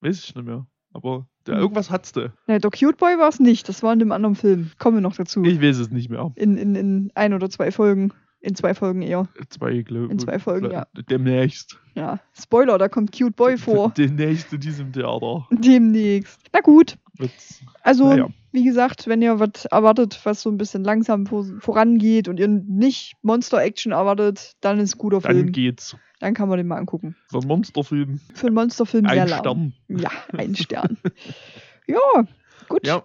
weiß 0.00 0.18
ich 0.24 0.34
nicht 0.34 0.44
mehr. 0.46 0.66
Aber 0.92 1.28
der, 1.46 1.54
Hm. 1.54 1.60
irgendwas 1.62 1.90
hat's 1.90 2.10
du. 2.12 2.32
Nee, 2.48 2.58
der 2.58 2.70
Cute 2.70 2.96
Boy 2.96 3.16
war 3.18 3.28
es 3.28 3.38
nicht. 3.38 3.68
Das 3.68 3.82
war 3.84 3.92
in 3.92 4.00
dem 4.00 4.10
anderen 4.10 4.34
Film. 4.34 4.70
Kommen 4.78 4.96
wir 4.96 5.00
noch 5.02 5.14
dazu. 5.14 5.44
Ich 5.44 5.62
weiß 5.62 5.78
es 5.78 5.90
nicht 5.90 6.10
mehr. 6.10 6.32
In, 6.34 6.56
in, 6.56 6.74
in 6.74 7.12
ein 7.14 7.32
oder 7.32 7.48
zwei 7.48 7.70
Folgen. 7.70 8.12
In 8.42 8.54
zwei 8.54 8.72
Folgen 8.74 9.02
eher. 9.02 9.28
Zwei, 9.50 9.82
glaube 9.82 10.10
In 10.12 10.18
zwei 10.18 10.38
Folgen, 10.38 10.70
ja. 10.70 10.86
Demnächst. 11.10 11.78
Ja. 11.94 12.20
Spoiler, 12.32 12.78
da 12.78 12.88
kommt 12.88 13.12
Cute 13.12 13.32
Boy 13.36 13.58
vor. 13.58 13.92
Demnächst 13.96 14.52
in 14.52 14.60
diesem 14.60 14.92
Theater. 14.92 15.46
Demnächst. 15.50 16.40
Na 16.52 16.60
gut. 16.60 16.96
Wird's- 17.18 17.60
Also, 17.82 18.08
Naja. 18.08 18.28
wie 18.52 18.64
gesagt, 18.64 19.06
wenn 19.08 19.20
ihr 19.20 19.38
was 19.40 19.66
erwartet, 19.66 20.18
was 20.24 20.40
so 20.40 20.50
ein 20.50 20.56
bisschen 20.56 20.84
langsam 20.84 21.26
vor, 21.26 21.44
vorangeht 21.60 22.28
und 22.28 22.40
ihr 22.40 22.48
nicht 22.48 23.14
Monster-Action 23.22 23.92
erwartet, 23.92 24.54
dann 24.62 24.78
ist 24.80 24.96
guter 24.96 25.20
Dann 25.20 25.34
Film. 25.36 25.52
geht's. 25.52 25.96
Dann 26.20 26.32
kann 26.32 26.48
man 26.48 26.56
den 26.56 26.66
mal 26.66 26.76
angucken. 26.76 27.16
So 27.28 27.40
ein 27.40 27.46
Monsterfilm. 27.46 28.20
Für 28.34 28.46
einen 28.46 28.54
Monsterfilm 28.54 29.06
sehr 29.06 29.22
Ein 29.22 29.28
lang. 29.28 29.38
Stern. 29.40 29.72
Ja, 29.88 30.10
ein 30.36 30.54
Stern. 30.56 30.96
ja, 31.86 31.98
gut. 32.68 32.86
Ja, 32.86 33.04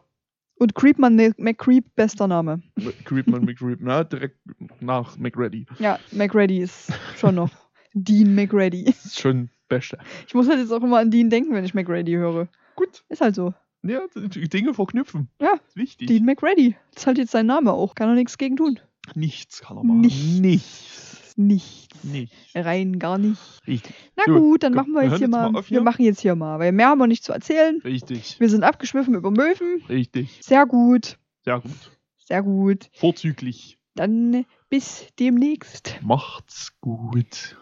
Und 0.58 0.74
Creepman 0.76 1.15
Mc- 1.20 1.36
McCreep, 1.38 1.86
bester 1.96 2.28
Name. 2.28 2.62
Creepman 3.04 3.44
McCreep. 3.44 3.80
Na, 3.82 4.04
direkt 4.04 4.38
nach 4.80 5.18
McReady. 5.18 5.65
Ja, 5.80 6.00
McReady 6.12 6.60
ist 6.60 6.91
schon 7.18 7.36
noch. 7.36 7.50
Dean 7.94 8.36
McReady. 8.36 8.82
Ist 8.89 9.20
schon 9.20 9.50
Beste. 9.70 9.98
Ich 10.28 10.34
muss 10.34 10.48
halt 10.50 10.60
jetzt 10.60 10.72
auch 10.72 10.84
immer 10.84 11.00
an 11.00 11.10
Dean 11.12 11.30
denken, 11.30 11.54
wenn 11.54 11.63
ich 11.65 11.74
McReady 11.74 12.12
höre. 12.13 12.48
Gut. 12.76 13.04
Ist 13.10 13.22
halt 13.22 13.36
so. 13.36 13.54
Ja, 13.84 14.02
Dinge 14.15 14.74
verknüpfen. 14.74 15.30
Ja, 15.41 15.54
Ist 15.68 15.76
wichtig. 15.78 16.08
Dean 16.08 16.26
McReady. 16.26 16.76
Das 16.91 17.04
ist 17.04 17.08
halt 17.08 17.18
jetzt 17.18 17.32
sein 17.32 17.46
Name 17.46 17.72
auch. 17.72 17.96
Kann 17.96 18.10
er 18.10 18.15
nichts 18.15 18.38
gegen 18.38 18.58
tun. 18.58 18.80
Nichts 19.15 19.62
kann 19.62 19.78
er 19.78 19.84
machen. 19.84 20.02
Nichts. 20.02 20.39
Nichts. 20.39 21.14
Nichts. 21.36 22.04
Nichts. 22.04 22.36
Rein 22.56 22.98
gar 22.98 23.17
nicht. 23.17 23.41
Richtig. 23.67 23.93
Na 24.15 24.24
Gut, 24.26 24.38
gut, 24.38 24.63
dann 24.63 24.74
komm, 24.74 24.91
machen 24.91 24.93
wir 24.93 25.02
wir 25.02 25.10
jetzt 25.10 25.17
hier 25.19 25.28
mal. 25.28 25.52
mal 25.52 25.60
auf 25.60 25.65
wir 25.69 25.78
hier. 25.78 25.82
machen 25.84 26.06
jetzt 26.06 26.21
hier 26.21 26.36
mal, 26.36 26.60
weil 26.60 26.71
mehr 26.71 26.88
haben 26.88 27.00
wir 27.00 27.08
nicht 27.08 27.24
zu 27.24 27.34
erzählen. 27.34 27.82
Richtig. 27.84 28.39
Wir 28.39 28.50
sind 28.50 28.63
abgeschwiffen 28.63 29.15
über 29.15 29.32
Möwen. 29.32 29.84
Richtig. 29.89 30.39
Sehr 30.41 30.65
gut. 30.65 31.17
Sehr 31.43 31.60
gut. 31.60 31.91
Sehr 32.24 32.41
gut. 32.41 32.89
Vorzüglich. 32.93 33.78
Dann 33.95 34.45
bis 34.69 35.08
demnächst. 35.19 36.00
Macht's 36.02 36.71
gut. 36.82 37.58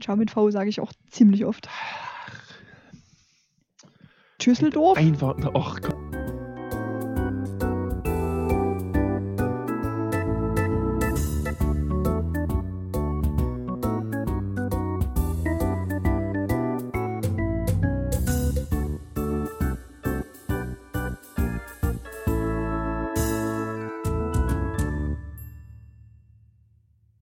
Ciao 0.00 0.16
mit 0.16 0.30
V 0.30 0.50
sage 0.50 0.70
ich 0.70 0.80
auch 0.80 0.92
ziemlich 1.10 1.44
oft. 1.44 1.68
Tschüsseldorf. 4.38 4.96
Einfach. 4.96 5.36
Ach 5.54 5.80
Gott. 5.80 6.37